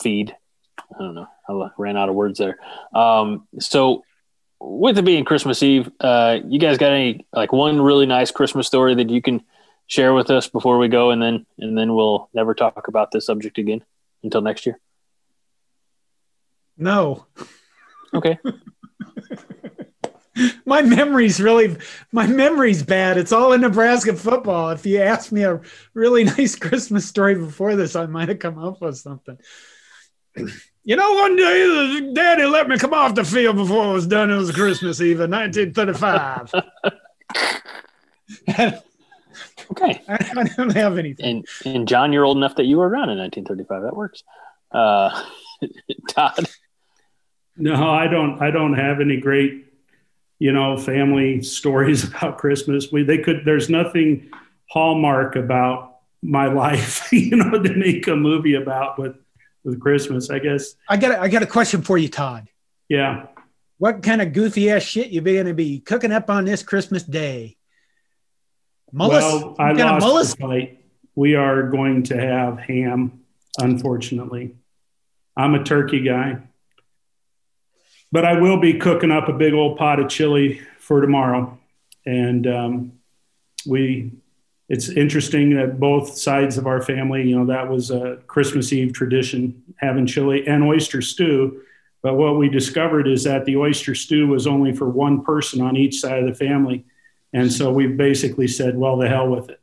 feed. 0.00 0.34
I 0.94 0.98
don't 0.98 1.14
know. 1.14 1.28
I 1.48 1.68
ran 1.76 1.96
out 1.96 2.08
of 2.08 2.14
words 2.14 2.38
there. 2.38 2.58
Um, 2.94 3.46
so, 3.58 4.04
with 4.60 4.96
it 4.96 5.04
being 5.04 5.24
Christmas 5.24 5.62
Eve, 5.62 5.90
uh, 6.00 6.38
you 6.46 6.58
guys 6.58 6.78
got 6.78 6.92
any 6.92 7.26
like 7.32 7.52
one 7.52 7.80
really 7.80 8.06
nice 8.06 8.30
Christmas 8.30 8.66
story 8.66 8.94
that 8.94 9.10
you 9.10 9.20
can 9.20 9.42
share 9.86 10.14
with 10.14 10.30
us 10.30 10.48
before 10.48 10.78
we 10.78 10.88
go, 10.88 11.10
and 11.10 11.20
then 11.20 11.44
and 11.58 11.76
then 11.76 11.94
we'll 11.94 12.30
never 12.32 12.54
talk 12.54 12.88
about 12.88 13.10
this 13.10 13.26
subject 13.26 13.58
again 13.58 13.84
until 14.22 14.40
next 14.40 14.64
year. 14.64 14.78
No, 16.76 17.26
Okay. 18.14 18.38
my 20.64 20.82
memory's 20.82 21.40
really 21.40 21.76
my 22.12 22.26
memory's 22.26 22.82
bad. 22.82 23.18
It's 23.18 23.32
all 23.32 23.52
in 23.52 23.60
Nebraska 23.60 24.14
football. 24.14 24.70
If 24.70 24.86
you 24.86 25.00
asked 25.00 25.32
me 25.32 25.42
a 25.42 25.60
really 25.94 26.24
nice 26.38 26.56
Christmas 26.56 27.06
story 27.06 27.34
before 27.34 27.76
this, 27.76 27.96
I 27.96 28.06
might 28.06 28.28
have 28.28 28.38
come 28.38 28.58
up 28.58 28.80
with 28.80 28.96
something. 28.96 29.38
You 30.86 30.96
know, 30.96 31.14
one 31.14 31.34
day 31.34 32.12
Daddy 32.12 32.44
let 32.44 32.68
me 32.68 32.76
come 32.76 32.92
off 32.92 33.14
the 33.14 33.24
field 33.24 33.56
before 33.56 33.88
it 33.88 33.94
was 33.94 34.06
done. 34.06 34.30
It 34.30 34.36
was 34.36 34.50
Christmas 34.50 35.00
Eve 35.00 35.20
in 35.20 35.30
1935. 35.30 36.52
Okay. 39.70 40.02
I 40.06 40.44
don't 40.58 40.74
have 40.76 40.98
anything. 40.98 41.24
And 41.64 41.74
and 41.74 41.88
John, 41.88 42.12
you're 42.12 42.24
old 42.26 42.36
enough 42.36 42.56
that 42.56 42.66
you 42.66 42.76
were 42.76 42.86
around 42.86 43.08
in 43.08 43.16
1935. 43.18 43.82
That 43.82 43.96
works. 43.96 44.22
Uh, 44.70 45.24
Todd. 46.10 46.50
No, 47.56 47.90
I 47.90 48.06
don't. 48.06 48.42
I 48.42 48.50
don't 48.50 48.74
have 48.74 49.00
any 49.00 49.18
great, 49.18 49.72
you 50.38 50.52
know, 50.52 50.76
family 50.76 51.42
stories 51.58 52.04
about 52.04 52.38
Christmas. 52.38 52.90
We 52.90 53.02
they 53.02 53.18
could. 53.18 53.44
There's 53.44 53.70
nothing 53.70 54.30
hallmark 54.70 55.36
about 55.36 55.98
my 56.22 56.46
life, 56.46 57.08
you 57.12 57.36
know, 57.36 57.62
to 57.62 57.74
make 57.74 58.06
a 58.06 58.16
movie 58.16 58.54
about 58.54 58.98
with 58.98 59.16
with 59.64 59.80
Christmas. 59.80 60.30
I 60.30 60.38
guess. 60.38 60.74
I 60.88 60.96
got 60.96 61.12
a, 61.12 61.20
I 61.20 61.28
got 61.28 61.42
a 61.42 61.46
question 61.46 61.82
for 61.82 61.98
you, 61.98 62.08
Todd. 62.08 62.48
Yeah. 62.88 63.26
What 63.78 64.02
kind 64.02 64.22
of 64.22 64.32
goofy 64.32 64.70
ass 64.70 64.82
shit 64.82 65.10
you 65.10 65.20
going 65.20 65.46
to 65.46 65.54
be 65.54 65.80
cooking 65.80 66.12
up 66.12 66.30
on 66.30 66.44
this 66.44 66.62
Christmas 66.62 67.02
day? 67.02 67.56
Mullis? 68.94 69.10
Well, 69.10 69.56
I 69.58 69.72
What 69.72 69.78
kind 69.78 69.96
of 69.96 70.02
lost 70.02 70.38
the 70.38 70.42
fight. 70.42 70.84
We 71.16 71.34
are 71.34 71.64
going 71.64 72.04
to 72.04 72.16
have 72.16 72.58
ham, 72.58 73.20
unfortunately. 73.58 74.56
I'm 75.36 75.54
a 75.54 75.64
turkey 75.64 76.00
guy. 76.00 76.38
But 78.14 78.24
I 78.24 78.40
will 78.40 78.58
be 78.58 78.74
cooking 78.74 79.10
up 79.10 79.28
a 79.28 79.32
big 79.32 79.54
old 79.54 79.76
pot 79.76 79.98
of 79.98 80.08
chili 80.08 80.60
for 80.78 81.00
tomorrow. 81.00 81.58
And 82.06 82.46
um, 82.46 82.92
we, 83.66 84.12
it's 84.68 84.88
interesting 84.88 85.56
that 85.56 85.80
both 85.80 86.16
sides 86.16 86.56
of 86.56 86.68
our 86.68 86.80
family, 86.80 87.28
you 87.28 87.36
know, 87.36 87.46
that 87.46 87.68
was 87.68 87.90
a 87.90 88.18
Christmas 88.28 88.72
Eve 88.72 88.92
tradition, 88.92 89.60
having 89.78 90.06
chili 90.06 90.46
and 90.46 90.62
oyster 90.62 91.02
stew. 91.02 91.62
But 92.02 92.14
what 92.14 92.38
we 92.38 92.48
discovered 92.48 93.08
is 93.08 93.24
that 93.24 93.46
the 93.46 93.56
oyster 93.56 93.96
stew 93.96 94.28
was 94.28 94.46
only 94.46 94.72
for 94.72 94.88
one 94.88 95.24
person 95.24 95.60
on 95.60 95.76
each 95.76 95.98
side 95.98 96.20
of 96.20 96.28
the 96.28 96.36
family. 96.36 96.84
And 97.32 97.52
so 97.52 97.72
we've 97.72 97.96
basically 97.96 98.46
said, 98.46 98.76
well, 98.76 98.96
the 98.96 99.08
hell 99.08 99.28
with 99.28 99.50
it. 99.50 99.60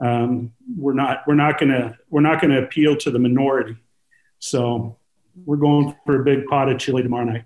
Um, 0.00 0.54
we're 0.74 0.94
not, 0.94 1.24
we're 1.26 1.34
not 1.34 1.58
to, 1.58 1.98
we're 2.08 2.22
not 2.22 2.40
going 2.40 2.52
to 2.52 2.62
appeal 2.62 2.96
to 2.96 3.10
the 3.10 3.18
minority. 3.18 3.76
So 4.38 4.96
we're 5.44 5.58
going 5.58 5.94
for 6.06 6.18
a 6.18 6.24
big 6.24 6.46
pot 6.46 6.70
of 6.70 6.78
chili 6.78 7.02
tomorrow 7.02 7.24
night. 7.24 7.44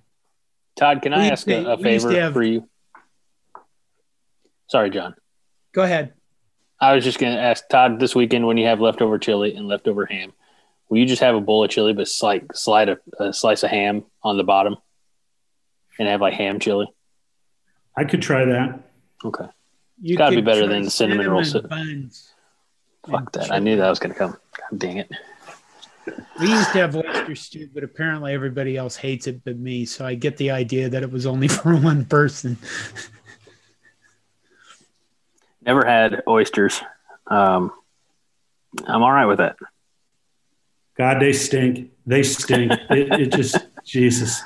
Todd, 0.76 1.02
can 1.02 1.12
I 1.12 1.18
We- 1.18 1.30
ask 1.30 1.46
a, 1.48 1.64
a 1.64 1.76
we 1.76 1.92
used 1.92 2.06
to 2.06 2.12
favor 2.12 2.20
have- 2.20 2.32
for 2.32 2.42
you? 2.42 2.68
Sorry, 4.68 4.90
John. 4.90 5.14
Go 5.72 5.82
ahead. 5.82 6.12
I 6.80 6.94
was 6.94 7.04
just 7.04 7.18
going 7.18 7.34
to 7.34 7.40
ask 7.40 7.68
Todd 7.68 8.00
this 8.00 8.14
weekend 8.14 8.46
when 8.46 8.56
you 8.56 8.66
have 8.66 8.80
leftover 8.80 9.18
chili 9.18 9.54
and 9.54 9.68
leftover 9.68 10.06
ham, 10.06 10.32
will 10.88 10.98
you 10.98 11.06
just 11.06 11.22
have 11.22 11.34
a 11.34 11.40
bowl 11.40 11.64
of 11.64 11.70
chili, 11.70 11.92
but 11.92 12.08
like 12.22 12.52
slide 12.54 12.88
a, 12.88 12.98
a 13.20 13.32
slice 13.32 13.62
of 13.62 13.70
ham 13.70 14.04
on 14.22 14.36
the 14.36 14.44
bottom 14.44 14.76
and 15.98 16.08
have 16.08 16.20
like 16.20 16.34
ham 16.34 16.58
chili? 16.58 16.86
I 17.96 18.04
could 18.04 18.22
try 18.22 18.44
that. 18.44 18.80
Okay. 19.24 19.44
You 20.02 20.16
gotta 20.16 20.34
be 20.36 20.42
better 20.42 20.66
than 20.66 20.82
the 20.82 20.90
cinnamon 20.90 21.30
roll 21.30 21.44
cinnamon 21.44 21.70
si- 21.70 21.76
buns. 21.94 22.30
Fuck 23.08 23.32
that. 23.32 23.52
I 23.52 23.60
knew 23.60 23.76
that 23.76 23.88
was 23.88 23.98
going 23.98 24.12
to 24.12 24.18
come. 24.18 24.32
God 24.32 24.78
dang 24.78 24.96
it. 24.96 25.10
We 26.40 26.48
used 26.48 26.72
to 26.72 26.78
have 26.78 26.96
oyster 26.96 27.34
stew, 27.34 27.68
but 27.72 27.84
apparently 27.84 28.32
everybody 28.32 28.76
else 28.76 28.96
hates 28.96 29.26
it 29.26 29.44
but 29.44 29.56
me. 29.56 29.84
So 29.86 30.04
I 30.04 30.14
get 30.14 30.36
the 30.36 30.50
idea 30.50 30.88
that 30.88 31.02
it 31.02 31.10
was 31.10 31.26
only 31.26 31.48
for 31.48 31.76
one 31.76 32.04
person. 32.04 32.58
Never 35.62 35.84
had 35.84 36.22
oysters. 36.28 36.80
Um, 37.26 37.72
I'm 38.86 39.02
all 39.02 39.12
right 39.12 39.26
with 39.26 39.40
it. 39.40 39.56
God, 40.96 41.20
they 41.20 41.32
stink. 41.32 41.90
They 42.06 42.22
stink. 42.22 42.72
it, 42.90 43.20
it 43.20 43.32
just, 43.32 43.56
Jesus. 43.84 44.42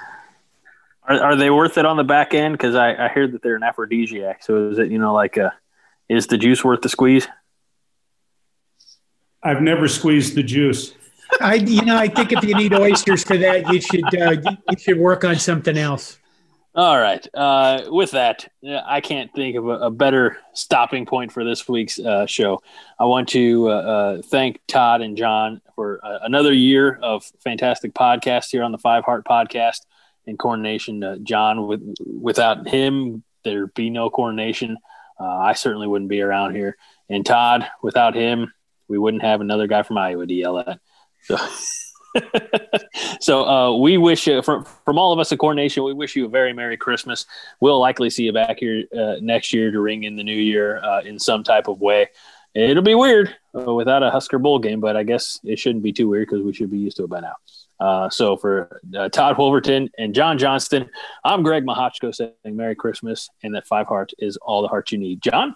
Are, 1.03 1.21
are 1.21 1.37
they 1.37 1.51
worth 1.51 1.77
it 1.79 1.87
on 1.87 1.97
the 1.97 2.05
back 2.05 2.35
end? 2.35 2.55
Because 2.55 2.75
I, 2.75 3.07
I 3.07 3.09
hear 3.13 3.27
that 3.27 3.43
they're 3.43 3.57
an 3.57 3.63
aphrodisiac. 3.63 4.45
So 4.45 4.71
is 4.71 4.79
it, 4.79 4.91
you 4.91 4.99
know, 4.99 5.13
like, 5.13 5.37
uh, 5.39 5.51
is 6.09 6.27
the 6.27 6.39
juice 6.39 6.65
worth 6.65 6.83
the 6.83 6.89
squeeze? 6.89 7.27
I've 9.43 9.63
never 9.63 9.89
squeezed 9.89 10.35
the 10.35 10.43
juice. 10.43 10.95
I, 11.41 11.55
you 11.55 11.85
know, 11.85 11.97
I 11.97 12.09
think 12.09 12.33
if 12.33 12.43
you 12.43 12.55
need 12.55 12.75
oysters 12.75 13.25
for 13.25 13.37
that, 13.37 13.73
you 13.73 13.81
should 13.81 14.21
uh, 14.21 14.57
you 14.71 14.79
should 14.79 14.99
work 14.99 15.25
on 15.25 15.37
something 15.37 15.77
else. 15.77 16.19
All 16.75 16.99
right. 16.99 17.27
Uh, 17.35 17.83
with 17.89 18.13
that, 18.13 18.47
I 18.65 19.01
can't 19.01 19.33
think 19.35 19.57
of 19.57 19.67
a, 19.67 19.87
a 19.87 19.91
better 19.91 20.39
stopping 20.53 21.07
point 21.07 21.33
for 21.33 21.43
this 21.43 21.69
week's 21.69 21.99
uh, 21.99 22.27
show. 22.27 22.63
I 23.01 23.05
want 23.07 23.29
to 23.31 23.69
uh, 23.69 23.73
uh, 23.73 24.23
thank 24.23 24.61
Todd 24.69 25.01
and 25.01 25.17
John 25.17 25.61
for 25.75 25.99
uh, 26.05 26.21
another 26.23 26.53
year 26.53 26.99
of 27.03 27.25
fantastic 27.43 27.95
podcast 27.95 28.51
here 28.51 28.63
on 28.63 28.71
the 28.71 28.79
Five 28.79 29.03
Heart 29.05 29.25
Podcast 29.25 29.87
and 30.29 30.39
Corn 30.39 30.63
Nation. 30.63 31.03
Uh, 31.03 31.17
John, 31.23 31.67
with, 31.67 31.97
without 32.07 32.69
him, 32.69 33.25
there'd 33.43 33.75
be 33.75 33.91
no 33.91 34.09
Corn 34.09 34.37
Nation. 34.37 34.77
Uh, 35.19 35.25
I 35.25 35.55
certainly 35.55 35.89
wouldn't 35.89 36.11
be 36.11 36.21
around 36.21 36.55
here. 36.55 36.77
And 37.09 37.27
Todd, 37.27 37.67
without 37.83 38.15
him, 38.15 38.53
we 38.87 38.99
wouldn't 38.99 39.25
have 39.25 39.41
another 39.41 39.67
guy 39.67 39.83
from 39.83 39.99
Iowa 39.99 40.27
to 40.27 40.33
yell 40.33 40.61
at. 40.61 40.79
So. 43.21 43.45
uh, 43.45 43.77
we 43.77 43.99
wish 43.99 44.27
you, 44.27 44.43
from, 44.43 44.65
from 44.85 44.99
all 44.99 45.13
of 45.13 45.19
us 45.19 45.31
at 45.33 45.39
Corn 45.39 45.57
Nation, 45.57 45.85
we 45.85 45.93
wish 45.93 46.17
you 46.17 46.27
a 46.27 46.29
very 46.29 46.53
Merry 46.53 46.77
Christmas. 46.77 47.27
We'll 47.61 47.79
likely 47.79 48.11
see 48.11 48.25
you 48.25 48.33
back 48.33 48.59
here 48.59 48.85
uh, 48.97 49.17
next 49.21 49.53
year 49.53 49.71
to 49.71 49.81
ring 49.81 50.05
in 50.05 50.17
the 50.17 50.25
new 50.25 50.37
year 50.37 50.83
uh, 50.83 51.03
in 51.03 51.19
some 51.19 51.45
type 51.45 51.69
of 51.69 51.81
way. 51.81 52.09
It'll 52.55 52.83
be 52.83 52.95
weird 52.95 53.35
uh, 53.57 53.75
without 53.75 54.03
a 54.03 54.11
Husker 54.11 54.39
Bowl 54.39 54.59
game, 54.59 54.81
but 54.81 54.97
I 54.97 55.03
guess 55.03 55.39
it 55.45 55.59
shouldn't 55.59 55.85
be 55.85 55.93
too 55.93 56.09
weird 56.09 56.29
because 56.29 56.45
we 56.45 56.53
should 56.53 56.71
be 56.71 56.79
used 56.79 56.97
to 56.97 57.05
it 57.05 57.11
by 57.11 57.21
now. 57.21 57.35
Uh, 57.79 58.11
so 58.11 58.37
for 58.37 58.81
uh, 58.97 59.09
Todd 59.09 59.39
Wolverton 59.39 59.89
and 59.99 60.15
John 60.15 60.39
Johnston, 60.39 60.91
I'm 61.25 61.43
Greg 61.43 61.65
Mahochko 61.65 62.15
saying 62.15 62.33
Merry 62.45 62.75
Christmas 62.75 63.29
and 63.43 63.55
that 63.55 63.67
five 63.67 63.87
heart 63.87 64.13
is 64.19 64.37
all 64.39 64.63
the 64.63 64.69
heart 64.69 64.91
you 64.91 64.99
need. 64.99 65.23
John? 65.23 65.55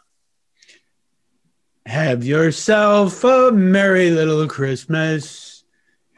Have 1.86 2.24
yourself 2.24 3.24
a 3.24 3.50
merry 3.50 4.10
little 4.10 4.46
Christmas 4.46 5.51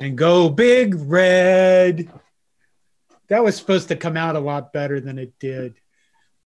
and 0.05 0.19
go 0.19 0.51
big 0.51 0.95
red. 0.95 2.11
That 3.29 3.43
was 3.43 3.57
supposed 3.57 3.89
to 3.89 3.97
come 3.97 4.19
out 4.19 4.37
a 4.37 4.41
lot 4.41 4.71
better 4.71 5.01
than 5.01 5.19
it 5.19 5.39
did. 5.39 5.77